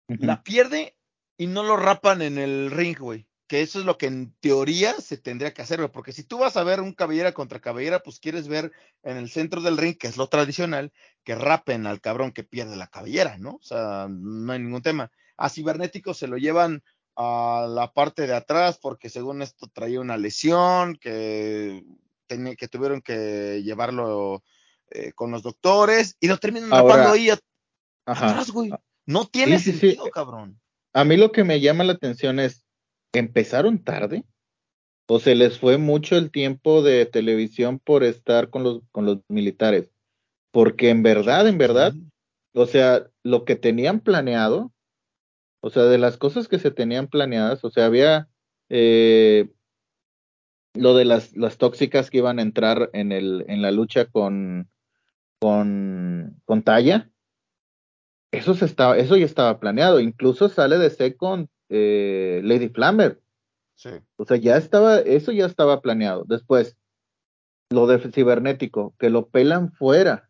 La 0.10 0.44
pierde 0.44 0.98
y 1.38 1.48
no 1.48 1.64
lo 1.64 1.78
rapan 1.78 2.22
en 2.22 2.38
el 2.38 2.70
ring, 2.70 2.98
güey 3.00 3.26
que 3.54 3.62
eso 3.62 3.78
es 3.78 3.86
lo 3.86 4.00
que 4.00 4.08
en 4.08 4.34
teoría 4.40 5.00
se 5.00 5.16
tendría 5.16 5.54
que 5.54 5.62
hacer, 5.62 5.92
porque 5.92 6.12
si 6.12 6.24
tú 6.24 6.40
vas 6.40 6.58
a 6.58 6.64
ver 6.64 6.82
un 6.82 6.92
cabellera 6.92 7.34
contra 7.34 7.62
cabellera, 7.62 8.02
pues 8.02 8.20
quieres 8.20 8.48
ver 8.48 8.72
en 9.04 9.16
el 9.16 9.30
centro 9.30 9.62
del 9.62 9.78
ring, 9.78 9.96
que 9.96 10.08
es 10.08 10.18
lo 10.18 10.26
tradicional, 10.26 10.92
que 11.24 11.36
rapen 11.36 11.86
al 11.86 12.02
cabrón 12.02 12.32
que 12.32 12.44
pierde 12.44 12.76
la 12.76 12.88
cabellera, 12.88 13.38
¿no? 13.38 13.52
O 13.52 13.62
sea, 13.62 14.08
no 14.10 14.52
hay 14.52 14.58
ningún 14.58 14.82
tema. 14.82 15.12
A 15.38 15.50
Cibernético 15.50 16.16
se 16.16 16.26
lo 16.26 16.38
llevan 16.38 16.82
a 17.16 17.68
la 17.70 17.94
parte 17.94 18.26
de 18.26 18.34
atrás 18.34 18.80
porque 18.82 19.12
según 19.12 19.44
esto 19.44 19.68
traía 19.72 20.02
una 20.02 20.18
lesión, 20.18 20.96
que, 20.96 21.84
que 22.28 22.68
tuvieron 22.68 23.04
que 23.04 23.62
llevarlo 23.64 24.44
eh, 24.90 25.12
con 25.14 25.30
los 25.30 25.44
doctores 25.44 26.18
y 26.20 26.28
lo 26.28 26.40
terminan 26.40 26.72
rapando 26.72 27.12
ahí 27.12 27.30
atrás, 28.08 28.50
güey. 28.50 28.72
No 29.06 29.28
tiene 29.28 29.60
sentido, 29.60 30.10
cabrón. 30.10 30.60
A 30.92 31.04
mí 31.04 31.18
lo 31.18 31.32
que 31.32 31.44
me 31.44 31.60
llama 31.60 31.84
la 31.84 31.94
atención 31.94 32.40
es, 32.40 32.63
empezaron 33.14 33.84
tarde 33.84 34.26
o 35.08 35.20
se 35.20 35.36
les 35.36 35.60
fue 35.60 35.78
mucho 35.78 36.18
el 36.18 36.32
tiempo 36.32 36.82
de 36.82 37.06
televisión 37.06 37.80
por 37.80 38.04
estar 38.04 38.50
con 38.50 38.64
los, 38.64 38.82
con 38.92 39.06
los 39.06 39.20
militares. 39.28 39.92
Porque 40.52 40.90
en 40.90 41.04
verdad, 41.04 41.48
en 41.48 41.58
verdad, 41.58 41.94
o 42.54 42.66
sea, 42.66 43.08
lo 43.24 43.46
que 43.46 43.56
tenían 43.56 44.00
planeado, 44.00 44.72
o 45.62 45.70
sea, 45.70 45.84
de 45.84 45.98
las 45.98 46.18
cosas 46.18 46.48
que 46.48 46.60
se 46.60 46.72
tenían 46.72 47.08
planeadas, 47.08 47.64
o 47.64 47.70
sea, 47.70 47.86
había 47.86 48.30
eh, 48.70 49.50
lo 50.74 50.96
de 50.96 51.06
las, 51.06 51.36
las 51.36 51.58
tóxicas 51.58 52.10
que 52.10 52.20
iban 52.20 52.40
a 52.40 52.44
entrar 52.44 52.90
en, 52.94 53.12
el, 53.12 53.46
en 53.48 53.62
la 53.62 53.72
lucha 53.72 54.06
con, 54.06 54.70
con, 55.40 56.42
con 56.46 56.64
Talla. 56.64 57.10
Eso, 58.32 58.56
se 58.56 58.66
estaba, 58.66 58.98
eso 58.98 59.16
ya 59.16 59.26
estaba 59.26 59.60
planeado. 59.60 60.00
Incluso 60.00 60.50
sale 60.50 60.78
de 60.78 60.90
Second 60.90 61.50
eh, 61.74 62.42
Lady 62.44 62.70
Flammer. 62.70 63.20
Sí. 63.76 63.90
O 64.18 64.26
sea, 64.26 64.38
ya 64.38 64.58
estaba, 64.58 65.00
eso 65.00 65.32
ya 65.32 65.46
estaba 65.46 65.82
planeado. 65.82 66.24
Después, 66.26 66.78
lo 67.72 67.88
de 67.88 68.12
cibernético, 68.12 68.94
que 69.00 69.10
lo 69.10 69.30
pelan 69.30 69.72
fuera. 69.72 70.30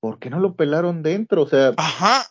¿Por 0.00 0.20
qué 0.20 0.30
no 0.30 0.38
lo 0.38 0.54
pelaron 0.54 1.02
dentro? 1.02 1.42
O 1.42 1.48
sea, 1.48 1.74
Ajá. 1.76 2.26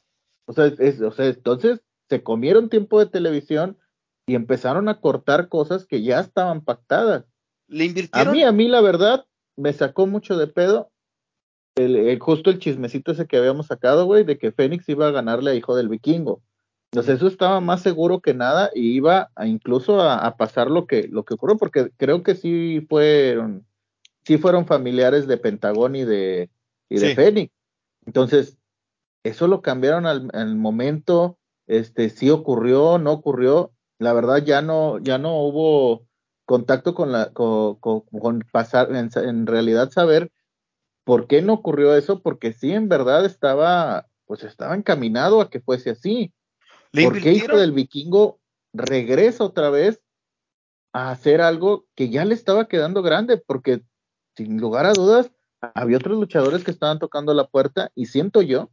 O 0.48 0.54
sea, 0.54 0.72
o 1.06 1.12
sea, 1.12 1.26
entonces 1.26 1.82
se 2.10 2.24
comieron 2.24 2.70
tiempo 2.70 3.00
de 3.00 3.08
televisión 3.08 3.78
y 4.26 4.36
empezaron 4.36 4.88
a 4.88 5.02
cortar 5.02 5.50
cosas 5.50 5.86
que 5.86 6.02
ya 6.02 6.22
estaban 6.22 6.64
pactadas. 6.64 7.26
Le 7.68 7.84
invirtieron. 7.84 8.30
A 8.30 8.32
mí, 8.32 8.44
a 8.44 8.52
mí, 8.54 8.70
la 8.70 8.80
verdad, 8.80 9.26
me 9.58 9.74
sacó 9.74 10.08
mucho 10.08 10.38
de 10.38 10.48
pedo 10.48 10.90
el, 11.78 12.20
justo 12.20 12.50
el 12.50 12.60
chismecito 12.60 13.12
ese 13.12 13.28
que 13.28 13.38
habíamos 13.38 13.68
sacado, 13.68 14.06
güey, 14.06 14.24
de 14.24 14.38
que 14.38 14.52
Fénix 14.52 14.88
iba 14.90 15.08
a 15.08 15.12
ganarle 15.12 15.52
a 15.52 15.56
Hijo 15.56 15.76
del 15.76 15.90
Vikingo. 15.90 16.42
Entonces 16.98 17.18
eso 17.18 17.28
estaba 17.28 17.60
más 17.60 17.84
seguro 17.84 18.22
que 18.22 18.34
nada 18.34 18.72
y 18.74 18.96
iba 18.96 19.30
a 19.36 19.46
incluso 19.46 20.02
a, 20.02 20.36
pasar 20.36 20.72
lo 20.72 20.88
que, 20.88 21.08
lo 21.08 21.26
que 21.26 21.36
ocurrió, 21.36 21.56
porque 21.56 21.92
creo 21.96 22.24
que 22.24 22.34
sí 22.34 22.84
fueron, 22.90 23.68
sí 24.26 24.40
fueron 24.40 24.66
familiares 24.66 25.28
de 25.28 25.38
Pentagón 25.38 25.96
y 25.96 26.06
de, 26.06 26.50
y 26.90 26.98
de 26.98 27.14
Fénix. 27.14 27.54
Entonces, 28.08 28.58
eso 29.22 29.48
lo 29.48 29.62
cambiaron 29.62 30.08
al, 30.08 30.56
momento, 30.56 31.38
este, 31.68 32.10
sí 32.10 32.32
ocurrió, 32.32 32.98
no 32.98 33.12
ocurrió, 33.12 33.74
la 34.00 34.14
verdad 34.14 34.44
ya 34.44 34.64
no, 34.64 34.98
ya 34.98 35.20
no 35.20 35.40
hubo 35.44 36.08
contacto 36.46 36.96
con 36.96 37.12
la, 37.12 37.32
con, 37.32 37.76
con, 37.76 38.44
pasar, 38.52 38.90
en, 38.96 39.12
en 39.14 39.46
realidad 39.46 39.92
saber 39.92 40.32
por 41.04 41.28
qué 41.28 41.44
no 41.44 41.54
ocurrió 41.54 41.96
eso, 41.96 42.24
porque 42.24 42.54
sí 42.54 42.72
en 42.72 42.90
verdad 42.90 43.24
estaba, 43.24 44.08
pues 44.26 44.44
estaba 44.44 44.74
encaminado 44.74 45.42
a 45.42 45.52
que 45.52 45.60
fuese 45.60 45.92
así 45.92 46.34
¿Por 46.92 47.22
qué 47.22 47.34
hijo 47.34 47.58
del 47.58 47.72
vikingo 47.72 48.40
regresa 48.74 49.44
otra 49.44 49.70
vez 49.70 50.02
a 50.94 51.12
hacer 51.12 51.42
algo 51.42 51.86
que 51.96 52.10
ya 52.10 52.26
le 52.26 52.34
estaba 52.34 52.68
quedando 52.68 53.02
grande? 53.02 53.38
Porque 53.38 53.84
sin 54.36 54.60
lugar 54.60 54.86
a 54.86 54.94
dudas, 54.94 55.32
había 55.74 55.98
otros 55.98 56.18
luchadores 56.18 56.64
que 56.64 56.72
estaban 56.72 57.00
tocando 57.00 57.34
la 57.34 57.48
puerta 57.48 57.92
y 57.96 58.06
siento 58.06 58.42
yo 58.42 58.72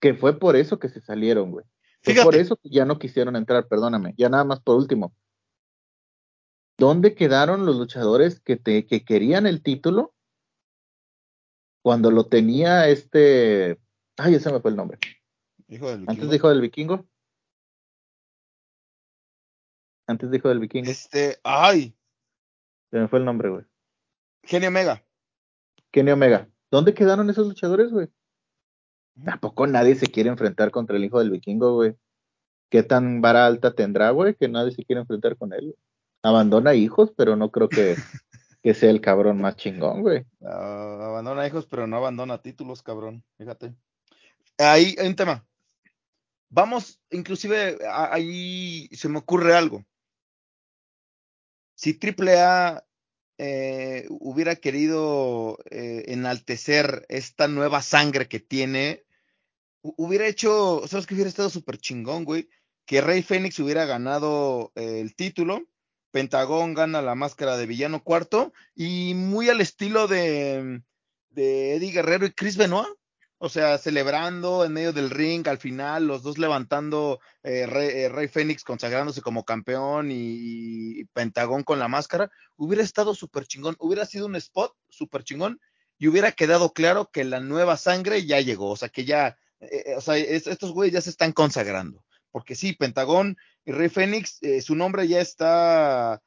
que 0.00 0.14
fue 0.14 0.38
por 0.38 0.56
eso 0.56 0.78
que 0.78 0.88
se 0.88 1.00
salieron, 1.00 1.50
güey. 1.50 1.66
Fue 2.02 2.14
por 2.14 2.34
eso 2.34 2.56
que 2.56 2.70
ya 2.70 2.86
no 2.86 2.98
quisieron 2.98 3.36
entrar, 3.36 3.68
perdóname. 3.68 4.14
Ya 4.16 4.30
nada 4.30 4.44
más 4.44 4.60
por 4.60 4.76
último. 4.76 5.14
¿Dónde 6.78 7.14
quedaron 7.14 7.66
los 7.66 7.76
luchadores 7.76 8.40
que, 8.40 8.56
te, 8.56 8.86
que 8.86 9.04
querían 9.04 9.46
el 9.46 9.62
título 9.62 10.14
cuando 11.82 12.10
lo 12.10 12.24
tenía 12.24 12.88
este... 12.88 13.78
Ay, 14.16 14.36
ese 14.36 14.50
me 14.50 14.60
fue 14.60 14.70
el 14.70 14.78
nombre. 14.78 14.98
Antes 15.70 16.30
dijo 16.30 16.48
del 16.48 16.60
vikingo. 16.60 17.06
Antes 20.06 20.30
dijo 20.30 20.48
del 20.48 20.58
vikingo. 20.58 20.90
Este, 20.90 21.38
ay. 21.44 21.96
Se 22.90 22.98
me 22.98 23.08
fue 23.08 23.20
el 23.20 23.24
nombre, 23.24 23.50
güey. 23.50 23.64
Kenny 24.42 24.66
Omega. 24.66 25.04
Kenny 25.92 26.10
Omega. 26.10 26.48
¿Dónde 26.70 26.92
quedaron 26.92 27.30
esos 27.30 27.46
luchadores, 27.46 27.92
güey? 27.92 28.08
Tampoco 29.24 29.66
nadie 29.66 29.94
se 29.94 30.06
quiere 30.06 30.30
enfrentar 30.30 30.70
contra 30.72 30.96
el 30.96 31.04
hijo 31.04 31.20
del 31.20 31.30
vikingo, 31.30 31.74
güey. 31.74 31.94
¿Qué 32.68 32.82
tan 32.82 33.20
vara 33.20 33.46
alta 33.46 33.74
tendrá, 33.74 34.10
güey? 34.10 34.34
Que 34.34 34.48
nadie 34.48 34.72
se 34.72 34.84
quiere 34.84 35.00
enfrentar 35.00 35.36
con 35.36 35.52
él. 35.52 35.76
Abandona 36.22 36.74
hijos, 36.74 37.12
pero 37.16 37.36
no 37.36 37.50
creo 37.50 37.68
que, 37.68 37.94
que 38.62 38.74
sea 38.74 38.90
el 38.90 39.00
cabrón 39.00 39.40
más 39.40 39.56
chingón, 39.56 40.02
güey. 40.02 40.26
abandona 40.40 41.46
hijos, 41.46 41.66
pero 41.66 41.86
no 41.86 41.96
abandona 41.96 42.42
títulos, 42.42 42.82
cabrón. 42.82 43.22
Fíjate. 43.38 43.74
Ahí 44.58 44.96
hay 44.98 45.08
un 45.08 45.16
tema. 45.16 45.46
Vamos, 46.50 47.00
inclusive 47.10 47.78
ahí 47.88 48.88
se 48.92 49.08
me 49.08 49.18
ocurre 49.18 49.54
algo. 49.54 49.84
Si 51.76 51.98
AAA 51.98 52.84
eh, 53.38 54.06
hubiera 54.10 54.56
querido 54.56 55.58
eh, 55.70 56.04
enaltecer 56.08 57.06
esta 57.08 57.46
nueva 57.48 57.82
sangre 57.82 58.28
que 58.28 58.40
tiene, 58.40 59.04
hubiera 59.82 60.26
hecho, 60.26 60.82
¿sabes 60.88 61.06
qué 61.06 61.14
hubiera 61.14 61.30
estado 61.30 61.50
súper 61.50 61.78
chingón, 61.78 62.24
güey? 62.24 62.50
Que 62.84 63.00
Rey 63.00 63.22
Fénix 63.22 63.58
hubiera 63.60 63.84
ganado 63.86 64.72
eh, 64.74 65.00
el 65.00 65.14
título, 65.14 65.68
Pentagón 66.10 66.74
gana 66.74 67.00
la 67.00 67.14
máscara 67.14 67.56
de 67.56 67.66
villano 67.66 68.02
cuarto 68.02 68.52
y 68.74 69.14
muy 69.14 69.48
al 69.48 69.60
estilo 69.60 70.08
de, 70.08 70.82
de 71.30 71.76
Eddie 71.76 71.92
Guerrero 71.92 72.26
y 72.26 72.32
Chris 72.32 72.56
Benoit 72.56 72.99
o 73.42 73.48
sea, 73.48 73.78
celebrando 73.78 74.66
en 74.66 74.74
medio 74.74 74.92
del 74.92 75.08
ring, 75.08 75.48
al 75.48 75.56
final, 75.56 76.06
los 76.06 76.22
dos 76.22 76.36
levantando 76.36 77.20
eh, 77.42 77.66
eh, 77.72 78.08
Rey, 78.10 78.28
Fénix 78.28 78.64
consagrándose 78.64 79.22
como 79.22 79.46
campeón 79.46 80.10
y, 80.12 81.04
Pentagón 81.14 81.64
con 81.64 81.78
la 81.78 81.88
máscara, 81.88 82.30
hubiera 82.56 82.82
estado 82.82 83.14
súper 83.14 83.46
chingón, 83.46 83.76
hubiera 83.78 84.04
sido 84.04 84.26
un 84.26 84.36
spot 84.36 84.76
súper 84.90 85.24
chingón 85.24 85.58
y 85.96 86.08
hubiera 86.08 86.32
quedado 86.32 86.74
claro 86.74 87.10
que 87.10 87.24
la 87.24 87.40
nueva 87.40 87.78
sangre 87.78 88.26
ya 88.26 88.42
llegó, 88.42 88.72
o 88.72 88.76
sea, 88.76 88.90
que 88.90 89.06
ya, 89.06 89.38
eh, 89.60 89.94
o 89.96 90.02
sea, 90.02 90.18
estos 90.18 90.72
güeyes 90.72 90.92
ya 90.92 91.00
se 91.00 91.08
están 91.08 91.32
consagrando, 91.32 92.04
porque 92.30 92.54
sí, 92.54 92.74
Pentagón 92.74 93.38
y 93.64 93.72
Rey 93.72 93.88
Fénix, 93.88 94.38
su 94.62 94.74
nombre 94.74 95.08
ya 95.08 95.22
está 95.22 96.20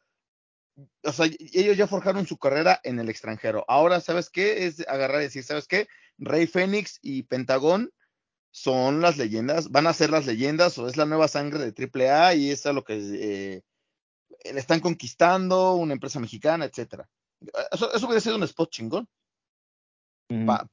o 1.03 1.11
sea, 1.11 1.28
ellos 1.53 1.78
ya 1.78 1.86
forjaron 1.86 2.26
su 2.26 2.38
carrera 2.38 2.80
en 2.84 2.99
el 2.99 3.09
extranjero. 3.09 3.64
Ahora, 3.68 4.01
¿sabes 4.01 4.32
qué? 4.32 4.66
Es 4.66 4.80
agarrar 4.88 5.22
y 5.22 5.26
decir, 5.26 5.43
¿sabes 5.43 5.68
qué? 5.68 5.88
Rey 6.18 6.47
Fénix 6.47 6.99
y 7.01 7.24
Pentagón 7.24 7.91
son 8.51 9.01
las 9.01 9.18
leyendas, 9.18 9.72
van 9.72 9.88
a 9.88 9.93
ser 9.93 10.11
las 10.11 10.28
leyendas 10.28 10.78
o 10.78 10.88
es 10.88 10.95
la 10.95 11.05
nueva 11.05 11.28
sangre 11.28 11.72
de 11.72 12.09
AAA 12.11 12.36
y 12.36 12.51
es 12.51 12.66
a 12.66 12.74
lo 12.74 12.84
que 12.84 12.93
eh, 12.95 13.64
le 14.51 14.59
están 14.59 14.80
conquistando 14.80 15.74
una 15.74 15.93
empresa 15.93 16.20
mexicana, 16.20 16.66
etcétera. 16.66 17.09
Eso, 17.72 17.89
hubiera 18.05 18.22
sido 18.22 18.36
un 18.36 18.43
spot 18.43 18.70
chingón 18.70 19.09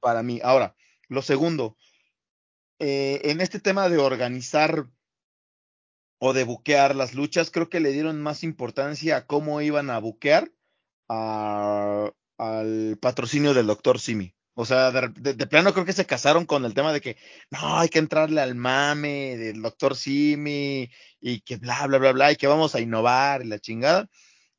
para 0.00 0.22
mí. 0.22 0.40
Ahora, 0.42 0.74
lo 1.08 1.22
segundo, 1.22 1.76
eh, 2.78 3.20
en 3.24 3.40
este 3.40 3.60
tema 3.60 3.88
de 3.88 3.98
organizar 3.98 4.86
o 6.18 6.32
de 6.32 6.44
buquear 6.44 6.94
las 6.94 7.14
luchas, 7.14 7.50
creo 7.50 7.68
que 7.68 7.80
le 7.80 7.92
dieron 7.92 8.20
más 8.20 8.44
importancia 8.44 9.16
a 9.16 9.26
cómo 9.26 9.60
iban 9.62 9.90
a 9.90 9.98
buquear 9.98 10.52
al 11.08 12.12
patrocinio 13.00 13.54
del 13.54 13.66
doctor 13.66 13.98
Simi. 13.98 14.34
O 14.54 14.64
sea, 14.64 14.90
de, 14.90 15.34
de, 15.34 15.46
plano 15.46 15.72
creo 15.72 15.84
que 15.84 15.92
se 15.92 16.06
casaron 16.06 16.44
con 16.44 16.64
el 16.64 16.74
tema 16.74 16.92
de 16.92 17.00
que 17.00 17.16
no, 17.50 17.78
hay 17.78 17.88
que 17.88 17.98
entrarle 17.98 18.40
al 18.40 18.54
mame 18.54 19.36
del 19.36 19.62
doctor 19.62 19.96
Simi 19.96 20.90
y 21.20 21.40
que 21.40 21.56
bla, 21.56 21.86
bla, 21.86 21.98
bla, 21.98 22.12
bla, 22.12 22.32
y 22.32 22.36
que 22.36 22.46
vamos 22.46 22.74
a 22.74 22.80
innovar 22.80 23.42
y 23.42 23.48
la 23.48 23.58
chingada. 23.58 24.08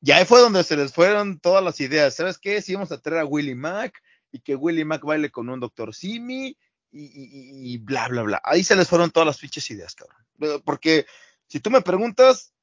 Y 0.01 0.11
ahí 0.11 0.25
fue 0.25 0.39
donde 0.39 0.63
se 0.63 0.77
les 0.77 0.93
fueron 0.93 1.39
todas 1.39 1.63
las 1.63 1.79
ideas. 1.79 2.15
¿Sabes 2.15 2.39
qué? 2.39 2.61
Si 2.61 2.71
íbamos 2.71 2.91
a 2.91 2.99
traer 2.99 3.21
a 3.21 3.25
Willy 3.25 3.53
Mac 3.53 4.01
y 4.31 4.39
que 4.39 4.55
Willy 4.55 4.85
Mac 4.85 5.03
baile 5.03 5.29
con 5.29 5.49
un 5.49 5.59
doctor 5.59 5.93
Simi 5.93 6.57
y, 6.91 7.73
y, 7.73 7.77
bla, 7.77 8.07
bla, 8.07 8.23
bla. 8.23 8.41
Ahí 8.43 8.63
se 8.63 8.75
les 8.75 8.87
fueron 8.87 9.11
todas 9.11 9.27
las 9.27 9.39
fichas 9.39 9.69
ideas, 9.69 9.95
cabrón. 9.95 10.61
Porque 10.65 11.05
si 11.47 11.59
tú 11.59 11.69
me 11.69 11.81
preguntas, 11.81 12.53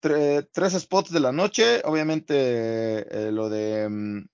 tres 0.00 0.72
spots 0.78 1.10
de 1.10 1.20
la 1.20 1.32
noche, 1.32 1.82
obviamente 1.84 2.34
eh, 2.36 3.32
lo 3.32 3.48
de 3.48 3.88
mm, 3.88 4.28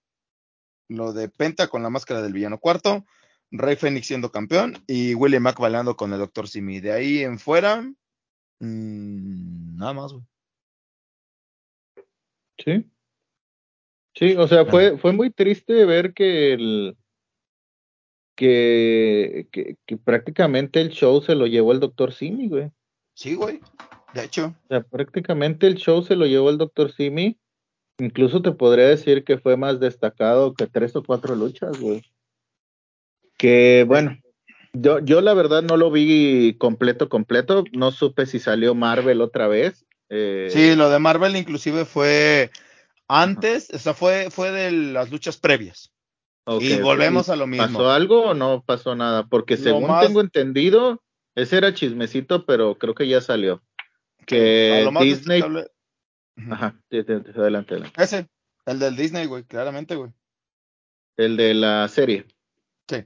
lo 0.96 1.12
de 1.12 1.28
Penta 1.28 1.68
con 1.68 1.82
la 1.82 1.90
máscara 1.90 2.22
del 2.22 2.32
villano 2.32 2.58
cuarto, 2.58 3.04
Rey 3.50 3.76
Fénix 3.76 4.06
siendo 4.06 4.32
campeón 4.32 4.82
y 4.86 5.14
William 5.14 5.42
Mac 5.42 5.58
bailando 5.58 5.96
con 5.96 6.12
el 6.12 6.18
Dr. 6.18 6.48
Simi. 6.48 6.80
De 6.80 6.92
ahí 6.92 7.22
en 7.22 7.38
fuera, 7.38 7.82
mmm, 8.60 9.76
nada 9.76 9.92
más, 9.92 10.12
güey. 10.12 10.24
Sí. 12.58 12.90
Sí, 14.14 14.36
o 14.36 14.46
sea, 14.46 14.66
fue, 14.66 14.98
fue 14.98 15.12
muy 15.12 15.30
triste 15.30 15.84
ver 15.86 16.12
que 16.12 16.52
el 16.52 16.96
que, 18.36 19.48
que, 19.52 19.76
que, 19.86 19.96
prácticamente 19.96 20.80
el 20.80 20.90
show 20.90 21.22
se 21.22 21.34
lo 21.34 21.46
llevó 21.46 21.72
el 21.72 21.80
Dr. 21.80 22.12
Simi, 22.12 22.48
güey. 22.48 22.70
Sí, 23.14 23.34
güey. 23.34 23.60
De 24.14 24.24
hecho. 24.24 24.54
O 24.64 24.68
sea, 24.68 24.82
prácticamente 24.82 25.66
el 25.66 25.76
show 25.76 26.02
se 26.02 26.16
lo 26.16 26.26
llevó 26.26 26.50
el 26.50 26.58
Dr. 26.58 26.92
Simi 26.92 27.38
Incluso 28.02 28.42
te 28.42 28.50
podría 28.50 28.88
decir 28.88 29.22
que 29.22 29.38
fue 29.38 29.56
más 29.56 29.78
destacado 29.78 30.54
que 30.54 30.66
tres 30.66 30.96
o 30.96 31.04
cuatro 31.04 31.36
luchas, 31.36 31.78
güey. 31.78 32.02
Que 33.38 33.84
bueno, 33.86 34.18
yo, 34.72 34.98
yo 34.98 35.20
la 35.20 35.34
verdad 35.34 35.62
no 35.62 35.76
lo 35.76 35.88
vi 35.92 36.56
completo, 36.58 37.08
completo. 37.08 37.62
No 37.70 37.92
supe 37.92 38.26
si 38.26 38.40
salió 38.40 38.74
Marvel 38.74 39.20
otra 39.20 39.46
vez. 39.46 39.86
Eh... 40.08 40.48
Sí, 40.50 40.74
lo 40.74 40.90
de 40.90 40.98
Marvel 40.98 41.36
inclusive 41.36 41.84
fue 41.84 42.50
antes, 43.06 43.70
o 43.72 43.78
sea, 43.78 43.94
fue, 43.94 44.30
fue 44.32 44.50
de 44.50 44.72
las 44.72 45.12
luchas 45.12 45.36
previas. 45.36 45.92
y 46.60 46.80
volvemos 46.80 47.28
a 47.28 47.36
lo 47.36 47.46
mismo. 47.46 47.66
¿Pasó 47.68 47.90
algo 47.92 48.30
o 48.30 48.34
no 48.34 48.64
pasó 48.66 48.96
nada? 48.96 49.28
Porque 49.28 49.56
según 49.56 49.88
tengo 50.00 50.20
entendido, 50.20 51.00
ese 51.36 51.58
era 51.58 51.72
chismecito, 51.72 52.46
pero 52.46 52.76
creo 52.78 52.96
que 52.96 53.06
ya 53.06 53.20
salió. 53.20 53.62
Que 54.26 54.90
Disney, 55.00 55.44
Ajá, 56.36 56.80
adelante, 56.90 57.74
adelante. 57.74 57.92
Ese, 57.96 58.28
el 58.66 58.78
del 58.78 58.96
Disney, 58.96 59.26
güey, 59.26 59.44
claramente, 59.44 59.96
güey. 59.96 60.12
El 61.16 61.36
de 61.36 61.54
la 61.54 61.88
serie. 61.88 62.26
Sí. 62.88 63.04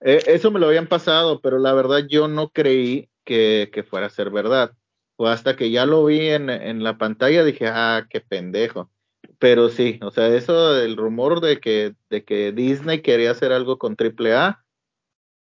Eh, 0.00 0.22
eso 0.26 0.50
me 0.50 0.60
lo 0.60 0.66
habían 0.66 0.86
pasado, 0.86 1.40
pero 1.40 1.58
la 1.58 1.72
verdad 1.72 2.06
yo 2.08 2.28
no 2.28 2.50
creí 2.50 3.10
que, 3.24 3.70
que 3.72 3.82
fuera 3.82 4.06
a 4.06 4.10
ser 4.10 4.30
verdad. 4.30 4.76
O 5.16 5.26
hasta 5.26 5.56
que 5.56 5.70
ya 5.70 5.86
lo 5.86 6.04
vi 6.04 6.28
en, 6.28 6.50
en, 6.50 6.82
la 6.82 6.98
pantalla 6.98 7.44
dije, 7.44 7.66
ah, 7.68 8.06
qué 8.08 8.20
pendejo. 8.20 8.90
Pero 9.38 9.68
sí, 9.68 9.98
o 10.02 10.10
sea, 10.10 10.28
eso, 10.28 10.80
el 10.80 10.96
rumor 10.96 11.40
de 11.40 11.60
que, 11.60 11.94
de 12.10 12.24
que 12.24 12.52
Disney 12.52 13.02
quería 13.02 13.30
hacer 13.30 13.52
algo 13.52 13.78
con 13.78 13.96
AAA, 13.98 14.64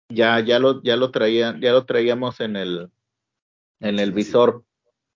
ya, 0.08 0.40
ya 0.40 0.58
lo, 0.58 0.82
ya 0.82 0.96
lo 0.96 1.10
traía, 1.10 1.56
ya 1.60 1.72
lo 1.72 1.84
traíamos 1.84 2.40
en 2.40 2.56
el, 2.56 2.90
en 3.80 3.98
el 3.98 4.12
visor 4.12 4.64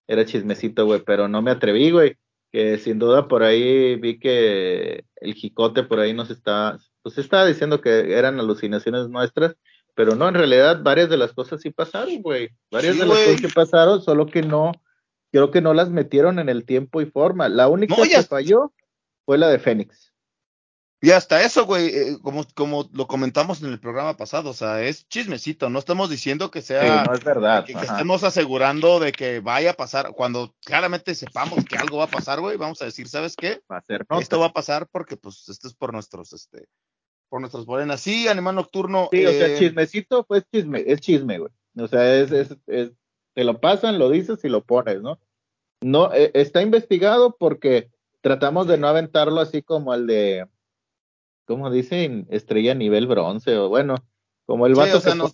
era 0.07 0.25
chismecito, 0.25 0.85
güey, 0.85 1.01
pero 1.05 1.27
no 1.27 1.41
me 1.41 1.51
atreví, 1.51 1.91
güey. 1.91 2.17
Que 2.51 2.77
sin 2.77 2.99
duda 2.99 3.27
por 3.27 3.43
ahí 3.43 3.95
vi 3.95 4.19
que 4.19 5.05
el 5.15 5.33
jicote 5.33 5.83
por 5.83 5.99
ahí 5.99 6.13
nos 6.13 6.29
está, 6.29 6.77
pues 7.01 7.17
estaba 7.17 7.45
diciendo 7.45 7.79
que 7.79 8.13
eran 8.13 8.39
alucinaciones 8.39 9.07
nuestras, 9.07 9.55
pero 9.95 10.15
no, 10.15 10.27
en 10.27 10.35
realidad 10.35 10.81
varias 10.83 11.09
de 11.09 11.17
las 11.17 11.31
cosas 11.31 11.61
sí 11.61 11.69
pasaron, 11.69 12.21
güey. 12.21 12.49
Varias 12.69 12.97
de 12.97 13.05
las 13.05 13.17
cosas 13.17 13.39
sí 13.39 13.47
pasaron, 13.47 14.01
solo 14.01 14.25
que 14.25 14.41
no, 14.41 14.73
creo 15.31 15.49
que 15.49 15.61
no 15.61 15.73
las 15.73 15.89
metieron 15.89 16.39
en 16.39 16.49
el 16.49 16.65
tiempo 16.65 17.01
y 17.01 17.05
forma. 17.05 17.47
La 17.47 17.69
única 17.69 17.95
que 17.95 18.23
falló 18.23 18.73
fue 19.25 19.37
la 19.37 19.49
de 19.49 19.59
Fénix. 19.59 20.10
Y 21.03 21.09
hasta 21.09 21.43
eso, 21.43 21.65
güey, 21.65 21.87
eh, 21.87 22.17
como, 22.21 22.45
como 22.53 22.87
lo 22.93 23.07
comentamos 23.07 23.63
en 23.63 23.71
el 23.71 23.79
programa 23.79 24.15
pasado, 24.17 24.51
o 24.51 24.53
sea, 24.53 24.83
es 24.83 25.07
chismecito, 25.07 25.67
no 25.71 25.79
estamos 25.79 26.11
diciendo 26.11 26.51
que 26.51 26.61
sea, 26.61 27.03
no 27.05 27.13
es 27.15 27.23
verdad. 27.23 27.65
Que, 27.65 27.73
estemos 27.73 28.23
asegurando 28.23 28.99
de 28.99 29.11
que 29.11 29.39
vaya 29.39 29.71
a 29.71 29.73
pasar, 29.73 30.11
cuando 30.13 30.53
claramente 30.63 31.15
sepamos 31.15 31.65
que 31.65 31.75
algo 31.75 31.97
va 31.97 32.03
a 32.03 32.11
pasar, 32.11 32.39
güey, 32.39 32.55
vamos 32.55 32.83
a 32.83 32.85
decir, 32.85 33.07
¿sabes 33.07 33.35
qué? 33.35 33.63
Va 33.69 33.77
a 33.77 33.81
ser 33.81 34.05
Esto 34.19 34.39
va 34.39 34.47
a 34.47 34.53
pasar 34.53 34.87
porque, 34.91 35.17
pues, 35.17 35.49
esto 35.49 35.67
es 35.67 35.73
por 35.73 35.91
nuestros, 35.91 36.33
este, 36.33 36.67
por 37.29 37.39
nuestras 37.41 37.65
morenas. 37.65 37.99
Sí, 37.99 38.27
Animal 38.27 38.53
Nocturno. 38.53 39.09
Sí, 39.11 39.25
o 39.25 39.31
sea, 39.31 39.47
eh, 39.47 39.57
chismecito, 39.57 40.23
pues 40.25 40.43
chisme, 40.53 40.83
es 40.85 41.01
chisme, 41.01 41.39
güey. 41.39 41.51
O 41.77 41.87
sea, 41.87 42.15
es, 42.15 42.31
es, 42.31 42.55
es, 42.67 42.91
te 43.33 43.43
lo 43.43 43.59
pasan, 43.59 43.97
lo 43.97 44.11
dices 44.11 44.43
y 44.43 44.49
lo 44.49 44.63
pones, 44.63 45.01
¿no? 45.01 45.19
No, 45.81 46.13
eh, 46.13 46.29
está 46.35 46.61
investigado 46.61 47.35
porque 47.39 47.89
tratamos 48.21 48.67
de 48.67 48.77
no 48.77 48.87
aventarlo 48.87 49.41
así 49.41 49.63
como 49.63 49.95
el 49.95 50.05
de 50.05 50.47
¿cómo 51.45 51.69
dicen? 51.71 52.27
Estrella 52.29 52.73
nivel 52.75 53.07
bronce, 53.07 53.57
o 53.57 53.69
bueno, 53.69 53.95
como 54.45 54.65
el 54.65 54.75
vato 54.75 54.97
o 54.97 55.01
sea, 55.01 55.15
no, 55.15 55.25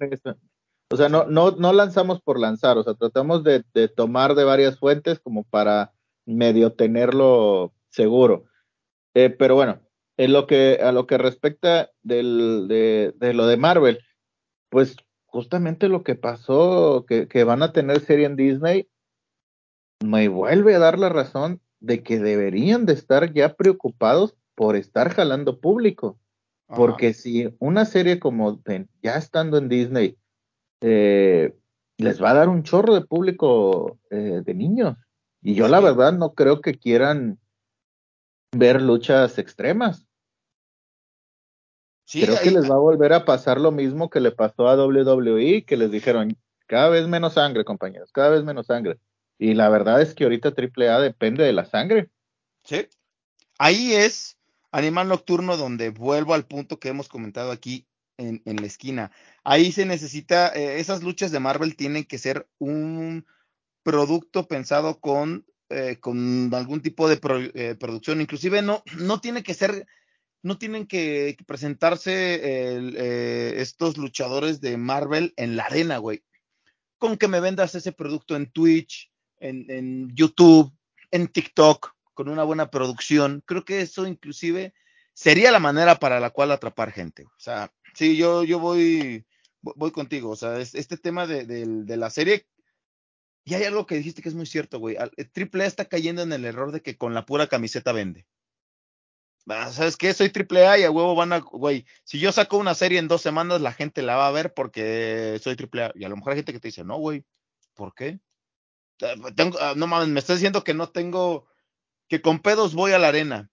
o 0.89 0.95
sea, 0.97 1.09
no, 1.09 1.25
no, 1.25 1.51
no 1.51 1.73
lanzamos 1.73 2.21
por 2.21 2.39
lanzar, 2.39 2.77
o 2.77 2.83
sea, 2.83 2.93
tratamos 2.93 3.43
de, 3.43 3.63
de, 3.73 3.87
tomar 3.87 4.35
de 4.35 4.43
varias 4.43 4.79
fuentes 4.79 5.19
como 5.19 5.43
para 5.43 5.91
medio 6.25 6.73
tenerlo 6.73 7.73
seguro. 7.89 8.45
Eh, 9.13 9.29
pero 9.29 9.55
bueno, 9.55 9.81
en 10.17 10.33
lo 10.33 10.47
que, 10.47 10.79
a 10.81 10.91
lo 10.91 11.07
que 11.07 11.17
respecta 11.17 11.91
del, 12.03 12.67
de, 12.67 13.13
de 13.17 13.33
lo 13.33 13.47
de 13.47 13.57
Marvel, 13.57 13.99
pues 14.69 14.95
justamente 15.25 15.89
lo 15.89 16.03
que 16.03 16.15
pasó, 16.15 17.05
que, 17.07 17.27
que 17.27 17.43
van 17.43 17.63
a 17.63 17.73
tener 17.73 17.99
serie 17.99 18.25
en 18.25 18.35
Disney, 18.35 18.89
me 20.03 20.27
vuelve 20.27 20.75
a 20.75 20.79
dar 20.79 20.99
la 20.99 21.09
razón 21.09 21.61
de 21.79 22.01
que 22.01 22.19
deberían 22.19 22.85
de 22.85 22.93
estar 22.93 23.33
ya 23.33 23.55
preocupados 23.55 24.35
por 24.57 24.75
estar 24.75 25.13
jalando 25.13 25.59
público. 25.59 26.19
Porque 26.65 27.13
si 27.13 27.55
una 27.59 27.85
serie 27.85 28.19
como 28.19 28.59
ya 29.01 29.15
estando 29.15 29.57
en 29.57 29.69
Disney, 29.69 30.17
eh, 30.81 31.55
les 31.97 32.21
va 32.21 32.31
a 32.31 32.33
dar 32.33 32.49
un 32.49 32.63
chorro 32.63 32.95
de 32.95 33.05
público 33.05 33.99
eh, 34.09 34.41
de 34.43 34.53
niños. 34.53 34.97
Y 35.41 35.53
yo 35.53 35.67
la 35.69 35.79
verdad 35.79 36.11
no 36.11 36.33
creo 36.33 36.59
que 36.59 36.73
quieran 36.73 37.39
ver 38.51 38.81
luchas 38.81 39.37
extremas. 39.37 40.07
creo 42.11 42.35
que 42.41 42.51
les 42.51 42.69
va 42.69 42.75
a 42.75 42.79
volver 42.79 43.13
a 43.13 43.25
pasar 43.25 43.61
lo 43.61 43.71
mismo 43.71 44.09
que 44.09 44.19
le 44.19 44.31
pasó 44.31 44.67
a 44.67 44.75
WWE, 44.75 45.65
que 45.65 45.77
les 45.77 45.91
dijeron, 45.91 46.35
cada 46.65 46.89
vez 46.89 47.07
menos 47.07 47.35
sangre, 47.35 47.63
compañeros, 47.63 48.11
cada 48.11 48.29
vez 48.29 48.43
menos 48.43 48.65
sangre. 48.65 48.99
Y 49.37 49.53
la 49.53 49.69
verdad 49.69 50.01
es 50.01 50.15
que 50.15 50.23
ahorita 50.23 50.49
AAA 50.49 50.99
depende 50.99 51.43
de 51.43 51.53
la 51.53 51.65
sangre. 51.65 52.09
Sí. 52.63 52.87
Ahí 53.59 53.93
es 53.93 54.36
Animal 54.77 55.07
Nocturno, 55.07 55.57
donde 55.57 55.89
vuelvo 55.89 56.35
al 56.35 56.45
punto 56.45 56.79
que 56.79 56.89
hemos 56.89 57.09
comentado 57.09 57.49
aquí 57.49 57.87
en, 58.17 58.43
la 58.45 58.67
esquina. 58.67 59.11
Ahí 59.43 59.71
se 59.71 59.87
necesita, 59.87 60.49
eh, 60.49 60.79
esas 60.79 61.01
luchas 61.01 61.31
de 61.31 61.39
Marvel 61.39 61.75
tienen 61.75 62.03
que 62.03 62.19
ser 62.19 62.47
un 62.59 63.25
producto 63.81 64.47
pensado 64.47 64.99
con, 64.99 65.47
eh, 65.69 65.97
con 65.99 66.53
algún 66.53 66.83
tipo 66.83 67.09
de 67.09 67.19
eh, 67.55 67.73
producción. 67.73 68.21
Inclusive 68.21 68.61
no, 68.61 68.83
no 68.99 69.19
tiene 69.19 69.41
que 69.41 69.55
ser, 69.55 69.87
no 70.43 70.59
tienen 70.59 70.85
que, 70.85 71.35
presentarse 71.47 72.79
estos 73.59 73.97
luchadores 73.97 74.61
de 74.61 74.77
Marvel 74.77 75.33
en 75.37 75.55
la 75.55 75.63
arena, 75.63 75.97
güey. 75.97 76.21
Con 76.99 77.17
que 77.17 77.27
me 77.27 77.39
vendas 77.39 77.73
ese 77.73 77.93
producto 77.93 78.35
en 78.35 78.51
Twitch, 78.51 79.11
en, 79.39 79.65
en 79.71 80.15
YouTube, 80.15 80.71
en 81.09 81.29
TikTok, 81.29 81.96
con 82.17 82.29
una 82.29 82.43
buena 82.43 82.71
producción, 82.71 83.43
creo 83.45 83.63
que 83.63 83.79
eso 83.79 84.07
inclusive 84.07 84.73
sería 85.13 85.51
la 85.51 85.59
manera 85.59 85.99
para 85.99 86.19
la 86.19 86.31
cual 86.31 86.51
atrapar 86.51 86.91
gente. 86.91 87.25
O 87.25 87.39
sea, 87.39 87.71
sí, 87.93 88.17
yo, 88.17 88.43
yo 88.43 88.57
voy, 88.57 89.23
voy 89.61 89.91
contigo. 89.91 90.31
O 90.31 90.35
sea, 90.35 90.59
este 90.59 90.97
tema 90.97 91.27
de, 91.27 91.45
de, 91.45 91.97
la 91.97 92.09
serie, 92.09 92.47
y 93.45 93.53
hay 93.53 93.65
algo 93.65 93.85
que 93.85 93.93
dijiste 93.93 94.23
que 94.23 94.29
es 94.29 94.35
muy 94.35 94.47
cierto, 94.47 94.79
güey. 94.79 94.97
Triple 95.31 95.65
A 95.65 95.67
está 95.67 95.85
cayendo 95.85 96.23
en 96.23 96.33
el 96.33 96.43
error 96.43 96.71
de 96.71 96.81
que 96.81 96.97
con 96.97 97.13
la 97.13 97.23
pura 97.23 97.45
camiseta 97.45 97.91
vende. 97.91 98.25
Ah, 99.47 99.71
¿Sabes 99.71 99.95
qué? 99.95 100.11
Soy 100.15 100.31
triple 100.31 100.65
A 100.65 100.79
y 100.79 100.85
a 100.85 100.89
huevo 100.89 101.13
van 101.13 101.33
a, 101.33 101.37
güey, 101.37 101.85
si 102.03 102.17
yo 102.17 102.31
saco 102.31 102.57
una 102.57 102.73
serie 102.73 102.97
en 102.97 103.07
dos 103.07 103.21
semanas, 103.21 103.61
la 103.61 103.73
gente 103.73 104.01
la 104.01 104.15
va 104.15 104.27
a 104.27 104.31
ver 104.31 104.55
porque 104.55 105.39
soy 105.43 105.55
triple 105.55 105.83
A. 105.83 105.91
Y 105.93 106.03
a 106.03 106.09
lo 106.09 106.15
mejor 106.17 106.31
hay 106.31 106.39
gente 106.39 106.51
que 106.51 106.59
te 106.59 106.69
dice, 106.69 106.83
no, 106.83 106.97
güey, 106.97 107.23
¿por 107.75 107.93
qué? 107.93 108.19
Ah, 109.03 109.13
tengo, 109.35 109.59
ah, 109.61 109.73
no 109.77 109.85
mames, 109.85 110.07
me 110.07 110.19
estás 110.19 110.37
diciendo 110.37 110.63
que 110.63 110.73
no 110.73 110.89
tengo 110.89 111.47
que 112.07 112.21
con 112.21 112.39
pedos 112.39 112.73
voy 112.73 112.91
a 112.91 112.99
la 112.99 113.09
arena. 113.09 113.49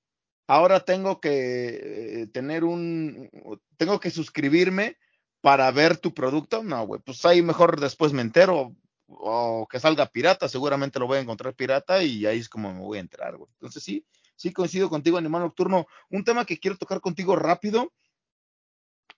Ahora 0.46 0.80
tengo 0.80 1.20
que 1.20 2.22
eh, 2.22 2.26
tener 2.28 2.64
un, 2.64 3.30
tengo 3.76 3.98
que 4.00 4.10
suscribirme 4.10 4.96
para 5.40 5.70
ver 5.70 5.96
tu 5.96 6.12
producto. 6.12 6.62
No, 6.62 6.86
güey, 6.86 7.00
pues 7.04 7.24
ahí 7.24 7.42
mejor 7.42 7.80
después 7.80 8.12
me 8.12 8.22
entero 8.22 8.74
o 9.06 9.66
que 9.70 9.80
salga 9.80 10.06
pirata, 10.06 10.48
seguramente 10.48 10.98
lo 10.98 11.06
voy 11.06 11.18
a 11.18 11.22
encontrar 11.22 11.54
pirata 11.54 12.02
y 12.02 12.26
ahí 12.26 12.38
es 12.38 12.48
como 12.48 12.72
me 12.72 12.80
voy 12.80 12.98
a 12.98 13.02
entrar, 13.02 13.36
güey. 13.36 13.50
Entonces 13.54 13.82
sí, 13.82 14.04
sí 14.36 14.52
coincido 14.52 14.88
contigo, 14.88 15.18
Animal 15.18 15.42
Nocturno. 15.42 15.86
Un 16.10 16.24
tema 16.24 16.44
que 16.44 16.58
quiero 16.58 16.76
tocar 16.76 17.00
contigo 17.00 17.36
rápido 17.36 17.92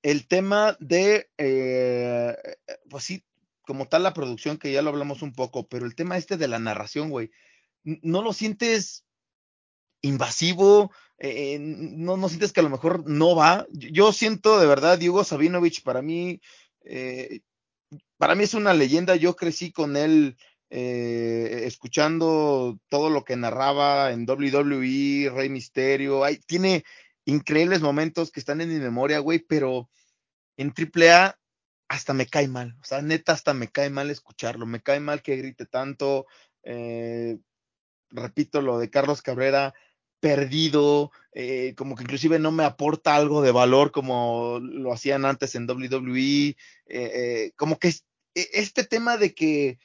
el 0.03 0.29
tema 0.29 0.77
de, 0.79 1.31
eh, 1.39 2.37
pues 2.89 3.05
sí, 3.05 3.25
como 3.63 3.89
tal 3.89 4.05
la 4.05 4.15
producción, 4.15 4.59
que 4.59 4.73
ya 4.73 4.83
lo 4.83 4.91
hablamos 4.91 5.23
un 5.23 5.33
poco, 5.33 5.67
pero 5.69 5.87
el 5.87 5.95
tema 5.95 6.17
este 6.17 6.37
de 6.37 6.49
la 6.49 6.59
narración, 6.59 7.11
güey, 7.11 7.31
¿no 7.83 8.23
lo 8.23 8.33
sientes 8.33 9.06
invasivo? 10.07 10.93
Eh, 11.19 11.59
no, 11.61 12.17
¿No 12.17 12.29
sientes 12.29 12.53
que 12.53 12.61
a 12.61 12.63
lo 12.63 12.71
mejor 12.71 13.09
no 13.09 13.35
va? 13.35 13.67
Yo 13.73 14.13
siento 14.13 14.59
de 14.61 14.67
verdad, 14.67 14.99
Diego 14.99 15.25
Sabinovich, 15.25 15.83
para 15.83 16.03
mí, 16.03 16.41
eh, 16.85 17.41
para 18.19 18.35
mí 18.35 18.45
es 18.45 18.55
una 18.55 18.75
leyenda, 18.75 19.17
yo 19.17 19.37
crecí 19.37 19.73
con 19.73 19.97
él 19.97 20.37
eh, 20.69 21.63
escuchando 21.65 22.79
todo 22.89 23.09
lo 23.09 23.25
que 23.25 23.37
narraba 23.37 24.11
en 24.13 24.29
WWE, 24.29 25.31
Rey 25.31 25.49
Misterio, 25.49 26.23
tiene 26.47 26.85
increíbles 27.25 27.81
momentos 27.81 28.31
que 28.31 28.41
están 28.41 28.61
en 28.61 28.69
mi 28.69 28.81
memoria, 28.81 29.21
güey, 29.21 29.39
pero 29.39 29.89
en 30.57 30.73
AAA 30.77 31.39
hasta 31.89 32.15
me 32.15 32.27
cae 32.27 32.49
mal, 32.49 32.77
o 32.81 32.85
sea, 32.85 33.01
neta 33.01 33.33
hasta 33.33 33.55
me 33.55 33.69
cae 33.69 33.91
mal 33.91 34.11
escucharlo, 34.11 34.67
me 34.67 34.83
cae 34.83 34.99
mal 34.99 35.23
que 35.23 35.37
grite 35.37 35.67
tanto, 35.67 36.27
eh, 36.65 37.39
repito 38.11 38.61
lo 38.61 38.79
de 38.79 38.91
Carlos 38.91 39.23
Cabrera, 39.23 39.73
perdido, 40.21 41.11
eh, 41.33 41.75
como 41.77 41.97
que 41.97 42.03
inclusive 42.03 42.39
no 42.39 42.53
me 42.53 42.65
aporta 42.65 43.15
algo 43.15 43.43
de 43.43 43.53
valor 43.53 43.93
como 43.93 44.59
lo 44.61 44.93
hacían 44.93 45.25
antes 45.25 45.55
en 45.55 45.69
WWE, 45.69 46.57
como 47.57 47.79
que 47.79 47.95
este 48.35 48.85
tema 48.85 49.17
de 49.17 49.35
que 49.35 49.79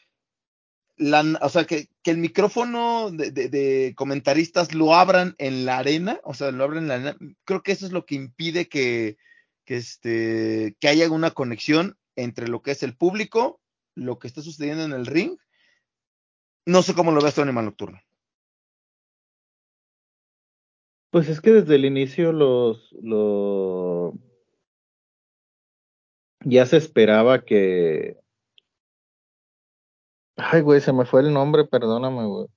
o 1.41 1.49
sea, 1.49 1.65
que, 1.65 1.89
el 2.03 2.17
micrófono 2.17 3.11
de, 3.11 3.93
comentaristas 3.95 4.73
lo 4.73 4.93
abran 4.93 5.35
en 5.37 5.65
la 5.65 5.77
arena, 5.77 6.19
o 6.23 6.33
sea, 6.33 6.51
lo 6.51 6.63
abran 6.63 6.83
en 6.83 6.87
la 6.87 6.93
arena, 6.95 7.17
creo 7.45 7.63
que 7.63 7.71
eso 7.71 7.85
es 7.85 7.91
lo 7.91 8.05
que 8.05 8.15
impide 8.15 8.67
que, 8.67 9.17
este, 9.65 10.75
que 10.79 10.87
haya 10.89 11.09
una 11.09 11.31
conexión 11.31 11.97
entre 12.15 12.47
lo 12.47 12.61
que 12.61 12.71
es 12.71 12.83
el 12.83 12.95
público, 12.95 13.61
lo 13.95 14.19
que 14.19 14.27
está 14.27 14.41
sucediendo 14.41 14.83
en 14.83 14.91
el 14.91 15.05
ring. 15.05 15.37
No 16.65 16.83
sé 16.83 16.93
cómo 16.93 17.11
lo 17.11 17.21
ves 17.21 17.35
tu 17.35 17.41
Animal 17.41 17.65
Nocturno. 17.65 18.01
Pues 21.11 21.29
es 21.29 21.41
que 21.41 21.51
desde 21.51 21.75
el 21.75 21.85
inicio 21.85 22.31
los, 22.31 22.91
los 23.01 24.13
ya 26.43 26.65
se 26.65 26.77
esperaba 26.77 27.43
que 27.43 28.17
Ay, 30.43 30.61
güey, 30.61 30.81
se 30.81 30.91
me 30.91 31.05
fue 31.05 31.21
el 31.21 31.33
nombre, 31.33 31.65
perdóname, 31.65 32.25
güey. 32.25 32.47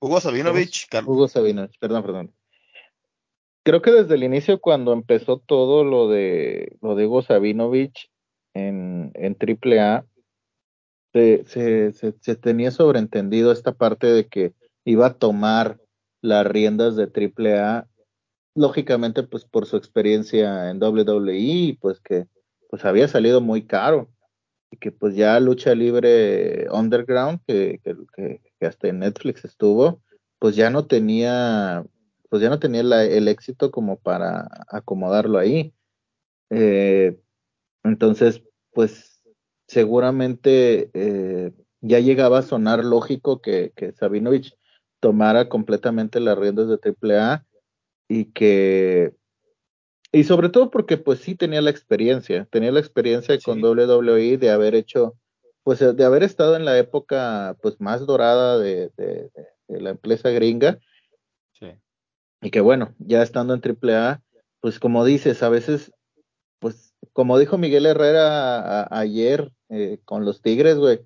Hugo 0.00 0.20
Sabinovich, 0.20 0.88
Carlos. 0.88 1.14
Hugo 1.14 1.28
Sabinovich, 1.28 1.78
perdón, 1.78 2.02
perdón. 2.02 2.34
Creo 3.62 3.82
que 3.82 3.90
desde 3.90 4.14
el 4.14 4.22
inicio, 4.22 4.60
cuando 4.60 4.92
empezó 4.92 5.38
todo 5.38 5.84
lo 5.84 6.08
de 6.08 6.76
lo 6.80 6.94
de 6.94 7.06
Hugo 7.06 7.22
Sabinovich 7.22 8.10
en, 8.54 9.10
en 9.14 9.36
AAA, 9.38 10.06
se, 11.12 11.44
se, 11.44 11.92
se, 11.92 12.36
tenía 12.36 12.70
sobreentendido 12.70 13.52
esta 13.52 13.72
parte 13.72 14.06
de 14.06 14.28
que 14.28 14.54
iba 14.84 15.06
a 15.06 15.14
tomar 15.14 15.78
las 16.22 16.46
riendas 16.46 16.96
de 16.96 17.04
AAA, 17.04 17.88
lógicamente, 18.56 19.22
pues 19.22 19.44
por 19.44 19.66
su 19.66 19.76
experiencia 19.76 20.70
en 20.70 20.82
WWE, 20.82 21.78
pues 21.80 22.00
que 22.00 22.26
pues 22.68 22.84
había 22.84 23.06
salido 23.06 23.40
muy 23.40 23.66
caro 23.66 24.10
y 24.70 24.78
que 24.78 24.90
pues 24.90 25.14
ya 25.14 25.38
lucha 25.38 25.74
libre 25.74 26.66
underground, 26.70 27.40
que, 27.46 27.80
que, 27.84 28.40
que, 28.58 28.66
hasta 28.66 28.88
en 28.88 29.00
Netflix 29.00 29.44
estuvo, 29.44 30.02
pues 30.38 30.56
ya 30.56 30.70
no 30.70 30.86
tenía, 30.86 31.84
pues 32.28 32.42
ya 32.42 32.48
no 32.48 32.58
tenía 32.58 32.80
el 32.80 33.28
éxito 33.28 33.70
como 33.70 33.98
para 33.98 34.48
acomodarlo 34.68 35.38
ahí. 35.38 35.72
Eh, 36.50 37.20
entonces, 37.84 38.42
pues 38.72 39.22
seguramente 39.68 40.90
eh, 40.94 41.52
ya 41.80 42.00
llegaba 42.00 42.38
a 42.38 42.42
sonar 42.42 42.84
lógico 42.84 43.40
que, 43.40 43.72
que 43.76 43.92
Sabinovich 43.92 44.56
tomara 45.00 45.48
completamente 45.48 46.20
las 46.20 46.38
riendas 46.38 46.68
de 46.68 46.78
AAA 46.82 47.45
y 48.08 48.26
que 48.26 49.14
y 50.12 50.24
sobre 50.24 50.48
todo 50.48 50.70
porque 50.70 50.96
pues 50.96 51.20
sí 51.20 51.34
tenía 51.34 51.60
la 51.60 51.70
experiencia, 51.70 52.46
tenía 52.50 52.72
la 52.72 52.80
experiencia 52.80 53.38
con 53.44 53.62
WWE 53.62 54.38
de 54.38 54.50
haber 54.50 54.74
hecho, 54.74 55.14
pues 55.62 55.80
de 55.80 56.04
haber 56.04 56.22
estado 56.22 56.56
en 56.56 56.64
la 56.64 56.78
época 56.78 57.56
pues 57.60 57.80
más 57.80 58.06
dorada 58.06 58.58
de, 58.58 58.90
de, 58.96 59.30
la 59.68 59.90
empresa 59.90 60.30
gringa. 60.30 60.78
Sí. 61.52 61.66
Y 62.40 62.50
que 62.50 62.60
bueno, 62.60 62.94
ya 62.98 63.22
estando 63.22 63.52
en 63.52 63.60
AAA, 63.60 64.22
pues 64.60 64.78
como 64.78 65.04
dices, 65.04 65.42
a 65.42 65.48
veces, 65.48 65.92
pues 66.60 66.94
como 67.12 67.38
dijo 67.38 67.58
Miguel 67.58 67.84
Herrera 67.84 68.88
ayer 68.96 69.52
eh, 69.68 69.98
con 70.06 70.24
los 70.24 70.40
Tigres, 70.40 70.78
güey, 70.78 71.00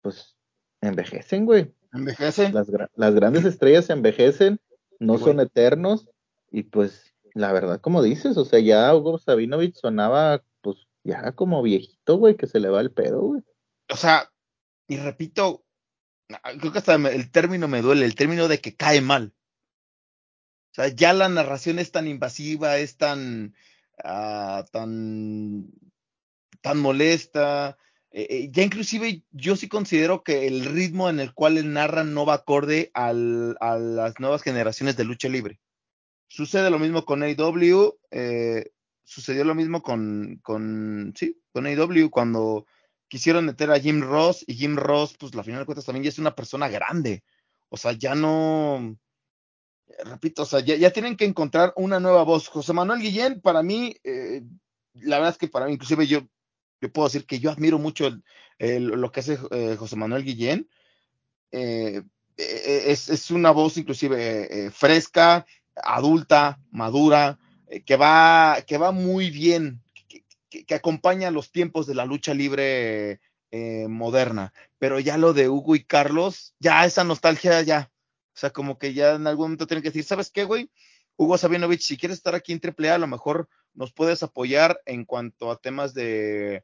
pues 0.00 0.34
envejecen, 0.80 1.44
güey. 1.44 1.74
Envejecen. 1.92 2.54
Las, 2.54 2.68
las 2.94 3.14
grandes 3.14 3.44
estrellas 3.44 3.90
envejecen, 3.90 4.60
no 4.98 5.18
son 5.18 5.40
eternos 5.40 6.08
y 6.50 6.64
pues 6.64 7.14
la 7.34 7.52
verdad, 7.52 7.80
como 7.80 8.02
dices, 8.02 8.36
o 8.38 8.44
sea, 8.46 8.60
ya 8.60 8.94
Hugo 8.94 9.18
Sabinovich 9.18 9.76
sonaba, 9.76 10.42
pues, 10.62 10.78
ya 11.04 11.32
como 11.32 11.62
viejito, 11.62 12.16
güey, 12.16 12.36
que 12.36 12.46
se 12.46 12.60
le 12.60 12.70
va 12.70 12.80
el 12.80 12.92
pedo, 12.92 13.20
güey. 13.20 13.42
O 13.90 13.96
sea, 13.96 14.32
y 14.88 14.96
repito, 14.96 15.64
creo 16.58 16.72
que 16.72 16.78
hasta 16.78 16.94
el 16.94 17.30
término 17.30 17.68
me 17.68 17.82
duele, 17.82 18.06
el 18.06 18.14
término 18.14 18.48
de 18.48 18.60
que 18.60 18.74
cae 18.74 19.02
mal. 19.02 19.34
O 20.72 20.74
sea, 20.76 20.88
ya 20.88 21.12
la 21.12 21.28
narración 21.28 21.78
es 21.78 21.92
tan 21.92 22.06
invasiva, 22.08 22.78
es 22.78 22.96
tan, 22.96 23.54
uh, 24.02 24.64
tan, 24.72 25.70
tan 26.62 26.78
molesta. 26.78 27.76
Eh, 28.10 28.26
eh, 28.30 28.48
ya 28.50 28.62
inclusive 28.62 29.24
yo 29.30 29.56
sí 29.56 29.68
considero 29.68 30.22
que 30.22 30.46
el 30.46 30.64
ritmo 30.64 31.10
en 31.10 31.20
el 31.20 31.34
cual 31.34 31.58
él 31.58 31.72
narra 31.72 32.02
no 32.02 32.24
va 32.24 32.34
acorde 32.34 32.90
al, 32.94 33.58
a 33.60 33.76
las 33.76 34.18
nuevas 34.20 34.42
generaciones 34.42 34.96
de 34.96 35.04
lucha 35.04 35.28
libre. 35.28 35.60
Sucede 36.36 36.68
lo 36.68 36.78
mismo 36.78 37.06
con 37.06 37.22
AW, 37.22 37.98
eh, 38.10 38.70
sucedió 39.04 39.42
lo 39.44 39.54
mismo 39.54 39.80
con, 39.80 40.38
con, 40.42 41.14
sí, 41.16 41.40
con 41.50 41.66
AW 41.66 42.10
cuando 42.10 42.66
quisieron 43.08 43.46
meter 43.46 43.70
a 43.70 43.80
Jim 43.80 44.02
Ross 44.02 44.44
y 44.46 44.52
Jim 44.52 44.76
Ross, 44.76 45.16
pues 45.18 45.34
la 45.34 45.42
final 45.42 45.60
de 45.60 45.64
cuentas 45.64 45.86
también 45.86 46.04
ya 46.04 46.10
es 46.10 46.18
una 46.18 46.34
persona 46.34 46.68
grande. 46.68 47.24
O 47.70 47.78
sea, 47.78 47.92
ya 47.92 48.14
no, 48.14 48.98
repito, 50.04 50.42
o 50.42 50.44
sea, 50.44 50.60
ya, 50.60 50.90
tienen 50.90 51.16
que 51.16 51.24
encontrar 51.24 51.72
una 51.74 52.00
nueva 52.00 52.22
voz. 52.22 52.48
José 52.48 52.74
Manuel 52.74 53.00
Guillén, 53.00 53.40
para 53.40 53.62
mí, 53.62 53.96
eh, 54.04 54.42
la 54.92 55.16
verdad 55.16 55.32
es 55.32 55.38
que 55.38 55.48
para 55.48 55.64
mí, 55.64 55.72
inclusive 55.72 56.06
yo, 56.06 56.20
yo 56.82 56.92
puedo 56.92 57.08
decir 57.08 57.24
que 57.24 57.40
yo 57.40 57.50
admiro 57.50 57.78
mucho 57.78 58.10
lo 58.58 59.10
que 59.10 59.20
hace 59.20 59.38
eh, 59.52 59.76
José 59.78 59.96
Manuel 59.96 60.22
Guillén. 60.22 60.68
es, 61.50 63.08
es, 63.08 63.30
una 63.30 63.52
voz 63.52 63.78
inclusive 63.78 64.70
fresca, 64.70 65.46
adulta, 65.82 66.60
madura, 66.70 67.38
eh, 67.68 67.82
que, 67.82 67.96
va, 67.96 68.62
que 68.66 68.78
va 68.78 68.92
muy 68.92 69.30
bien, 69.30 69.82
que, 70.48 70.74
acompaña 70.74 71.30
los 71.30 71.52
tiempos 71.52 71.86
de 71.86 71.94
la 71.94 72.06
lucha 72.06 72.34
libre 72.34 73.20
eh, 73.50 73.86
moderna. 73.88 74.52
Pero 74.78 74.98
ya 75.00 75.18
lo 75.18 75.32
de 75.32 75.48
Hugo 75.48 75.76
y 75.76 75.84
Carlos, 75.84 76.54
ya 76.58 76.84
esa 76.84 77.04
nostalgia 77.04 77.60
ya. 77.62 77.90
O 78.34 78.38
sea, 78.38 78.50
como 78.50 78.78
que 78.78 78.94
ya 78.94 79.14
en 79.14 79.26
algún 79.26 79.46
momento 79.46 79.66
tienen 79.66 79.82
que 79.82 79.90
decir, 79.90 80.04
¿sabes 80.04 80.30
qué, 80.30 80.44
güey? 80.44 80.70
Hugo 81.16 81.38
Sabinovich, 81.38 81.82
si 81.82 81.96
quieres 81.96 82.18
estar 82.18 82.34
aquí 82.34 82.52
en 82.52 82.60
AAA, 82.60 82.94
a 82.94 82.98
lo 82.98 83.06
mejor 83.06 83.48
nos 83.74 83.92
puedes 83.92 84.22
apoyar 84.22 84.80
en 84.84 85.04
cuanto 85.04 85.50
a 85.50 85.56
temas 85.56 85.94
de, 85.94 86.62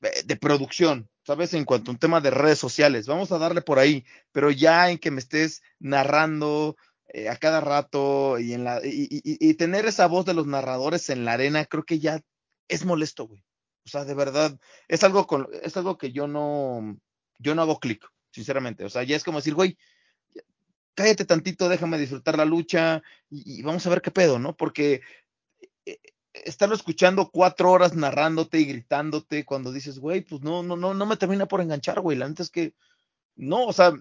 de 0.00 0.36
producción, 0.36 1.08
¿sabes? 1.24 1.54
En 1.54 1.64
cuanto 1.64 1.90
a 1.90 1.94
un 1.94 1.98
tema 1.98 2.20
de 2.20 2.30
redes 2.30 2.58
sociales. 2.58 3.06
Vamos 3.06 3.32
a 3.32 3.38
darle 3.38 3.62
por 3.62 3.78
ahí, 3.78 4.04
pero 4.32 4.50
ya 4.50 4.90
en 4.90 4.98
que 4.98 5.10
me 5.10 5.20
estés 5.20 5.62
narrando, 5.80 6.76
eh, 7.16 7.28
a 7.28 7.36
cada 7.36 7.60
rato 7.60 8.40
y, 8.40 8.54
en 8.54 8.64
la, 8.64 8.80
y, 8.82 9.54
tener 9.54 9.86
esa 9.86 10.08
voz 10.08 10.26
de 10.26 10.34
los 10.34 10.48
narradores 10.48 11.10
en 11.10 11.24
la 11.24 11.34
arena, 11.34 11.64
creo 11.64 11.84
que 11.84 12.00
ya 12.00 12.20
es 12.66 12.84
molesto, 12.84 13.28
güey. 13.28 13.40
O 13.86 13.88
sea, 13.88 14.04
de 14.04 14.14
verdad, 14.14 14.58
es 14.88 15.04
algo, 15.04 15.24
con, 15.28 15.46
es 15.62 15.76
algo 15.76 15.96
que 15.96 16.10
yo 16.10 16.26
no, 16.26 16.98
yo 17.38 17.54
no 17.54 17.62
hago 17.62 17.78
clic, 17.78 18.04
sinceramente. 18.32 18.84
O 18.84 18.88
sea, 18.88 19.04
ya 19.04 19.14
es 19.14 19.22
como 19.22 19.38
decir, 19.38 19.54
güey, 19.54 19.78
cállate 20.94 21.24
tantito, 21.24 21.68
déjame 21.68 21.98
disfrutar 21.98 22.36
la 22.36 22.44
lucha 22.44 23.00
y, 23.30 23.62
vamos 23.62 23.86
a 23.86 23.90
ver 23.90 24.02
qué 24.02 24.10
pedo, 24.10 24.40
¿no? 24.40 24.56
Porque 24.56 25.02
eh, 25.86 25.98
estarlo 26.32 26.74
escuchando 26.74 27.30
cuatro 27.30 27.70
horas 27.70 27.94
narrándote 27.94 28.58
y 28.58 28.64
gritándote 28.64 29.44
cuando 29.44 29.70
dices, 29.70 30.00
güey, 30.00 30.22
pues 30.22 30.42
no, 30.42 30.64
no, 30.64 30.74
no, 30.76 30.94
no 30.94 31.06
me 31.06 31.16
termina 31.16 31.46
por 31.46 31.60
enganchar, 31.60 32.00
güey. 32.00 32.18
La 32.18 32.28
neta 32.28 32.42
es 32.42 32.50
que, 32.50 32.74
no, 33.36 33.66
o 33.66 33.72
sea, 33.72 33.92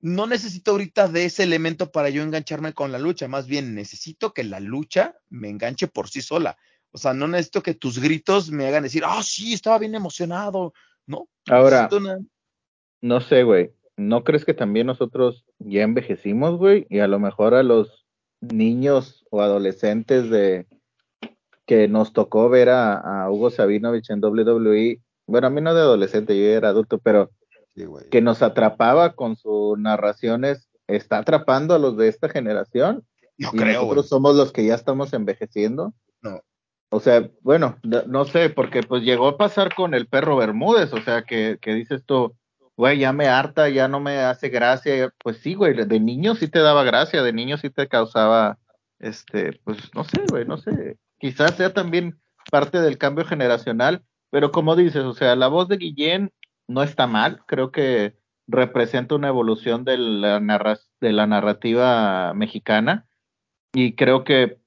no 0.00 0.26
necesito 0.26 0.72
ahorita 0.72 1.08
de 1.08 1.24
ese 1.24 1.42
elemento 1.42 1.90
para 1.90 2.10
yo 2.10 2.22
engancharme 2.22 2.72
con 2.72 2.92
la 2.92 2.98
lucha, 2.98 3.28
más 3.28 3.46
bien 3.46 3.74
necesito 3.74 4.32
que 4.32 4.44
la 4.44 4.60
lucha 4.60 5.16
me 5.28 5.48
enganche 5.48 5.88
por 5.88 6.08
sí 6.08 6.22
sola. 6.22 6.56
O 6.90 6.98
sea, 6.98 7.14
no 7.14 7.28
necesito 7.28 7.62
que 7.62 7.74
tus 7.74 7.98
gritos 7.98 8.50
me 8.50 8.66
hagan 8.66 8.84
decir, 8.84 9.02
ah, 9.04 9.22
sí, 9.22 9.52
estaba 9.52 9.78
bien 9.78 9.94
emocionado, 9.94 10.72
¿no? 11.06 11.28
Ahora, 11.48 11.88
no 13.00 13.20
sé, 13.20 13.42
güey, 13.42 13.72
¿no 13.96 14.24
crees 14.24 14.44
que 14.44 14.54
también 14.54 14.86
nosotros 14.86 15.44
ya 15.58 15.82
envejecimos, 15.82 16.56
güey? 16.56 16.86
Y 16.88 17.00
a 17.00 17.08
lo 17.08 17.18
mejor 17.18 17.54
a 17.54 17.62
los 17.62 18.06
niños 18.40 19.24
o 19.30 19.42
adolescentes 19.42 20.30
de 20.30 20.66
que 21.66 21.88
nos 21.88 22.12
tocó 22.12 22.48
ver 22.48 22.70
a, 22.70 23.28
Hugo 23.30 23.50
Sabinovich 23.50 24.10
en 24.10 24.24
WWE, 24.24 25.00
bueno, 25.26 25.46
a 25.46 25.50
mí 25.50 25.60
no 25.60 25.74
de 25.74 25.80
adolescente, 25.80 26.38
yo 26.38 26.44
era 26.44 26.70
adulto, 26.70 26.98
pero 26.98 27.30
que 28.10 28.20
nos 28.20 28.42
atrapaba 28.42 29.14
con 29.14 29.36
sus 29.36 29.78
narraciones, 29.78 30.68
está 30.86 31.18
atrapando 31.18 31.74
a 31.74 31.78
los 31.78 31.96
de 31.96 32.08
esta 32.08 32.28
generación. 32.28 33.04
No 33.36 33.50
creo. 33.52 33.82
Nosotros 33.82 34.08
somos 34.08 34.36
los 34.36 34.52
que 34.52 34.66
ya 34.66 34.74
estamos 34.74 35.12
envejeciendo. 35.12 35.94
No. 36.22 36.40
O 36.90 37.00
sea, 37.00 37.28
bueno, 37.42 37.78
no 37.82 38.24
sé, 38.24 38.50
porque 38.50 38.82
pues 38.82 39.02
llegó 39.02 39.28
a 39.28 39.36
pasar 39.36 39.74
con 39.74 39.94
el 39.94 40.06
perro 40.06 40.36
Bermúdez, 40.36 40.92
o 40.92 41.02
sea, 41.02 41.22
que, 41.22 41.58
que 41.60 41.74
dices 41.74 42.02
tú, 42.06 42.34
güey, 42.76 42.98
ya 42.98 43.12
me 43.12 43.26
harta, 43.26 43.68
ya 43.68 43.88
no 43.88 44.00
me 44.00 44.18
hace 44.20 44.48
gracia. 44.48 45.12
Pues 45.22 45.38
sí, 45.38 45.54
güey, 45.54 45.74
de 45.74 46.00
niño 46.00 46.34
sí 46.34 46.48
te 46.48 46.60
daba 46.60 46.84
gracia, 46.84 47.22
de 47.22 47.32
niño 47.32 47.58
sí 47.58 47.68
te 47.68 47.88
causaba, 47.88 48.58
este, 48.98 49.60
pues 49.64 49.78
no 49.94 50.04
sé, 50.04 50.22
güey, 50.30 50.46
no 50.46 50.56
sé. 50.56 50.96
Quizás 51.18 51.56
sea 51.56 51.74
también 51.74 52.18
parte 52.50 52.80
del 52.80 52.96
cambio 52.96 53.26
generacional, 53.26 54.02
pero 54.30 54.50
como 54.50 54.74
dices, 54.74 55.04
o 55.04 55.12
sea, 55.12 55.36
la 55.36 55.48
voz 55.48 55.68
de 55.68 55.76
Guillén 55.76 56.32
no 56.68 56.82
está 56.82 57.06
mal, 57.06 57.42
creo 57.46 57.72
que 57.72 58.14
representa 58.46 59.14
una 59.14 59.28
evolución 59.28 59.84
de 59.84 59.98
la, 59.98 60.40
de 61.00 61.12
la 61.12 61.26
narrativa 61.26 62.32
mexicana 62.34 63.06
y 63.72 63.94
creo 63.94 64.24
que 64.24 64.58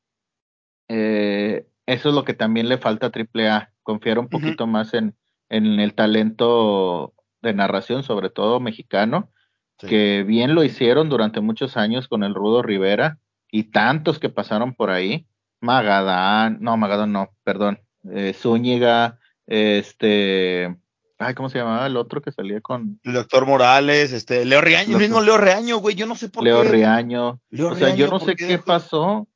eh, 0.87 1.67
eso 1.85 2.09
es 2.09 2.15
lo 2.15 2.23
que 2.23 2.33
también 2.33 2.69
le 2.69 2.77
falta 2.77 3.07
a 3.07 3.11
AAA, 3.11 3.73
confiar 3.83 4.19
un 4.19 4.29
poquito 4.29 4.67
más 4.67 4.93
en, 4.93 5.15
en, 5.49 5.79
el 5.79 5.93
talento 5.93 7.13
de 7.41 7.53
narración, 7.53 8.03
sobre 8.03 8.29
todo 8.29 8.59
mexicano, 8.59 9.31
que 9.77 10.23
bien 10.23 10.53
lo 10.53 10.63
hicieron 10.63 11.09
durante 11.09 11.41
muchos 11.41 11.75
años 11.75 12.07
con 12.07 12.23
el 12.23 12.35
Rudo 12.35 12.61
Rivera 12.61 13.19
y 13.49 13.71
tantos 13.71 14.19
que 14.19 14.29
pasaron 14.29 14.75
por 14.75 14.91
ahí, 14.91 15.27
Magadán, 15.59 16.57
no, 16.61 16.77
Magadán 16.77 17.11
no, 17.11 17.31
perdón, 17.43 17.79
eh, 18.03 18.33
Zúñiga, 18.33 19.19
este, 19.47 20.75
ay, 21.21 21.33
¿cómo 21.33 21.49
se 21.49 21.59
llamaba 21.59 21.87
el 21.87 21.97
otro 21.97 22.21
que 22.21 22.31
salía 22.31 22.61
con? 22.61 22.99
El 23.03 23.13
doctor 23.13 23.45
Morales, 23.45 24.11
este, 24.11 24.45
Leo 24.45 24.61
Riaño, 24.61 24.97
el 24.97 25.01
mismo 25.01 25.21
Leo 25.21 25.37
Riaño, 25.37 25.77
güey, 25.77 25.95
yo 25.95 26.05
no 26.05 26.15
sé 26.15 26.29
por 26.29 26.43
qué. 26.43 26.49
Leo 26.49 26.63
Riaño, 26.63 27.39
o 27.59 27.75
sea, 27.75 27.95
yo 27.95 28.07
no 28.07 28.19
sé 28.19 28.35
qué 28.35 28.57
pasó, 28.57 29.27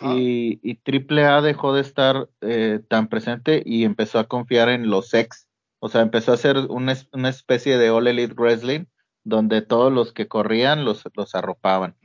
y, 0.00 0.60
y 0.62 0.78
AAA 0.84 1.42
dejó 1.42 1.74
de 1.74 1.82
estar 1.82 2.28
eh, 2.40 2.80
tan 2.88 3.08
presente 3.08 3.62
y 3.64 3.84
empezó 3.84 4.18
a 4.18 4.28
confiar 4.28 4.68
en 4.68 4.88
los 4.88 5.12
ex. 5.14 5.48
O 5.80 5.88
sea, 5.88 6.00
empezó 6.02 6.30
a 6.30 6.34
hacer 6.34 6.56
una, 6.56 6.96
una 7.12 7.28
especie 7.28 7.76
de 7.76 7.90
All 7.90 8.06
Elite 8.06 8.34
Wrestling 8.34 8.84
donde 9.24 9.62
todos 9.62 9.92
los 9.92 10.12
que 10.12 10.28
corrían 10.28 10.84
los, 10.84 11.02
los 11.14 11.34
arropaban. 11.34 11.96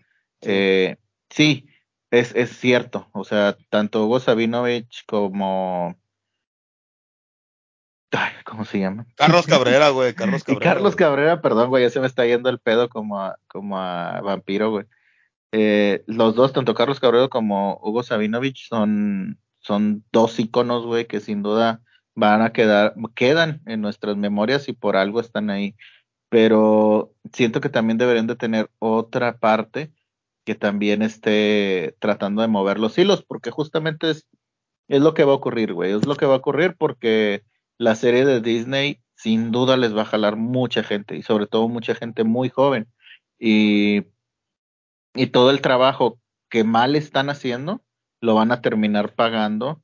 Sí, 0.41 0.49
eh, 0.51 0.97
sí 1.29 1.67
es, 2.11 2.33
es 2.35 2.57
cierto. 2.57 3.09
O 3.13 3.23
sea, 3.23 3.57
tanto 3.69 4.05
Hugo 4.05 4.19
Sabinovich 4.19 5.05
como 5.05 5.95
¿Cómo 8.45 8.65
se 8.65 8.79
llama? 8.79 9.05
Carlos 9.15 9.45
Cabrera, 9.47 9.89
güey. 9.89 10.13
Carlos 10.13 10.43
Cabrera. 10.43 10.65
Y 10.65 10.73
Carlos 10.73 10.95
Cabrera, 10.95 11.41
perdón, 11.41 11.69
güey, 11.69 11.83
ya 11.83 11.89
se 11.89 11.99
me 11.99 12.07
está 12.07 12.25
yendo 12.25 12.49
el 12.49 12.59
pedo 12.59 12.89
como 12.89 13.19
a, 13.19 13.37
como 13.47 13.77
a 13.77 14.21
vampiro, 14.21 14.71
güey. 14.71 14.85
Eh, 15.51 16.03
los 16.07 16.35
dos, 16.35 16.53
tanto 16.53 16.73
Carlos 16.73 16.99
Cabrero 16.99 17.29
como 17.29 17.79
Hugo 17.81 18.03
Sabinovich, 18.03 18.67
son, 18.67 19.39
son 19.59 20.03
dos 20.11 20.39
iconos, 20.39 20.85
güey, 20.85 21.07
que 21.07 21.19
sin 21.19 21.41
duda 21.43 21.81
van 22.15 22.41
a 22.41 22.51
quedar, 22.51 22.95
quedan 23.15 23.61
en 23.65 23.81
nuestras 23.81 24.17
memorias 24.17 24.67
y 24.69 24.73
por 24.73 24.97
algo 24.97 25.19
están 25.19 25.49
ahí. 25.49 25.75
Pero 26.29 27.13
siento 27.31 27.61
que 27.61 27.69
también 27.69 27.97
deberían 27.97 28.27
de 28.27 28.35
tener 28.35 28.69
otra 28.79 29.37
parte 29.37 29.91
que 30.45 30.55
también 30.55 31.01
esté 31.01 31.95
tratando 31.99 32.41
de 32.41 32.47
mover 32.47 32.79
los 32.79 32.97
hilos, 32.97 33.23
porque 33.23 33.51
justamente 33.51 34.09
es, 34.09 34.27
es 34.87 35.01
lo 35.01 35.13
que 35.13 35.25
va 35.25 35.33
a 35.33 35.35
ocurrir, 35.35 35.73
güey. 35.73 35.91
Es 35.91 36.05
lo 36.05 36.15
que 36.15 36.25
va 36.25 36.35
a 36.35 36.37
ocurrir 36.37 36.75
porque 36.77 37.43
la 37.77 37.95
serie 37.95 38.25
de 38.25 38.41
Disney 38.41 39.01
sin 39.15 39.51
duda 39.51 39.77
les 39.77 39.95
va 39.95 40.03
a 40.03 40.05
jalar 40.05 40.35
mucha 40.35 40.83
gente 40.83 41.15
y 41.15 41.23
sobre 41.23 41.47
todo 41.47 41.67
mucha 41.67 41.95
gente 41.95 42.23
muy 42.23 42.49
joven. 42.49 42.87
Y 43.39 44.05
y 45.17 45.27
todo 45.27 45.49
el 45.49 45.61
trabajo 45.61 46.19
que 46.49 46.63
mal 46.63 46.95
están 46.95 47.29
haciendo 47.29 47.83
lo 48.21 48.35
van 48.35 48.51
a 48.51 48.61
terminar 48.61 49.15
pagando 49.15 49.81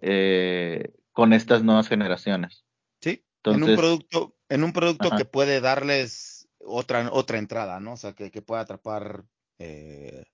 eh, 0.00 0.92
con 1.12 1.32
estas 1.32 1.62
nuevas 1.62 1.88
generaciones. 1.88 2.64
Sí, 3.00 3.24
en 3.44 3.62
un 3.62 3.76
producto, 3.76 4.36
en 4.48 4.64
un 4.64 4.72
producto 4.72 5.10
que 5.16 5.24
puede 5.24 5.60
darles 5.60 6.48
otra, 6.60 7.10
otra 7.12 7.38
entrada, 7.38 7.80
¿no? 7.80 7.94
O 7.94 7.96
sea, 7.96 8.12
que, 8.12 8.30
que 8.30 8.42
pueda 8.42 8.62
atrapar, 8.62 9.24
eh, 9.58 10.24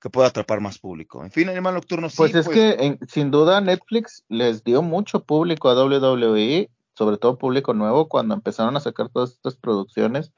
que 0.00 0.10
pueda 0.10 0.28
atrapar 0.28 0.60
más 0.60 0.78
público. 0.78 1.24
En 1.24 1.30
fin, 1.30 1.48
Animal 1.48 1.74
Nocturno 1.74 2.08
sí. 2.08 2.16
Pues 2.16 2.34
es 2.34 2.46
pues 2.46 2.56
que 2.56 2.98
sin 3.08 3.30
duda 3.30 3.60
Netflix 3.60 4.24
les 4.28 4.62
dio 4.64 4.82
mucho 4.82 5.24
público 5.24 5.68
a 5.68 5.74
WWE, 5.74 6.70
sobre 6.94 7.16
todo 7.18 7.38
público 7.38 7.74
nuevo, 7.74 8.08
cuando 8.08 8.34
empezaron 8.34 8.76
a 8.76 8.80
sacar 8.80 9.08
todas 9.08 9.32
estas 9.32 9.56
producciones 9.56 10.32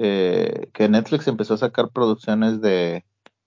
eh, 0.00 0.70
que 0.72 0.88
Netflix 0.88 1.26
empezó 1.26 1.54
a 1.54 1.58
sacar 1.58 1.90
producciones 1.90 2.60
de, 2.60 3.04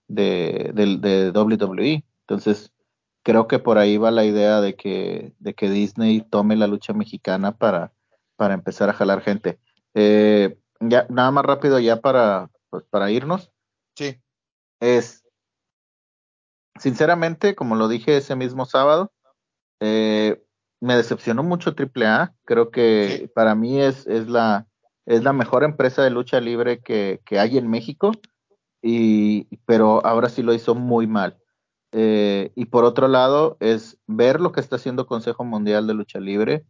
de, 0.09 0.71
de, 0.73 1.31
WWE. 1.31 2.03
Entonces, 2.27 2.73
creo 3.23 3.47
que 3.47 3.57
por 3.57 3.77
ahí 3.77 3.97
va 3.97 4.11
la 4.11 4.25
idea 4.25 4.59
de 4.59 4.75
que, 4.75 5.33
de 5.39 5.53
que 5.53 5.69
Disney 5.69 6.21
tome 6.21 6.57
la 6.57 6.67
lucha 6.67 6.91
mexicana 6.91 7.53
para, 7.53 7.93
para 8.35 8.53
empezar 8.53 8.89
a 8.89 8.93
jalar 8.93 9.21
gente. 9.21 9.59
Eh, 9.93 10.57
ya, 10.81 11.05
nada 11.09 11.31
más 11.31 11.45
rápido 11.45 11.79
ya 11.79 12.01
para, 12.01 12.49
pues, 12.69 12.83
para 12.89 13.11
irnos. 13.11 13.49
Sí. 13.95 14.19
Es, 14.81 15.20
sinceramente, 16.81 17.53
como 17.53 17.75
lo 17.75 17.87
dije 17.87 18.17
ese 18.17 18.35
mismo 18.35 18.65
sábado, 18.65 19.11
eh, 19.79 20.43
me 20.79 20.95
decepcionó 20.95 21.43
mucho 21.43 21.75
AAA. 21.77 22.33
Creo 22.43 22.71
que 22.71 23.29
para 23.35 23.53
mí 23.53 23.79
es, 23.79 24.07
es 24.07 24.27
la, 24.27 24.67
es 25.05 25.23
la 25.23 25.31
mejor 25.31 25.63
empresa 25.63 26.03
de 26.03 26.09
lucha 26.09 26.41
libre 26.41 26.79
que, 26.79 27.21
que 27.23 27.39
hay 27.39 27.59
en 27.59 27.69
México, 27.69 28.11
y, 28.81 29.43
pero 29.65 30.03
ahora 30.05 30.27
sí 30.29 30.41
lo 30.41 30.55
hizo 30.55 30.73
muy 30.73 31.05
mal. 31.05 31.37
Eh, 31.91 32.51
y 32.55 32.65
por 32.65 32.83
otro 32.83 33.07
lado, 33.07 33.57
es 33.59 33.99
ver 34.07 34.41
lo 34.41 34.51
que 34.51 34.59
está 34.59 34.77
haciendo 34.77 35.05
Consejo 35.05 35.43
Mundial 35.43 35.85
de 35.85 35.93
Lucha 35.93 36.19
Libre, 36.19 36.65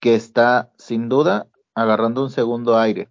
que 0.00 0.14
está 0.14 0.72
sin 0.78 1.10
duda 1.10 1.48
agarrando 1.74 2.22
un 2.22 2.30
segundo 2.30 2.78
aire. 2.78 3.10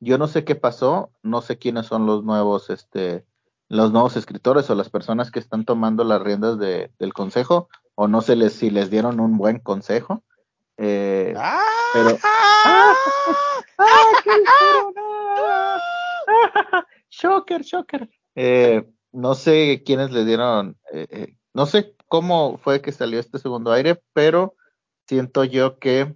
Yo 0.00 0.16
no 0.16 0.28
sé 0.28 0.44
qué 0.44 0.54
pasó, 0.54 1.10
no 1.22 1.42
sé 1.42 1.58
quiénes 1.58 1.86
son 1.86 2.06
los 2.06 2.24
nuevos, 2.24 2.70
este, 2.70 3.26
los 3.68 3.92
nuevos 3.92 4.16
escritores 4.16 4.68
o 4.70 4.74
las 4.74 4.90
personas 4.90 5.30
que 5.30 5.38
están 5.38 5.64
tomando 5.64 6.04
las 6.04 6.22
riendas 6.22 6.58
de, 6.58 6.90
del 6.98 7.12
consejo, 7.12 7.68
o 7.94 8.08
no 8.08 8.22
sé 8.22 8.36
les, 8.36 8.54
si 8.54 8.70
les 8.70 8.90
dieron 8.90 9.20
un 9.20 9.36
buen 9.36 9.58
consejo, 9.58 10.24
eh, 10.78 11.34
¡Ah! 11.36 11.60
Pero. 11.92 12.18
¡Ah! 12.24 12.94
¡Ah! 13.78 14.08
¡Shocker, 17.10 17.62
shocker! 17.62 18.08
Eh, 18.34 18.88
no 19.12 19.34
sé 19.34 19.82
quiénes 19.84 20.10
le 20.12 20.24
dieron. 20.24 20.76
Eh, 20.92 21.06
eh, 21.10 21.34
no 21.52 21.66
sé 21.66 21.94
cómo 22.06 22.58
fue 22.58 22.80
que 22.80 22.92
salió 22.92 23.18
este 23.18 23.38
segundo 23.38 23.72
aire, 23.72 24.00
pero 24.12 24.54
siento 25.06 25.44
yo 25.44 25.78
que 25.78 26.14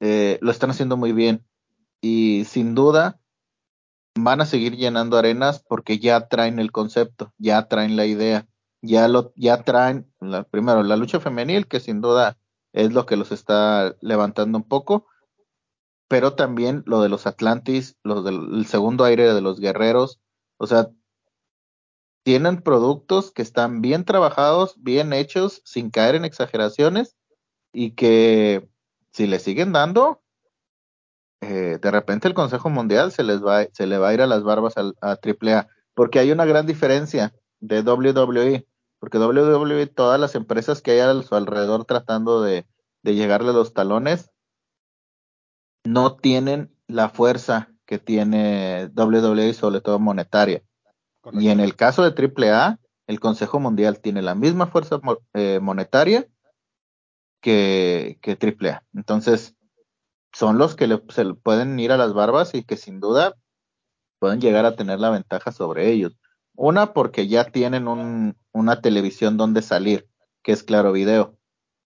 lo 0.00 0.50
están 0.50 0.70
haciendo 0.70 0.96
muy 0.96 1.12
bien. 1.12 1.44
Y 2.02 2.44
sin 2.44 2.74
duda 2.74 3.18
van 4.16 4.40
a 4.40 4.46
seguir 4.46 4.76
llenando 4.76 5.16
arenas 5.16 5.62
porque 5.68 5.98
ya 5.98 6.28
traen 6.28 6.58
el 6.58 6.72
concepto, 6.72 7.32
ya 7.38 7.68
traen 7.68 7.96
la 7.96 8.06
idea, 8.06 8.46
ya 8.82 9.08
lo, 9.08 9.32
ya 9.36 9.62
traen 9.62 10.12
la, 10.20 10.44
primero 10.44 10.82
la 10.82 10.96
lucha 10.96 11.20
femenil, 11.20 11.66
que 11.66 11.80
sin 11.80 12.00
duda 12.00 12.38
es 12.72 12.92
lo 12.92 13.06
que 13.06 13.16
los 13.16 13.32
está 13.32 13.96
levantando 14.00 14.58
un 14.58 14.64
poco, 14.64 15.06
pero 16.08 16.34
también 16.34 16.82
lo 16.86 17.00
de 17.02 17.08
los 17.08 17.26
Atlantis, 17.26 17.96
los 18.02 18.24
del 18.24 18.66
segundo 18.66 19.04
aire 19.04 19.32
de 19.32 19.40
los 19.40 19.60
guerreros, 19.60 20.20
o 20.58 20.66
sea, 20.66 20.90
tienen 22.22 22.60
productos 22.62 23.30
que 23.30 23.42
están 23.42 23.80
bien 23.80 24.04
trabajados, 24.04 24.74
bien 24.78 25.12
hechos, 25.12 25.62
sin 25.64 25.90
caer 25.90 26.16
en 26.16 26.24
exageraciones 26.24 27.16
y 27.72 27.92
que 27.92 28.68
si 29.12 29.26
le 29.26 29.38
siguen 29.38 29.72
dando, 29.72 30.22
eh, 31.40 31.78
de 31.80 31.90
repente 31.90 32.28
el 32.28 32.34
Consejo 32.34 32.70
Mundial 32.70 33.12
se 33.12 33.22
les 33.22 33.44
va, 33.44 33.64
se 33.72 33.86
le 33.86 33.98
va 33.98 34.08
a 34.08 34.14
ir 34.14 34.22
a 34.22 34.26
las 34.26 34.42
barbas 34.42 34.74
a, 34.76 34.92
a 35.00 35.18
AAA, 35.22 35.68
porque 35.94 36.18
hay 36.18 36.32
una 36.32 36.44
gran 36.44 36.66
diferencia 36.66 37.34
de 37.60 37.80
WWE 37.80 38.66
porque 38.98 39.18
WWE, 39.18 39.86
todas 39.86 40.18
las 40.18 40.34
empresas 40.34 40.80
que 40.80 40.92
hay 40.92 41.00
a 41.00 41.22
su 41.22 41.34
alrededor 41.34 41.84
tratando 41.84 42.42
de, 42.42 42.66
de 43.02 43.14
llegarle 43.14 43.50
a 43.50 43.54
los 43.54 43.74
talones, 43.74 44.30
no 45.84 46.16
tienen 46.16 46.74
la 46.86 47.08
fuerza 47.08 47.70
que 47.84 47.98
tiene 47.98 48.90
WWE, 48.96 49.52
sobre 49.54 49.80
todo 49.80 49.98
monetaria. 49.98 50.62
Y 51.32 51.48
en 51.48 51.60
el 51.60 51.76
caso 51.76 52.08
de 52.08 52.10
AAA, 52.10 52.78
el 53.06 53.20
Consejo 53.20 53.60
Mundial 53.60 54.00
tiene 54.00 54.22
la 54.22 54.34
misma 54.34 54.66
fuerza 54.66 55.00
eh, 55.34 55.60
monetaria 55.60 56.26
que, 57.40 58.18
que 58.22 58.32
AAA. 58.32 58.82
Entonces, 58.94 59.55
son 60.36 60.58
los 60.58 60.76
que 60.76 61.00
se 61.08 61.24
pueden 61.32 61.80
ir 61.80 61.92
a 61.92 61.96
las 61.96 62.12
barbas 62.12 62.54
y 62.54 62.62
que 62.62 62.76
sin 62.76 63.00
duda 63.00 63.36
pueden 64.18 64.38
llegar 64.38 64.66
a 64.66 64.76
tener 64.76 65.00
la 65.00 65.08
ventaja 65.08 65.50
sobre 65.50 65.90
ellos. 65.90 66.12
Una, 66.54 66.92
porque 66.92 67.26
ya 67.26 67.44
tienen 67.44 67.88
un, 67.88 68.36
una 68.52 68.82
televisión 68.82 69.38
donde 69.38 69.62
salir, 69.62 70.06
que 70.42 70.52
es 70.52 70.62
Claro 70.62 70.92
Video. 70.92 71.38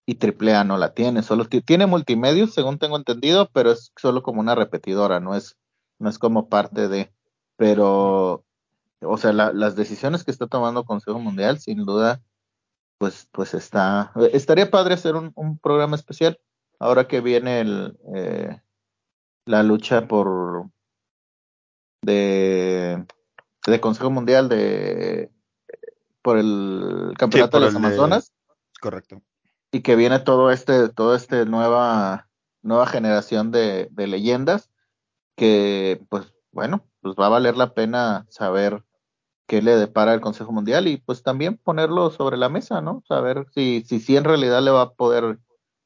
Y 0.05 0.19
AAA 0.19 0.65
no 0.65 0.79
la 0.79 0.95
tiene, 0.95 1.23
solo 1.23 1.45
tiene 1.47 1.87
multimedios, 1.87 2.53
según 2.53 2.81
tengo 2.81 2.97
entendido, 2.97 3.49
pero 3.53 3.71
es 3.71 3.93
solo 3.97 4.25
como 4.25 4.41
una 4.41 4.57
repetidora, 4.57 5.21
no 5.21 5.37
es, 5.37 5.57
no 6.01 6.11
es 6.11 6.19
como 6.19 6.49
parte 6.49 6.89
de. 6.89 7.15
Pero, 7.55 8.45
o 9.01 9.17
sea, 9.17 9.33
las 9.33 9.77
decisiones 9.77 10.25
que 10.25 10.33
está 10.33 10.49
tomando 10.49 10.85
Consejo 10.85 11.21
Mundial, 11.21 11.61
sin 11.61 11.85
duda, 11.85 12.21
pues, 12.99 13.29
pues 13.31 13.55
está. 13.55 14.13
Estaría 14.33 14.73
padre 14.73 14.95
hacer 14.95 15.15
un, 15.15 15.31
un 15.37 15.57
programa 15.57 15.95
especial 15.95 16.41
ahora 16.81 17.07
que 17.07 17.21
viene 17.21 17.61
el, 17.61 17.97
eh, 18.15 18.61
la 19.47 19.63
lucha 19.63 20.09
por 20.09 20.71
de, 22.03 23.07
de 23.67 23.81
Consejo 23.81 24.11
Mundial 24.11 24.49
de 24.49 25.31
por 26.23 26.39
el 26.39 27.15
campeonato 27.17 27.59
de 27.59 27.67
las 27.67 27.75
Amazonas. 27.75 28.33
correcto. 28.81 29.23
Y 29.73 29.83
que 29.83 29.95
viene 29.97 30.19
todo 30.19 30.51
este, 30.51 30.89
todo 30.89 31.15
este 31.15 31.47
nueva, 31.47 32.29
nueva 32.63 32.87
generación 32.87 33.53
de, 33.53 33.89
de 33.93 34.07
leyendas 34.07 34.71
que, 35.37 36.05
pues, 36.09 36.35
bueno, 36.53 36.85
pues 37.01 37.15
va 37.19 37.27
a 37.27 37.31
valer 37.31 37.57
la 37.57 37.73
pena 37.73 38.27
saber 38.29 38.83
qué 39.47 39.63
le 39.63 39.77
depara 39.77 40.13
el 40.13 40.21
Consejo 40.21 40.53
Mundial 40.53 40.89
y 40.89 40.99
pues 40.99 41.23
también 41.23 41.57
ponerlo 41.57 42.11
sobre 42.11 42.37
la 42.37 42.49
mesa, 42.49 42.81
¿no? 42.81 43.03
Saber 43.07 43.47
si, 43.55 43.83
si, 43.87 44.01
si 44.01 44.17
en 44.17 44.25
realidad 44.25 44.63
le 44.63 44.71
va 44.71 44.83
a 44.83 44.93
poder 44.93 45.39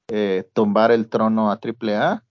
eh, 0.08 0.48
tumbar 0.52 0.92
el 0.92 1.08
trono 1.08 1.50
a 1.50 1.58
AAA 1.60 2.24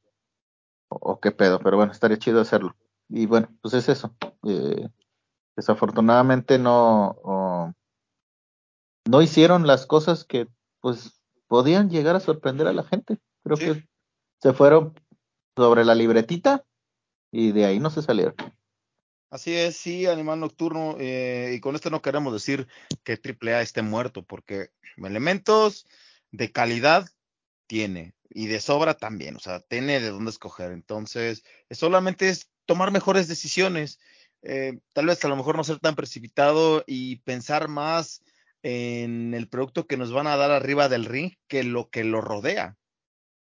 o, 0.89 0.95
o 1.13 1.19
qué 1.19 1.31
pedo, 1.31 1.59
pero 1.59 1.77
bueno, 1.77 1.91
estaría 1.91 2.17
chido 2.17 2.41
hacerlo 2.41 2.75
y 3.09 3.25
bueno, 3.25 3.49
pues 3.61 3.73
es 3.75 3.89
eso. 3.89 4.15
Eh, 4.47 4.89
desafortunadamente 5.55 6.57
no, 6.57 7.75
no 9.05 9.21
hicieron 9.21 9.67
las 9.67 9.85
cosas 9.85 10.25
que 10.25 10.47
pues 10.81 11.21
podían 11.47 11.89
llegar 11.89 12.15
a 12.15 12.19
sorprender 12.19 12.67
a 12.67 12.73
la 12.73 12.83
gente. 12.83 13.19
Creo 13.43 13.57
que 13.57 13.87
se 14.41 14.53
fueron 14.53 14.99
sobre 15.55 15.85
la 15.85 15.93
libretita 15.93 16.65
y 17.31 17.51
de 17.51 17.65
ahí 17.65 17.79
no 17.79 17.91
se 17.91 18.01
salieron. 18.01 18.35
Así 19.29 19.53
es, 19.53 19.77
sí, 19.77 20.05
Animal 20.05 20.39
Nocturno, 20.39 20.95
eh, 20.99 21.53
y 21.55 21.59
con 21.59 21.75
esto 21.75 21.89
no 21.89 22.01
queremos 22.03 22.33
decir 22.33 22.67
que 23.03 23.19
AAA 23.19 23.61
esté 23.61 23.81
muerto, 23.81 24.23
porque 24.23 24.69
elementos 24.97 25.87
de 26.31 26.51
calidad 26.51 27.07
tiene 27.73 28.13
y 28.29 28.45
de 28.45 28.61
sobra 28.61 28.93
también, 28.93 29.35
o 29.35 29.39
sea, 29.39 29.59
tiene 29.59 29.99
de 29.99 30.09
dónde 30.09 30.29
escoger. 30.29 30.71
Entonces, 30.71 31.43
solamente 31.71 32.29
es 32.29 32.51
tomar 32.67 32.91
mejores 32.91 33.27
decisiones, 33.27 33.99
eh, 34.43 34.77
tal 34.93 35.07
vez 35.07 35.25
a 35.25 35.27
lo 35.27 35.35
mejor 35.35 35.57
no 35.57 35.63
ser 35.63 35.79
tan 35.79 35.95
precipitado 35.95 36.83
y 36.85 37.15
pensar 37.21 37.69
más 37.69 38.21
en 38.61 39.33
el 39.33 39.49
producto 39.49 39.87
que 39.87 39.97
nos 39.97 40.11
van 40.11 40.27
a 40.27 40.37
dar 40.37 40.51
arriba 40.51 40.87
del 40.87 41.05
ring 41.05 41.33
que 41.47 41.63
lo 41.63 41.89
que 41.89 42.03
lo 42.03 42.21
rodea. 42.21 42.77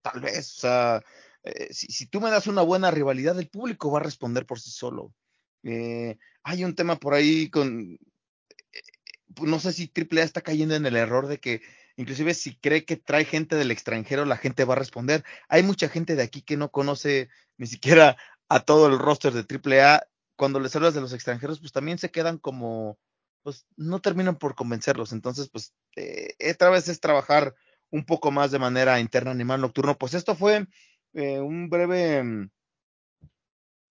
Tal 0.02 0.22
vez, 0.22 0.58
o 0.58 0.60
sea, 0.62 1.04
eh, 1.44 1.72
si, 1.72 2.08
tú 2.08 2.20
me 2.20 2.32
das 2.32 2.48
una 2.48 2.64
buena 2.64 2.90
rivalidad, 2.90 3.38
el 3.38 3.50
público 3.50 3.92
va 3.92 4.00
a 4.00 4.04
responder 4.04 4.48
por 4.48 4.60
sí 4.60 4.72
solo. 4.72 5.14
Eh, 5.62 6.18
hay 6.42 6.64
un 6.64 6.74
tema 6.74 6.96
por 6.96 7.14
ahí 7.14 7.52
con, 7.52 8.00
no 9.40 9.60
sé 9.60 9.72
si 9.72 9.92
AAA 9.96 10.24
está 10.24 10.42
cayendo 10.42 10.74
en 10.74 10.88
el 10.88 10.96
error 10.96 11.28
de 11.28 11.40
que 11.40 11.62
inclusive 11.98 12.34
si 12.34 12.56
cree 12.56 12.86
que 12.86 12.98
trae 12.98 13.26
gente 13.26 13.56
del 13.56 13.72
extranjero, 13.72 14.26
la 14.26 14.38
gente 14.38 14.66
va 14.66 14.74
a 14.74 14.80
responder. 14.80 15.24
Hay 15.48 15.64
mucha 15.64 15.90
gente 15.90 16.16
de 16.16 16.24
aquí 16.24 16.42
que 16.42 16.58
no 16.58 16.72
conoce 16.72 17.30
ni 17.58 17.68
siquiera 17.68 18.18
a 18.50 18.60
todo 18.62 18.88
el 18.88 19.00
roster 19.00 19.34
de 19.34 19.46
AAA, 19.46 20.04
cuando 20.36 20.60
les 20.60 20.76
hablas 20.76 20.94
de 20.94 21.02
los 21.02 21.14
extranjeros, 21.14 21.60
pues 21.60 21.72
también 21.72 21.98
se 21.98 22.12
quedan 22.12 22.38
como, 22.38 23.00
pues 23.44 23.66
no 23.78 24.00
terminan 24.02 24.38
por 24.38 24.56
convencerlos. 24.56 25.14
Entonces, 25.14 25.50
pues 25.50 25.74
eh, 25.96 26.36
otra 26.52 26.70
vez 26.70 26.88
es 26.90 27.00
trabajar 27.00 27.56
un 27.90 28.06
poco 28.06 28.32
más 28.32 28.52
de 28.52 28.60
manera 28.60 29.00
interna 29.00 29.32
Animal 29.32 29.62
Nocturno. 29.62 29.98
Pues 29.98 30.14
esto 30.14 30.36
fue 30.36 30.68
eh, 31.14 31.40
un 31.40 31.70
breve, 31.70 32.22
un 32.22 32.52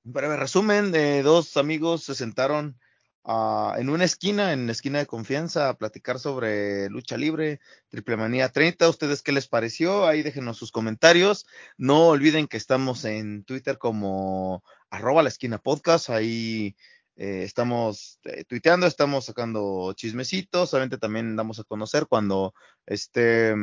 breve 0.03 0.37
resumen. 0.37 0.93
de 0.93 1.23
dos 1.23 1.57
amigos 1.57 2.05
se 2.05 2.15
sentaron 2.15 2.79
en 3.27 3.89
una 3.89 4.05
esquina, 4.05 4.53
en 4.53 4.67
la 4.67 4.73
esquina 4.73 4.99
de 4.99 5.07
confianza, 5.07 5.69
a 5.69 5.79
platicar 5.79 6.19
sobre 6.19 6.91
lucha 6.91 7.17
libre, 7.17 7.61
Triple 7.89 8.17
Manía 8.17 8.51
30. 8.51 8.89
¿Ustedes 8.89 9.23
qué 9.23 9.33
les 9.33 9.49
pareció? 9.49 10.07
Ahí 10.07 10.23
déjenos 10.23 10.59
sus 10.59 10.71
comentarios. 10.71 11.47
No 11.79 12.09
olviden 12.09 12.47
que 12.47 12.59
estamos 12.59 13.05
en 13.05 13.45
Twitter 13.45 13.79
como 13.79 14.63
arroba 14.91 15.23
la 15.23 15.31
esquina 15.31 15.59
podcast. 15.59 16.11
Ahí 16.11 16.77
eh, 17.17 17.45
estamos 17.45 18.21
eh, 18.25 18.45
tuiteando, 18.45 18.87
estamos 18.87 19.25
sacando 19.25 19.95
chismecitos. 19.95 20.75
Obviamente 20.75 20.99
también 20.99 21.35
damos 21.35 21.59
a 21.61 21.65
conocer 21.65 22.07
cuando 22.07 22.55
esté. 22.87 23.55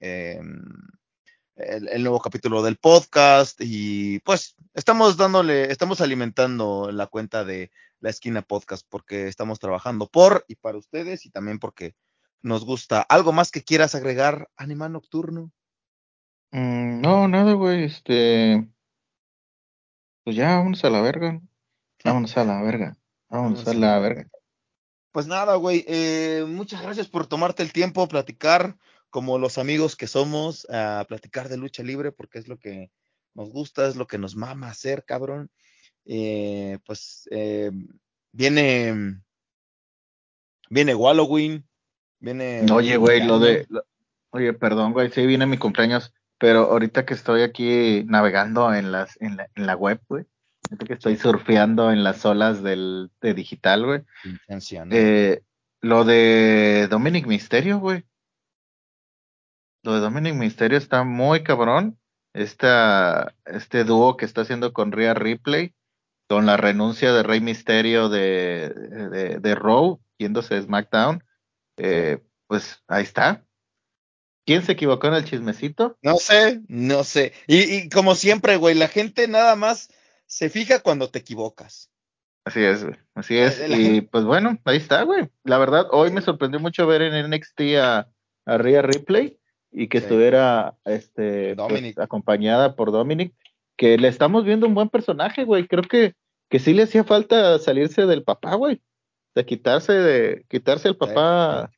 Eh, 0.00 0.40
el, 1.56 1.88
el, 1.88 2.02
nuevo 2.02 2.20
capítulo 2.20 2.62
del 2.62 2.76
podcast 2.76 3.60
y 3.60 4.20
pues 4.20 4.56
estamos 4.74 5.16
dándole, 5.16 5.70
estamos 5.72 6.00
alimentando 6.00 6.90
la 6.92 7.06
cuenta 7.06 7.44
de 7.44 7.70
la 8.00 8.10
esquina 8.10 8.42
podcast 8.42 8.86
porque 8.88 9.28
estamos 9.28 9.58
trabajando 9.58 10.08
por 10.08 10.44
y 10.48 10.56
para 10.56 10.78
ustedes 10.78 11.26
y 11.26 11.30
también 11.30 11.58
porque 11.58 11.94
nos 12.42 12.64
gusta. 12.64 13.00
¿Algo 13.02 13.32
más 13.32 13.50
que 13.50 13.62
quieras 13.62 13.94
agregar, 13.94 14.48
Animal 14.56 14.92
Nocturno? 14.92 15.50
Mm, 16.52 17.00
no, 17.00 17.28
nada, 17.28 17.54
güey, 17.54 17.84
este, 17.84 18.68
pues 20.24 20.36
ya, 20.36 20.56
vámonos 20.56 20.84
a 20.84 20.90
la 20.90 21.00
verga. 21.00 21.40
Vámonos 22.04 22.36
a 22.36 22.44
la 22.44 22.62
verga. 22.62 22.96
Vámonos, 23.28 23.66
a 23.66 23.74
la 23.74 23.98
verga. 23.98 24.28
Pues 25.12 25.26
nada, 25.26 25.56
güey, 25.56 25.84
eh, 25.88 26.44
muchas 26.46 26.82
gracias 26.82 27.08
por 27.08 27.26
tomarte 27.26 27.62
el 27.62 27.72
tiempo, 27.72 28.06
platicar 28.06 28.76
como 29.10 29.38
los 29.38 29.58
amigos 29.58 29.96
que 29.96 30.06
somos, 30.06 30.66
a 30.70 31.04
platicar 31.08 31.48
de 31.48 31.56
lucha 31.56 31.82
libre, 31.82 32.12
porque 32.12 32.38
es 32.38 32.48
lo 32.48 32.58
que 32.58 32.90
nos 33.34 33.50
gusta, 33.50 33.86
es 33.86 33.96
lo 33.96 34.06
que 34.06 34.18
nos 34.18 34.36
mama 34.36 34.68
hacer, 34.68 35.04
cabrón. 35.04 35.50
Eh, 36.04 36.78
pues 36.86 37.28
eh, 37.30 37.70
viene, 38.32 39.20
viene 40.70 40.94
Halloween, 40.94 41.66
viene... 42.18 42.66
Oye, 42.72 42.96
güey, 42.96 43.24
lo 43.24 43.38
de... 43.38 43.66
oye, 44.30 44.52
perdón, 44.52 44.92
güey, 44.92 45.10
sí 45.10 45.26
viene 45.26 45.46
mi 45.46 45.58
cumpleaños, 45.58 46.12
pero 46.38 46.70
ahorita 46.70 47.04
que 47.04 47.14
estoy 47.14 47.42
aquí 47.42 48.04
navegando 48.06 48.72
en, 48.74 48.92
las, 48.92 49.20
en, 49.20 49.36
la, 49.36 49.48
en 49.54 49.66
la 49.66 49.76
web, 49.76 50.00
güey, 50.08 50.26
que 50.86 50.94
estoy 50.94 51.16
surfeando 51.16 51.92
en 51.92 52.02
las 52.02 52.24
olas 52.24 52.62
del, 52.62 53.10
de 53.20 53.34
digital, 53.34 53.84
güey. 53.84 54.00
Eh, 54.90 55.42
lo 55.80 56.04
de 56.04 56.88
Dominic 56.90 57.26
Misterio, 57.26 57.78
güey. 57.78 58.04
Lo 59.86 59.94
de 59.94 60.00
Dominic 60.00 60.34
Misterio 60.34 60.76
está 60.76 61.04
muy 61.04 61.44
cabrón. 61.44 61.96
Esta, 62.34 63.36
este 63.44 63.84
dúo 63.84 64.16
que 64.16 64.24
está 64.24 64.40
haciendo 64.40 64.72
con 64.72 64.90
Rhea 64.90 65.14
Ripley, 65.14 65.74
con 66.28 66.44
la 66.44 66.56
renuncia 66.56 67.12
de 67.12 67.22
Rey 67.22 67.40
Misterio 67.40 68.08
de, 68.08 68.70
de, 68.70 69.38
de 69.38 69.54
Raw, 69.54 70.00
yéndose 70.18 70.56
a 70.56 70.62
SmackDown, 70.62 71.22
eh, 71.76 72.18
pues 72.48 72.82
ahí 72.88 73.04
está. 73.04 73.46
¿Quién 74.44 74.64
se 74.64 74.72
equivocó 74.72 75.06
en 75.06 75.14
el 75.14 75.24
chismecito? 75.24 75.96
No 76.02 76.16
sé, 76.16 76.62
no 76.66 77.04
sé. 77.04 77.32
Y, 77.46 77.76
y 77.76 77.88
como 77.88 78.16
siempre, 78.16 78.56
güey, 78.56 78.74
la 78.74 78.88
gente 78.88 79.28
nada 79.28 79.54
más 79.54 79.88
se 80.26 80.50
fija 80.50 80.80
cuando 80.80 81.10
te 81.10 81.20
equivocas. 81.20 81.92
Así 82.44 82.60
es, 82.60 82.82
güey. 82.82 82.96
Así 83.14 83.38
es. 83.38 83.62
Y 83.68 84.00
pues 84.00 84.24
bueno, 84.24 84.58
ahí 84.64 84.78
está, 84.78 85.04
güey. 85.04 85.30
La 85.44 85.58
verdad, 85.58 85.86
hoy 85.92 86.10
me 86.10 86.22
sorprendió 86.22 86.58
mucho 86.58 86.88
ver 86.88 87.02
en 87.02 87.30
NXT 87.30 87.60
a, 87.80 88.08
a 88.46 88.58
Rhea 88.58 88.82
Ripley 88.82 89.38
y 89.78 89.88
que 89.88 89.98
sí. 89.98 90.04
estuviera 90.04 90.74
este, 90.86 91.54
pues, 91.54 91.98
acompañada 91.98 92.74
por 92.74 92.92
Dominic, 92.92 93.34
que 93.76 93.98
le 93.98 94.08
estamos 94.08 94.42
viendo 94.42 94.66
un 94.66 94.74
buen 94.74 94.88
personaje, 94.88 95.44
güey. 95.44 95.68
Creo 95.68 95.82
que, 95.82 96.14
que 96.48 96.58
sí 96.58 96.72
le 96.72 96.84
hacía 96.84 97.04
falta 97.04 97.58
salirse 97.58 98.06
del 98.06 98.24
papá, 98.24 98.54
güey. 98.54 98.80
De 99.34 99.44
quitarse, 99.44 99.92
de 99.92 100.46
quitarse 100.48 100.88
el 100.88 100.96
papá, 100.96 101.70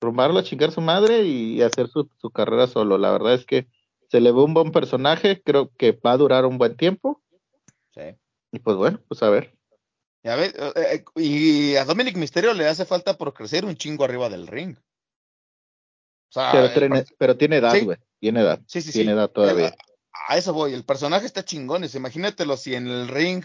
sí. 0.00 0.08
a 0.18 0.42
chingar 0.42 0.72
su 0.72 0.80
madre 0.80 1.24
y 1.24 1.60
hacer 1.60 1.88
su, 1.88 2.08
su 2.16 2.30
carrera 2.30 2.66
solo. 2.66 2.96
La 2.96 3.12
verdad 3.12 3.34
es 3.34 3.44
que 3.44 3.66
se 4.08 4.22
le 4.22 4.32
ve 4.32 4.42
un 4.42 4.54
buen 4.54 4.72
personaje, 4.72 5.42
creo 5.42 5.70
que 5.76 5.92
va 5.92 6.12
a 6.12 6.16
durar 6.16 6.46
un 6.46 6.56
buen 6.56 6.74
tiempo. 6.74 7.20
Sí. 7.94 8.16
Y 8.50 8.60
pues 8.60 8.78
bueno, 8.78 8.98
pues 9.08 9.22
a 9.22 9.28
ver. 9.28 9.54
Y 10.22 10.28
a, 10.30 10.36
ver, 10.36 10.54
eh, 10.74 11.04
y 11.16 11.76
a 11.76 11.84
Dominic 11.84 12.16
Misterio 12.16 12.54
le 12.54 12.66
hace 12.66 12.86
falta 12.86 13.18
por 13.18 13.34
crecer 13.34 13.66
un 13.66 13.76
chingo 13.76 14.04
arriba 14.04 14.30
del 14.30 14.46
ring. 14.46 14.78
O 16.30 16.32
sea, 16.32 16.52
pero, 16.52 16.72
tiene, 16.72 17.04
pero, 17.18 17.36
tiene, 17.36 17.56
edad, 17.56 17.82
güey. 17.82 17.96
Sí. 17.96 18.04
Tiene 18.20 18.40
edad. 18.40 18.60
Sí, 18.66 18.80
sí, 18.80 18.92
tiene 18.92 19.12
edad 19.12 19.30
todavía. 19.30 19.74
A, 20.28 20.34
a, 20.34 20.38
eso 20.38 20.52
voy. 20.52 20.72
El 20.72 20.84
personaje 20.84 21.26
está 21.26 21.44
chingón. 21.44 21.84
Imagínatelo 21.92 22.56
si 22.56 22.74
en 22.74 22.86
el 22.86 23.08
ring 23.08 23.44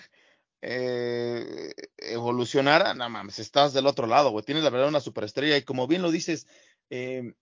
eh, 0.62 1.74
evolucionara. 1.98 2.94
No 2.94 3.10
mames, 3.10 3.40
estás 3.40 3.74
del 3.74 3.88
otro 3.88 4.06
lado, 4.06 4.30
güey. 4.30 4.46
Tienes 4.46 4.64
la 4.64 4.70
verdad 4.70 4.90
una 4.90 5.00
superestrella. 5.00 5.58
Y 5.58 5.64
como 5.64 5.88
bien 5.88 6.04
lo 6.04 6.12
dices, 6.12 6.48
eh, 6.92 7.34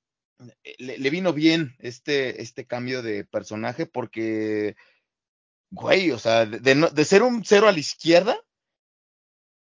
le, 0.78 0.98
le, 0.98 1.10
vino 1.10 1.34
bien 1.34 1.76
este, 1.80 2.42
este 2.42 2.66
cambio 2.66 3.02
de 3.02 3.26
personaje 3.26 3.86
porque, 3.86 4.78
güey, 5.72 6.12
o 6.12 6.20
sea, 6.20 6.46
de, 6.46 6.60
de, 6.60 6.90
de 6.90 7.06
ser 7.06 7.22
un 7.22 7.44
cero 7.44 7.68
a 7.68 7.74
la 7.74 7.80
izquierda 7.80 8.40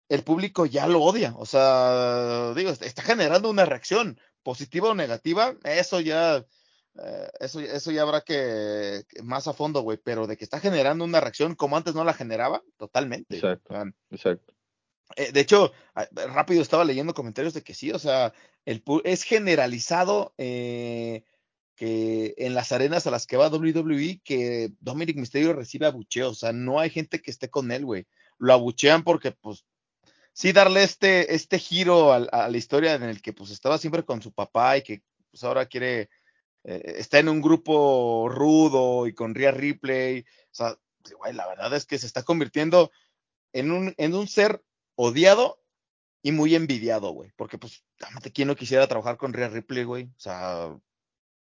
el 0.09 0.23
público 0.23 0.65
ya 0.65 0.87
lo 0.87 1.01
odia. 1.01 1.33
O 1.37 1.45
sea, 1.45 2.53
digo, 2.55 2.69
está 2.69 3.01
generando 3.01 3.49
una 3.49 3.65
reacción 3.65 4.19
positiva 4.45 4.89
o 4.89 4.95
negativa, 4.95 5.55
eso 5.63 5.99
ya, 5.99 6.37
eh, 6.37 7.29
eso, 7.39 7.59
eso 7.59 7.91
ya 7.91 8.03
habrá 8.03 8.21
que, 8.21 9.03
más 9.23 9.47
a 9.47 9.53
fondo, 9.53 9.81
güey, 9.81 9.97
pero 9.97 10.27
de 10.27 10.37
que 10.37 10.43
está 10.43 10.59
generando 10.59 11.03
una 11.03 11.19
reacción 11.19 11.55
como 11.55 11.75
antes 11.75 11.95
no 11.95 12.03
la 12.03 12.13
generaba, 12.13 12.61
totalmente. 12.77 13.35
Exacto. 13.35 13.73
exacto. 14.11 14.53
Eh, 15.15 15.31
de 15.31 15.39
hecho, 15.39 15.71
rápido 16.13 16.61
estaba 16.61 16.85
leyendo 16.85 17.15
comentarios 17.15 17.55
de 17.55 17.63
que 17.63 17.73
sí, 17.73 17.91
o 17.91 17.97
sea, 17.97 18.33
el, 18.65 18.83
es 19.03 19.23
generalizado 19.23 20.35
eh, 20.37 21.23
que 21.75 22.35
en 22.37 22.53
las 22.53 22.71
arenas 22.71 23.07
a 23.07 23.11
las 23.11 23.25
que 23.25 23.37
va 23.37 23.49
WWE, 23.49 24.21
que 24.23 24.71
Dominic 24.79 25.17
Mysterio 25.17 25.53
recibe 25.53 25.87
abucheo, 25.87 26.29
o 26.29 26.35
sea, 26.35 26.53
no 26.53 26.79
hay 26.79 26.91
gente 26.91 27.19
que 27.19 27.31
esté 27.31 27.49
con 27.49 27.71
él, 27.71 27.83
güey. 27.83 28.05
Lo 28.37 28.53
abuchean 28.53 29.03
porque, 29.03 29.31
pues, 29.31 29.65
sí 30.35 30.51
darle 30.51 30.83
este, 30.83 31.33
este 31.33 31.57
giro 31.59 32.11
a, 32.11 32.19
la 32.19 32.57
historia 32.57 32.93
en 32.93 33.03
el 33.03 33.21
que, 33.21 33.31
pues, 33.31 33.51
estaba 33.51 33.77
siempre 33.77 34.03
con 34.03 34.21
su 34.21 34.33
papá 34.33 34.77
y 34.77 34.83
que, 34.83 35.01
pues, 35.31 35.43
ahora 35.45 35.65
quiere, 35.65 36.09
eh, 36.65 36.95
está 36.97 37.19
en 37.19 37.29
un 37.29 37.41
grupo 37.41 38.27
rudo 38.29 39.07
y 39.07 39.13
con 39.13 39.33
Rhea 39.33 39.51
Ripley, 39.51 40.21
o 40.21 40.53
sea, 40.53 40.77
güey, 41.17 41.33
la 41.33 41.47
verdad 41.47 41.73
es 41.73 41.85
que 41.85 41.97
se 41.97 42.05
está 42.05 42.23
convirtiendo 42.23 42.91
en 43.53 43.71
un, 43.71 43.95
en 43.97 44.13
un 44.13 44.27
ser 44.27 44.61
odiado 44.95 45.63
y 46.21 46.33
muy 46.33 46.53
envidiado, 46.53 47.11
güey. 47.11 47.31
Porque, 47.37 47.57
pues, 47.57 47.85
¿quién 48.33 48.49
no 48.49 48.55
quisiera 48.57 48.87
trabajar 48.87 49.15
con 49.15 49.31
Rhea 49.31 49.47
Ripley, 49.47 49.85
güey? 49.85 50.05
O 50.05 50.19
sea, 50.19 50.75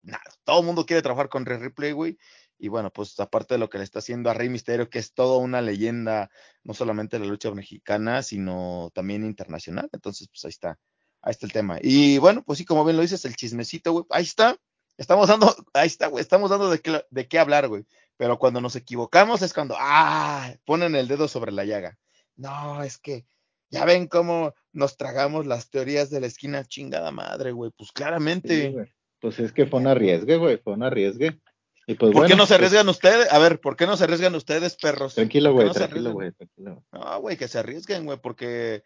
nada, 0.02 0.24
todo 0.42 0.60
el 0.60 0.66
mundo 0.66 0.86
quiere 0.86 1.02
trabajar 1.02 1.28
con 1.28 1.46
Rhea 1.46 1.58
Ripley, 1.58 1.92
güey. 1.92 2.18
Y 2.62 2.68
bueno, 2.68 2.92
pues 2.92 3.18
aparte 3.18 3.54
de 3.54 3.58
lo 3.58 3.68
que 3.68 3.78
le 3.78 3.82
está 3.82 3.98
haciendo 3.98 4.30
a 4.30 4.34
Rey 4.34 4.48
Misterio, 4.48 4.88
que 4.88 5.00
es 5.00 5.14
toda 5.14 5.38
una 5.38 5.60
leyenda, 5.60 6.30
no 6.62 6.74
solamente 6.74 7.18
de 7.18 7.24
la 7.24 7.32
lucha 7.32 7.50
mexicana, 7.50 8.22
sino 8.22 8.92
también 8.94 9.24
internacional. 9.24 9.88
Entonces, 9.92 10.28
pues 10.28 10.44
ahí 10.44 10.50
está, 10.50 10.78
ahí 11.22 11.32
está 11.32 11.46
el 11.46 11.52
tema. 11.52 11.80
Y 11.82 12.18
bueno, 12.18 12.44
pues 12.44 12.60
sí, 12.60 12.64
como 12.64 12.84
bien 12.84 12.94
lo 12.94 13.02
dices, 13.02 13.24
el 13.24 13.34
chismecito, 13.34 13.90
güey, 13.90 14.04
ahí 14.10 14.22
está. 14.22 14.56
Estamos 14.96 15.26
dando, 15.26 15.52
ahí 15.74 15.88
está, 15.88 16.06
güey, 16.06 16.22
estamos 16.22 16.50
dando 16.50 16.70
de 16.70 16.78
qué, 16.78 17.04
de 17.10 17.26
qué 17.26 17.40
hablar, 17.40 17.66
güey. 17.66 17.84
Pero 18.16 18.38
cuando 18.38 18.60
nos 18.60 18.76
equivocamos 18.76 19.42
es 19.42 19.52
cuando, 19.52 19.74
ah, 19.76 20.54
ponen 20.64 20.94
el 20.94 21.08
dedo 21.08 21.26
sobre 21.26 21.50
la 21.50 21.64
llaga. 21.64 21.98
No, 22.36 22.80
es 22.84 22.96
que 22.96 23.26
ya 23.70 23.84
ven 23.84 24.06
cómo 24.06 24.54
nos 24.70 24.96
tragamos 24.96 25.46
las 25.46 25.68
teorías 25.68 26.10
de 26.10 26.20
la 26.20 26.28
esquina 26.28 26.64
chingada 26.64 27.10
madre, 27.10 27.50
güey. 27.50 27.72
Pues 27.76 27.90
claramente. 27.90 28.72
pues 29.18 29.40
es 29.40 29.50
que 29.50 29.66
fue 29.66 29.80
un 29.80 29.88
arriesgue, 29.88 30.36
güey, 30.36 30.58
fue 30.58 30.74
un 30.74 30.84
arriesgue. 30.84 31.40
Y 31.86 31.94
pues, 31.94 32.12
¿Por 32.12 32.26
qué 32.26 32.36
no 32.36 32.46
se 32.46 32.54
pues 32.54 32.60
arriesgan 32.60 32.88
ustedes? 32.88 33.32
A 33.32 33.38
ver, 33.38 33.60
¿por 33.60 33.76
qué 33.76 33.86
no 33.86 33.96
se 33.96 34.04
arriesgan 34.04 34.34
ustedes, 34.34 34.76
perros? 34.76 35.14
Tranquilo, 35.14 35.52
güey, 35.52 35.70
tranquilo, 35.70 36.12
güey, 36.12 36.32
tranquilo. 36.32 36.84
No, 36.92 37.20
güey, 37.20 37.36
que 37.36 37.48
se 37.48 37.58
arriesguen, 37.58 38.04
güey, 38.04 38.18
porque 38.20 38.84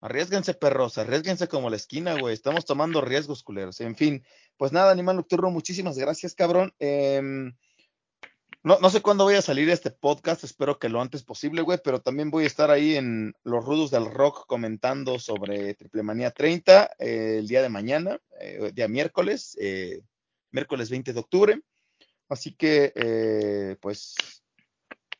arriesguense, 0.00 0.54
perros, 0.54 0.98
arriesguense 0.98 1.46
como 1.46 1.70
la 1.70 1.76
esquina, 1.76 2.18
güey. 2.18 2.34
Estamos 2.34 2.64
tomando 2.64 3.00
riesgos, 3.00 3.42
culeros. 3.42 3.80
En 3.80 3.94
fin, 3.94 4.24
pues 4.56 4.72
nada, 4.72 4.90
Animal 4.90 5.16
Nocturno, 5.16 5.50
muchísimas 5.50 5.96
gracias, 5.96 6.34
cabrón. 6.34 6.74
Eh, 6.80 7.52
no, 8.62 8.78
no 8.78 8.90
sé 8.90 9.00
cuándo 9.00 9.24
voy 9.24 9.36
a 9.36 9.42
salir 9.42 9.70
este 9.70 9.90
podcast, 9.90 10.44
espero 10.44 10.78
que 10.78 10.90
lo 10.90 11.00
antes 11.00 11.22
posible, 11.22 11.62
güey, 11.62 11.78
pero 11.82 12.02
también 12.02 12.30
voy 12.30 12.44
a 12.44 12.46
estar 12.46 12.70
ahí 12.70 12.94
en 12.94 13.32
Los 13.42 13.64
Rudos 13.64 13.90
del 13.90 14.04
Rock 14.04 14.44
comentando 14.46 15.18
sobre 15.18 15.72
Triple 15.72 16.02
Manía 16.02 16.30
30 16.30 16.90
eh, 16.98 17.36
el 17.38 17.48
día 17.48 17.62
de 17.62 17.70
mañana, 17.70 18.20
eh, 18.38 18.70
día 18.74 18.86
miércoles, 18.86 19.56
eh, 19.58 20.02
miércoles 20.50 20.90
20 20.90 21.14
de 21.14 21.20
octubre. 21.20 21.60
Así 22.30 22.54
que, 22.54 23.76
pues, 23.80 24.14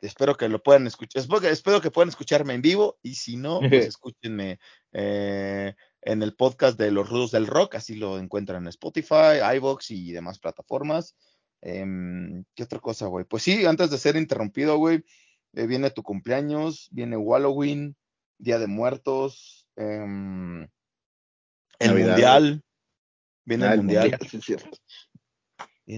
espero 0.01 0.37
que 0.37 0.49
lo 0.49 0.63
puedan 0.63 0.87
escuchar, 0.87 1.23
espero 1.45 1.81
que, 1.81 1.91
puedan 1.91 2.09
escucharme 2.09 2.55
en 2.55 2.63
vivo 2.63 2.99
y 3.03 3.17
si 3.17 3.37
no, 3.37 3.61
pues 3.61 3.71
escúchenme 3.97 4.59
en 6.03 6.23
el 6.23 6.35
podcast 6.35 6.79
de 6.79 6.91
Los 6.91 7.09
Rudos 7.09 7.31
del 7.33 7.47
Rock, 7.47 7.75
así 7.75 7.95
lo 7.95 8.19
encuentran 8.19 8.63
en 8.63 8.69
Spotify, 8.69 9.41
iVoox 9.57 9.91
y 9.91 10.13
demás 10.13 10.39
plataformas. 10.39 11.15
Em, 11.61 12.45
¿Qué 12.55 12.63
otra 12.63 12.79
cosa, 12.81 13.07
güey? 13.07 13.25
Pues 13.27 13.43
sí, 13.43 13.67
antes 13.67 13.91
de 13.91 13.99
ser 13.99 14.17
interrumpido, 14.17 14.79
güey, 14.79 15.05
eh, 15.53 15.67
viene 15.67 15.91
tu 15.91 16.03
cumpleaños, 16.03 16.89
viene 16.91 17.17
Halloween, 17.17 17.97
Día 18.39 18.59
de 18.59 18.67
Muertos, 18.67 19.69
em, 19.77 20.67
el 21.79 21.95
Mundial. 21.95 22.63
Viene 23.45 23.67
el 23.67 23.73
ah, 23.73 23.77
Mundial. 23.77 24.19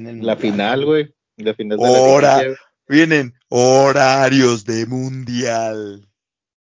La 0.00 0.36
final, 0.36 0.84
güey. 0.84 1.14
La 1.36 1.54
final 1.54 1.78
de 1.78 2.56
Vienen 2.88 3.34
horarios 3.48 4.64
de 4.64 4.86
Mundial. 4.86 6.08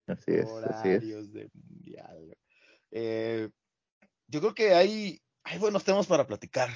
Así 0.06 0.32
es. 0.32 0.46
Horarios 0.46 1.32
de 1.32 1.50
Mundial. 1.52 2.36
Eh, 2.90 3.48
yo 4.28 4.40
creo 4.40 4.54
que 4.54 4.74
hay, 4.74 5.20
hay 5.44 5.58
buenos 5.58 5.84
temas 5.84 6.06
para 6.06 6.26
platicar. 6.26 6.70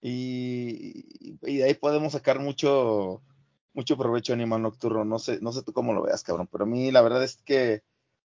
Y, 0.00 1.36
de 1.40 1.64
ahí 1.64 1.74
podemos 1.74 2.12
sacar 2.12 2.38
mucho, 2.38 3.22
mucho 3.72 3.96
provecho 3.96 4.32
Animal 4.32 4.62
Nocturno. 4.62 5.04
No 5.04 5.18
sé, 5.18 5.38
no 5.40 5.52
sé 5.52 5.62
tú 5.62 5.72
cómo 5.72 5.92
lo 5.92 6.02
veas, 6.02 6.22
cabrón, 6.22 6.48
pero 6.50 6.64
a 6.64 6.66
mí 6.66 6.90
la 6.90 7.02
verdad 7.02 7.22
es 7.22 7.36
que 7.44 7.82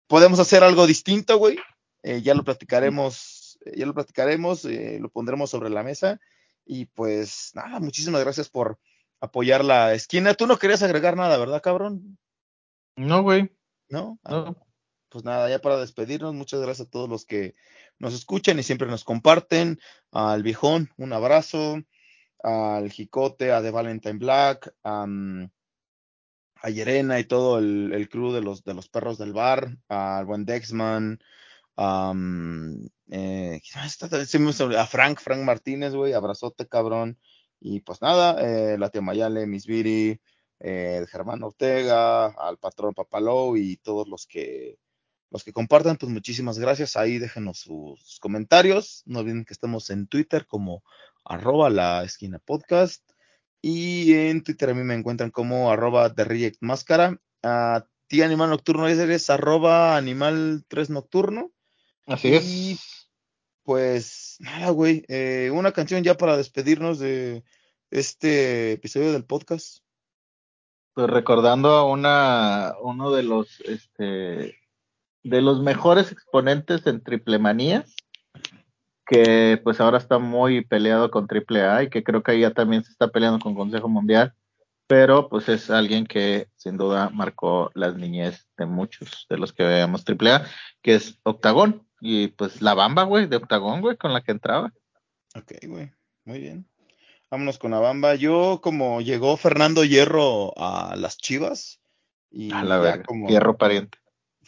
podemos 0.06 0.38
hacer 0.38 0.62
algo 0.62 0.86
distinto, 0.86 1.38
güey. 1.38 1.58
Eh, 2.02 2.22
ya 2.22 2.34
lo 2.34 2.44
platicaremos, 2.44 3.58
eh, 3.64 3.74
ya 3.76 3.86
lo 3.86 3.94
platicaremos, 3.94 4.64
lo 4.64 5.08
pondremos 5.08 5.50
sobre 5.50 5.70
la 5.70 5.82
mesa. 5.82 6.20
Y 6.64 6.86
pues 6.86 7.52
nada, 7.54 7.80
muchísimas 7.80 8.22
gracias 8.22 8.48
por 8.48 8.78
apoyar 9.20 9.64
la 9.64 9.94
esquina. 9.94 10.34
Tú 10.34 10.46
no 10.46 10.58
querías 10.58 10.82
agregar 10.82 11.16
nada, 11.16 11.38
¿verdad, 11.38 11.62
cabrón? 11.62 12.18
No, 12.96 13.22
güey. 13.22 13.50
¿No? 13.88 14.18
no. 14.24 14.44
Ah, 14.46 14.54
pues 15.08 15.24
nada, 15.24 15.48
ya 15.50 15.60
para 15.60 15.78
despedirnos, 15.78 16.34
muchas 16.34 16.60
gracias 16.60 16.88
a 16.88 16.90
todos 16.90 17.08
los 17.08 17.26
que 17.26 17.54
nos 17.98 18.14
escuchan 18.14 18.58
y 18.58 18.62
siempre 18.62 18.88
nos 18.88 19.04
comparten. 19.04 19.78
Al 20.10 20.42
viejón, 20.42 20.90
un 20.96 21.12
abrazo. 21.12 21.82
Al 22.42 22.90
Jicote, 22.90 23.52
a 23.52 23.62
The 23.62 23.70
Valentine 23.70 24.18
Black, 24.18 24.74
a 24.82 25.06
Yerena 26.70 27.18
y 27.20 27.24
todo 27.24 27.58
el, 27.58 27.92
el, 27.92 28.08
crew 28.08 28.32
de 28.32 28.40
los, 28.40 28.64
de 28.64 28.74
los 28.74 28.88
perros 28.88 29.18
del 29.18 29.32
bar, 29.32 29.76
al 29.88 30.24
buen 30.24 30.44
Dexman, 30.44 31.20
eh, 31.76 33.60
a 34.76 34.86
Frank, 34.86 35.20
Frank 35.20 35.42
Martínez, 35.42 35.94
güey, 35.94 36.12
abrazote, 36.12 36.66
cabrón. 36.66 37.18
Y 37.60 37.80
pues 37.80 38.02
nada, 38.02 38.40
eh, 38.40 38.76
la 38.78 38.90
tía 38.90 39.02
Mayale, 39.02 39.46
Miss 39.46 39.66
Viri, 39.66 40.20
eh, 40.60 41.06
Germán 41.10 41.42
Ortega, 41.42 42.26
al 42.26 42.58
patrón 42.58 42.94
Papalou 42.94 43.56
y 43.56 43.76
todos 43.78 44.08
los 44.08 44.26
que 44.26 44.78
los 45.32 45.44
que 45.44 45.52
compartan, 45.52 45.96
pues 45.96 46.12
muchísimas 46.12 46.58
gracias. 46.58 46.94
Ahí 46.96 47.18
déjenos 47.18 47.60
sus 47.60 48.18
comentarios. 48.20 49.02
No 49.06 49.20
olviden 49.20 49.46
que 49.46 49.54
estamos 49.54 49.88
en 49.88 50.06
Twitter 50.06 50.46
como 50.46 50.84
arroba 51.24 51.70
la 51.70 52.04
esquina 52.04 52.38
podcast. 52.38 53.02
Y 53.62 54.12
en 54.12 54.42
Twitter 54.42 54.70
a 54.70 54.74
mí 54.74 54.82
me 54.82 54.94
encuentran 54.94 55.30
como 55.30 55.70
arroba 55.70 56.14
The 56.14 56.24
Reject 56.24 56.58
Máscara. 56.60 57.18
A 57.42 57.86
ti, 58.08 58.20
Animal 58.20 58.50
Nocturno, 58.50 58.86
eres 58.88 59.30
arroba 59.30 59.96
Animal 59.96 60.64
3 60.68 60.90
Nocturno. 60.90 61.50
Así 62.06 62.34
es. 62.34 62.44
Y 62.44 62.78
pues 63.64 64.36
nada, 64.40 64.70
güey. 64.70 65.04
Eh, 65.08 65.50
una 65.52 65.72
canción 65.72 66.02
ya 66.02 66.16
para 66.16 66.36
despedirnos 66.36 66.98
de 66.98 67.44
este 67.90 68.72
episodio 68.72 69.12
del 69.12 69.24
podcast. 69.24 69.78
Pues 70.94 71.08
recordando 71.08 71.70
a 71.70 71.86
una, 71.86 72.74
uno 72.82 73.12
de 73.12 73.22
los 73.22 73.60
este, 73.60 74.58
de 75.22 75.40
los 75.40 75.60
mejores 75.62 76.12
exponentes 76.12 76.86
en 76.86 77.02
triple 77.02 77.38
manía, 77.38 77.84
que 79.06 79.60
pues 79.62 79.80
ahora 79.80 79.98
está 79.98 80.18
muy 80.18 80.64
peleado 80.64 81.10
con 81.10 81.26
triple 81.26 81.62
A 81.62 81.82
y 81.82 81.90
que 81.90 82.02
creo 82.02 82.22
que 82.22 82.38
ya 82.38 82.50
también 82.50 82.84
se 82.84 82.90
está 82.92 83.08
peleando 83.08 83.38
con 83.38 83.54
Consejo 83.54 83.88
Mundial, 83.88 84.34
pero 84.86 85.28
pues 85.28 85.48
es 85.48 85.70
alguien 85.70 86.06
que 86.06 86.48
sin 86.56 86.76
duda 86.76 87.08
marcó 87.10 87.70
las 87.74 87.96
niñez 87.96 88.46
de 88.58 88.66
muchos 88.66 89.26
de 89.30 89.38
los 89.38 89.52
que 89.52 89.64
veíamos 89.64 90.04
triple 90.04 90.32
A, 90.32 90.46
que 90.82 90.96
es 90.96 91.18
Octagón, 91.22 91.86
y 92.02 92.28
pues 92.28 92.60
la 92.60 92.74
bamba, 92.74 93.04
güey, 93.04 93.26
de 93.26 93.36
Octagón, 93.36 93.80
güey, 93.80 93.96
con 93.96 94.12
la 94.12 94.22
que 94.22 94.32
entraba. 94.32 94.72
Ok, 95.34 95.52
güey, 95.66 95.92
muy 96.24 96.40
bien. 96.40 96.66
Vámonos 97.30 97.58
con 97.58 97.70
la 97.70 97.78
bamba. 97.78 98.16
Yo, 98.16 98.60
como 98.62 99.00
llegó 99.00 99.36
Fernando 99.36 99.84
Hierro 99.84 100.52
a 100.58 100.96
las 100.96 101.16
Chivas, 101.16 101.80
y 102.30 102.52
a 102.52 102.62
la 102.64 103.02
como 103.02 103.28
Hierro 103.28 103.56
pariente 103.56 104.02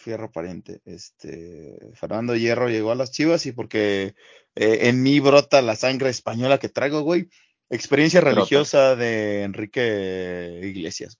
fierro 0.05 0.31
pariente. 0.31 0.81
Este, 0.85 1.79
Fernando 1.95 2.37
Hierro 2.37 2.69
llegó 2.69 2.93
a 2.93 2.95
las 2.95 3.11
Chivas 3.11 3.47
y 3.47 3.53
porque 3.53 4.15
eh, 4.55 4.89
en 4.89 5.03
mí 5.03 5.21
brota 5.21 5.63
la 5.63 5.77
sangre 5.77 6.11
española 6.11 6.59
que 6.59 6.69
traigo, 6.69 7.03
güey. 7.03 7.29
Experiencia 7.71 8.21
religiosa 8.21 8.95
de 8.95 9.43
Enrique 9.43 10.61
Iglesias. 10.63 11.19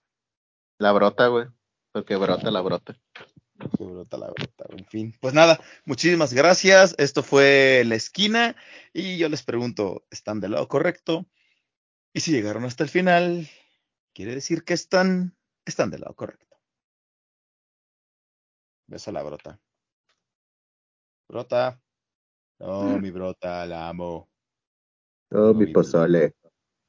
La 0.77 0.91
brota, 0.91 1.27
güey. 1.27 1.47
Porque 1.91 2.15
brota 2.15 2.51
la 2.51 2.61
brota. 2.61 2.95
Porque 3.57 3.83
brota 3.83 4.17
la 4.17 4.27
brota. 4.27 4.65
En 4.69 4.85
fin, 4.85 5.15
pues 5.19 5.33
nada, 5.33 5.59
muchísimas 5.85 6.33
gracias. 6.33 6.95
Esto 6.97 7.23
fue 7.23 7.83
La 7.85 7.95
Esquina 7.95 8.55
y 8.93 9.17
yo 9.17 9.29
les 9.29 9.43
pregunto, 9.43 10.05
¿están 10.11 10.39
del 10.39 10.51
lado 10.51 10.67
correcto? 10.67 11.25
Y 12.13 12.21
si 12.21 12.31
llegaron 12.31 12.65
hasta 12.65 12.83
el 12.83 12.89
final, 12.89 13.47
quiere 14.13 14.35
decir 14.35 14.63
que 14.63 14.73
están, 14.73 15.37
están 15.65 15.89
del 15.89 16.01
lado 16.01 16.15
correcto. 16.15 16.57
Beso 18.87 19.09
a 19.09 19.13
la 19.13 19.23
brota. 19.23 19.59
Brota. 21.27 21.81
No, 22.59 22.99
mi 22.99 23.11
brota, 23.11 23.65
la 23.65 23.89
amo. 23.89 24.29
Oh, 25.31 25.37
No, 25.37 25.53
mi 25.53 25.65
mi 25.65 25.73
pozole. 25.73 26.35